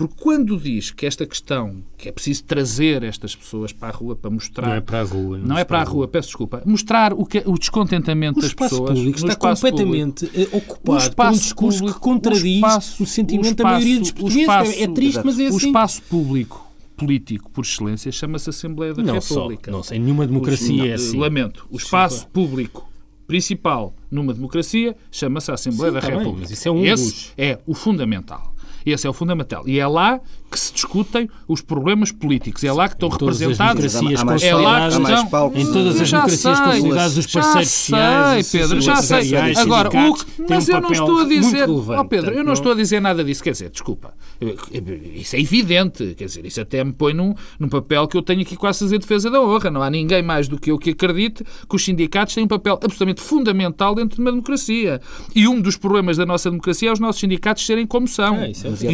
Porque 0.00 0.14
quando 0.18 0.58
diz 0.58 0.90
que 0.90 1.04
esta 1.04 1.26
questão, 1.26 1.82
que 1.98 2.08
é 2.08 2.12
preciso 2.12 2.44
trazer 2.44 3.02
estas 3.02 3.36
pessoas 3.36 3.70
para 3.70 3.88
a 3.88 3.90
rua 3.90 4.16
para 4.16 4.30
mostrar. 4.30 4.68
Não 4.68 4.74
é 4.74 4.80
para 4.80 5.00
a 5.00 5.04
rua. 5.04 5.36
Não, 5.36 5.48
não 5.48 5.58
é 5.58 5.64
para 5.64 5.80
a 5.80 5.84
rua, 5.84 5.92
rua, 5.92 6.08
peço 6.08 6.28
desculpa. 6.28 6.62
Mostrar 6.64 7.12
o, 7.12 7.26
que, 7.26 7.42
o 7.44 7.58
descontentamento 7.58 8.38
o 8.38 8.42
das 8.42 8.54
pessoas. 8.54 8.94
Público 8.94 9.18
está 9.18 9.36
completamente 9.36 10.26
público. 10.26 10.56
ocupado 10.56 11.14
por 11.14 11.26
um 11.26 11.32
discurso 11.32 11.78
público, 11.80 11.98
que 11.98 12.04
contradiz 12.04 12.42
o, 12.42 12.54
espaço, 12.54 13.02
o 13.02 13.06
sentimento 13.06 13.44
o 13.44 13.50
espaço, 13.50 13.62
da 13.62 13.70
maioria 13.70 14.00
dos 14.00 14.10
portugueses. 14.12 14.40
Espaço, 14.40 14.82
é 14.82 14.86
triste, 14.86 15.20
mas 15.22 15.38
é 15.38 15.46
assim. 15.46 15.54
O 15.54 15.58
espaço 15.58 16.02
público 16.04 16.70
político 16.96 17.50
por 17.50 17.64
excelência 17.64 18.10
chama-se 18.10 18.48
Assembleia 18.48 18.94
da 18.94 19.02
não 19.02 19.14
República. 19.14 19.70
Só, 19.70 19.76
não 19.76 19.82
sei, 19.82 19.98
nenhuma 19.98 20.26
democracia 20.26 20.92
é 20.92 20.94
assim. 20.94 21.18
Lamento. 21.18 21.66
O 21.70 21.76
espaço 21.76 22.26
público 22.28 22.89
principal 23.30 23.94
numa 24.10 24.34
democracia 24.34 24.96
chama-se 25.10 25.52
a 25.52 25.54
Assembleia 25.54 25.92
Sim, 25.92 26.00
da 26.00 26.00
República. 26.00 26.30
Bem, 26.32 26.40
mas 26.40 26.50
isso 26.50 26.68
é 26.68 26.70
um 26.72 26.84
Esse 26.84 27.04
dos... 27.04 27.32
é 27.38 27.58
o 27.64 27.74
fundamental. 27.74 28.52
Esse 28.84 29.06
é 29.06 29.10
o 29.10 29.12
fundamental. 29.12 29.68
E 29.68 29.78
é 29.78 29.86
lá 29.86 30.20
que 30.50 30.58
se 30.58 30.72
discutem 30.72 31.28
os 31.46 31.60
problemas 31.60 32.10
políticos. 32.10 32.64
É 32.64 32.72
lá 32.72 32.88
que 32.88 32.94
estão 32.94 33.08
representados. 33.08 33.84
As 33.84 33.92
democracias 33.92 34.42
é 34.42 34.54
lá 34.54 34.88
que 34.88 34.96
estão, 34.96 35.52
em 35.54 35.66
todas 35.66 36.00
as 36.00 36.10
democracias 36.10 36.58
sei, 36.58 36.66
consolidadas, 36.66 37.16
os 37.16 37.26
parceiros 37.26 37.70
sociais. 37.70 38.46
Sei, 38.46 38.60
Pedro, 38.60 38.80
já 38.80 38.96
sei. 38.96 39.36
Agora, 39.56 39.88
o 39.88 40.14
que, 40.14 40.24
mas 40.48 40.68
um 40.68 40.72
eu 40.72 40.80
não 40.80 40.92
estou 40.92 41.18
a 41.18 41.24
dizer. 41.24 41.68
Oh, 41.68 42.04
Pedro, 42.04 42.34
eu 42.34 42.42
não 42.42 42.54
estou 42.54 42.72
a 42.72 42.74
dizer 42.74 43.00
nada 43.00 43.22
disso. 43.22 43.44
Quer 43.44 43.52
dizer, 43.52 43.70
desculpa. 43.70 44.14
Isso 45.14 45.36
é 45.36 45.40
evidente. 45.40 46.14
Quer 46.16 46.24
dizer, 46.24 46.46
isso 46.46 46.60
até 46.60 46.82
me 46.82 46.92
põe 46.92 47.12
num, 47.12 47.34
num 47.58 47.68
papel 47.68 48.08
que 48.08 48.16
eu 48.16 48.22
tenho 48.22 48.40
aqui 48.40 48.56
quase 48.56 48.78
a 48.78 48.86
fazer 48.86 48.98
defesa 48.98 49.30
da 49.30 49.40
honra. 49.40 49.70
Não 49.70 49.82
há 49.82 49.90
ninguém 49.90 50.22
mais 50.22 50.48
do 50.48 50.58
que 50.58 50.70
eu 50.70 50.78
que 50.78 50.90
acredite 50.90 51.44
que 51.44 51.76
os 51.76 51.84
sindicatos 51.84 52.34
têm 52.34 52.44
um 52.44 52.48
papel 52.48 52.74
absolutamente 52.74 53.20
fundamental 53.20 53.94
dentro 53.94 54.16
de 54.16 54.22
uma 54.22 54.30
democracia. 54.30 55.00
E 55.34 55.46
um 55.46 55.60
dos 55.60 55.76
problemas 55.76 56.16
da 56.16 56.24
nossa 56.24 56.50
democracia 56.50 56.88
é 56.88 56.92
os 56.92 57.00
nossos 57.00 57.20
sindicatos 57.20 57.66
serem 57.66 57.86
como 57.86 58.08
são. 58.08 58.36
É, 58.36 58.50
é 58.50 58.90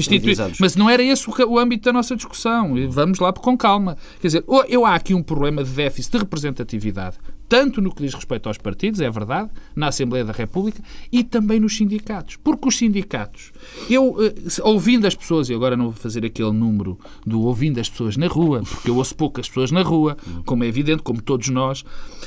mas 0.59 0.75
não 0.75 0.91
era 0.91 1.03
esse 1.03 1.29
o, 1.29 1.35
o 1.49 1.59
âmbito 1.59 1.85
da 1.85 1.93
nossa 1.93 2.17
discussão. 2.17 2.75
Vamos 2.91 3.19
lá 3.21 3.33
com 3.33 3.57
calma. 3.57 3.97
Quer 4.21 4.29
dizer, 4.29 4.45
eu 4.69 4.85
há 4.85 4.95
aqui 4.95 5.15
um 5.15 5.23
problema 5.23 5.63
de 5.63 5.71
déficit 5.71 6.13
de 6.13 6.19
representatividade 6.19 7.19
tanto 7.49 7.81
no 7.81 7.95
que 7.95 8.03
diz 8.03 8.15
respeito 8.15 8.49
aos 8.49 8.59
partidos, 8.59 9.01
é 9.01 9.11
verdade, 9.11 9.51
na 9.75 9.89
Assembleia 9.89 10.25
da 10.25 10.33
República, 10.33 10.83
e 11.11 11.23
também 11.23 11.61
nos 11.61 11.77
sindicatos. 11.77 12.37
Porque 12.37 12.69
os 12.69 12.77
sindicatos, 12.77 13.53
eu, 13.89 14.17
eh, 14.25 14.35
ouvindo 14.63 15.07
as 15.07 15.15
pessoas, 15.15 15.49
e 15.49 15.55
agora 15.55 15.77
não 15.77 15.87
vou 15.87 15.95
fazer 15.95 16.25
aquele 16.25 16.53
número 16.53 16.99
do 17.27 17.43
ouvindo 17.43 17.81
as 17.81 17.89
pessoas 17.89 18.17
na 18.17 18.27
rua, 18.27 18.63
porque 18.63 18.91
eu 18.91 18.97
ouço 18.97 19.15
poucas 19.15 19.49
pessoas 19.49 19.71
na 19.71 19.83
rua, 19.83 20.17
como 20.45 20.65
é 20.65 20.67
evidente, 20.67 21.03
como 21.03 21.23
todos 21.23 21.49
nós, 21.49 21.85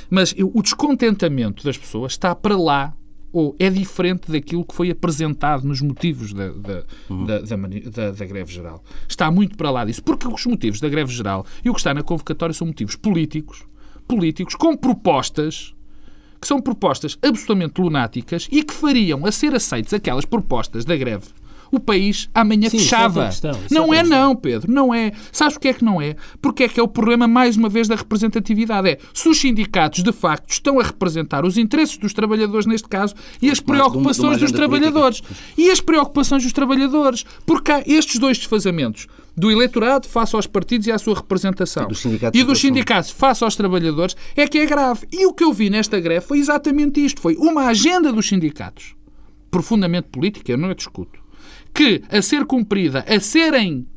mas 0.10 0.34
eu, 0.38 0.52
o 0.54 0.62
descontentamento 0.62 1.64
das 1.64 1.78
pessoas 1.78 2.14
está 2.14 2.34
para 2.34 2.58
lá 2.58 2.94
ou 3.32 3.56
é 3.60 3.70
diferente 3.70 4.32
daquilo 4.32 4.66
que 4.66 4.74
foi 4.74 4.90
apresentado 4.90 5.68
nos 5.68 5.82
motivos 5.82 6.34
da, 6.34 6.50
da, 6.50 6.84
uhum. 7.10 7.26
da, 7.26 7.40
da, 7.40 8.12
da, 8.12 8.26
greve 8.26 8.52
geral. 8.52 8.84
Está 9.08 9.30
muito 9.30 9.56
para 9.56 9.70
lá 9.70 9.86
disso. 9.86 10.04
Porque 10.04 10.28
os 10.28 10.46
motivos 10.46 10.80
da 10.80 10.90
greve 10.90 11.14
geral 11.14 11.46
e 11.64 11.70
o 11.70 11.74
que 11.74 11.80
está 11.80 11.94
na 11.94 12.02
convocatória 12.02 12.54
são 12.54 12.68
motivos 12.68 12.96
políticos, 12.96 13.64
políticos 14.10 14.56
com 14.56 14.76
propostas 14.76 15.76
que 16.42 16.48
são 16.48 16.60
propostas 16.60 17.18
absolutamente 17.22 17.80
lunáticas 17.80 18.48
e 18.52 18.64
que 18.64 18.74
fariam 18.74 19.26
a 19.26 19.32
ser 19.32 19.54
aceites 19.54 19.94
aquelas 19.94 20.26
propostas 20.26 20.84
da 20.84 20.96
greve 20.96 21.28
o 21.72 21.80
país 21.80 22.30
amanhã 22.34 22.70
Sim, 22.70 22.78
é 22.78 22.80
fechava. 22.80 23.24
É 23.24 23.28
questão, 23.28 23.60
não 23.72 23.94
é, 23.94 24.04
não, 24.04 24.36
Pedro, 24.36 24.72
não 24.72 24.94
é. 24.94 25.12
Sabes 25.32 25.56
o 25.56 25.60
que 25.60 25.68
é 25.68 25.74
que 25.74 25.84
não 25.84 26.02
é? 26.02 26.16
Porque 26.42 26.64
é 26.64 26.70
que 26.70 26.80
é 26.80 26.84
o 26.84 26.88
problema, 26.88 27.28
mais 27.28 27.58
uma 27.58 27.70
vez, 27.70 27.88
da 27.88 27.96
representatividade. 27.96 28.90
É 28.90 28.98
se 29.14 29.30
os 29.30 29.40
sindicatos, 29.40 30.04
de 30.04 30.12
facto, 30.12 30.50
estão 30.50 30.80
a 30.80 30.84
representar 30.84 31.46
os 31.46 31.58
interesses 31.58 31.98
dos 31.98 32.14
trabalhadores, 32.14 32.66
neste 32.66 32.88
caso, 32.88 33.14
e 33.42 33.50
as 33.50 33.60
preocupações 33.60 34.40
dos 34.40 34.52
trabalhadores. 34.52 35.22
E 35.58 35.70
as 35.70 35.80
preocupações 35.80 36.44
dos 36.44 36.54
trabalhadores. 36.54 37.26
Porque 37.46 37.72
há 37.72 37.84
estes 37.86 38.18
dois 38.18 38.38
desfazamentos 38.38 39.08
do 39.36 39.52
eleitorado 39.52 40.08
face 40.08 40.36
aos 40.36 40.48
partidos 40.48 40.88
e 40.88 40.92
à 40.92 40.98
sua 40.98 41.16
representação. 41.16 41.84
E 41.84 41.88
dos 41.88 42.00
sindicatos, 42.00 42.40
e 42.40 42.44
dos 42.44 42.60
sindicatos 42.60 43.12
face 43.12 43.44
aos 43.44 43.56
trabalhadores 43.56 44.16
é 44.36 44.48
que 44.48 44.58
é 44.60 44.66
grave. 44.66 45.08
E 45.12 45.26
o 45.26 45.34
que 45.34 45.44
eu 45.44 45.54
vi 45.54 45.70
nesta 45.70 46.00
greve 46.00 46.26
foi 46.26 46.40
exatamente 46.40 47.04
isto. 47.04 47.22
Foi 47.22 47.36
uma 47.36 47.68
agenda 47.68 48.12
dos 48.12 48.28
sindicatos 48.28 48.96
profundamente 49.50 50.10
política, 50.10 50.52
eu 50.52 50.58
não 50.58 50.70
a 50.70 50.74
discuto 50.76 51.20
que, 51.74 52.02
a 52.10 52.22
ser 52.22 52.46
cumprida, 52.46 53.06
a 53.08 53.20
serem, 53.20 53.88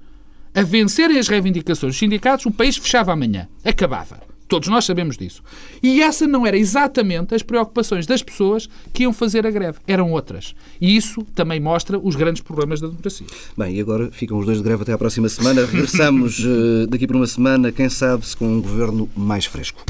a 0.54 0.62
vencerem 0.62 1.18
as 1.18 1.28
reivindicações 1.28 1.92
dos 1.92 1.98
sindicatos, 1.98 2.46
o 2.46 2.50
país 2.50 2.76
fechava 2.76 3.12
amanhã. 3.12 3.48
Acabava. 3.64 4.20
Todos 4.52 4.68
nós 4.68 4.84
sabemos 4.84 5.16
disso. 5.16 5.42
E 5.82 6.02
essa 6.02 6.26
não 6.26 6.46
era 6.46 6.58
exatamente 6.58 7.34
as 7.34 7.42
preocupações 7.42 8.06
das 8.06 8.22
pessoas 8.22 8.68
que 8.92 9.04
iam 9.04 9.10
fazer 9.10 9.46
a 9.46 9.50
greve. 9.50 9.78
Eram 9.86 10.12
outras. 10.12 10.54
E 10.78 10.94
isso 10.94 11.22
também 11.34 11.58
mostra 11.58 11.98
os 11.98 12.16
grandes 12.16 12.42
problemas 12.42 12.78
da 12.78 12.88
democracia. 12.88 13.26
Bem, 13.56 13.76
e 13.76 13.80
agora 13.80 14.10
ficam 14.10 14.38
os 14.38 14.44
dois 14.44 14.58
de 14.58 14.64
greve 14.64 14.82
até 14.82 14.92
à 14.92 14.98
próxima 14.98 15.30
semana. 15.30 15.64
Regressamos 15.64 16.38
eh, 16.44 16.86
daqui 16.86 17.06
por 17.06 17.16
uma 17.16 17.26
semana, 17.26 17.72
quem 17.72 17.88
sabe, 17.88 18.26
se 18.26 18.36
com 18.36 18.44
um 18.44 18.60
governo 18.60 19.08
mais 19.16 19.46
fresco. 19.46 19.82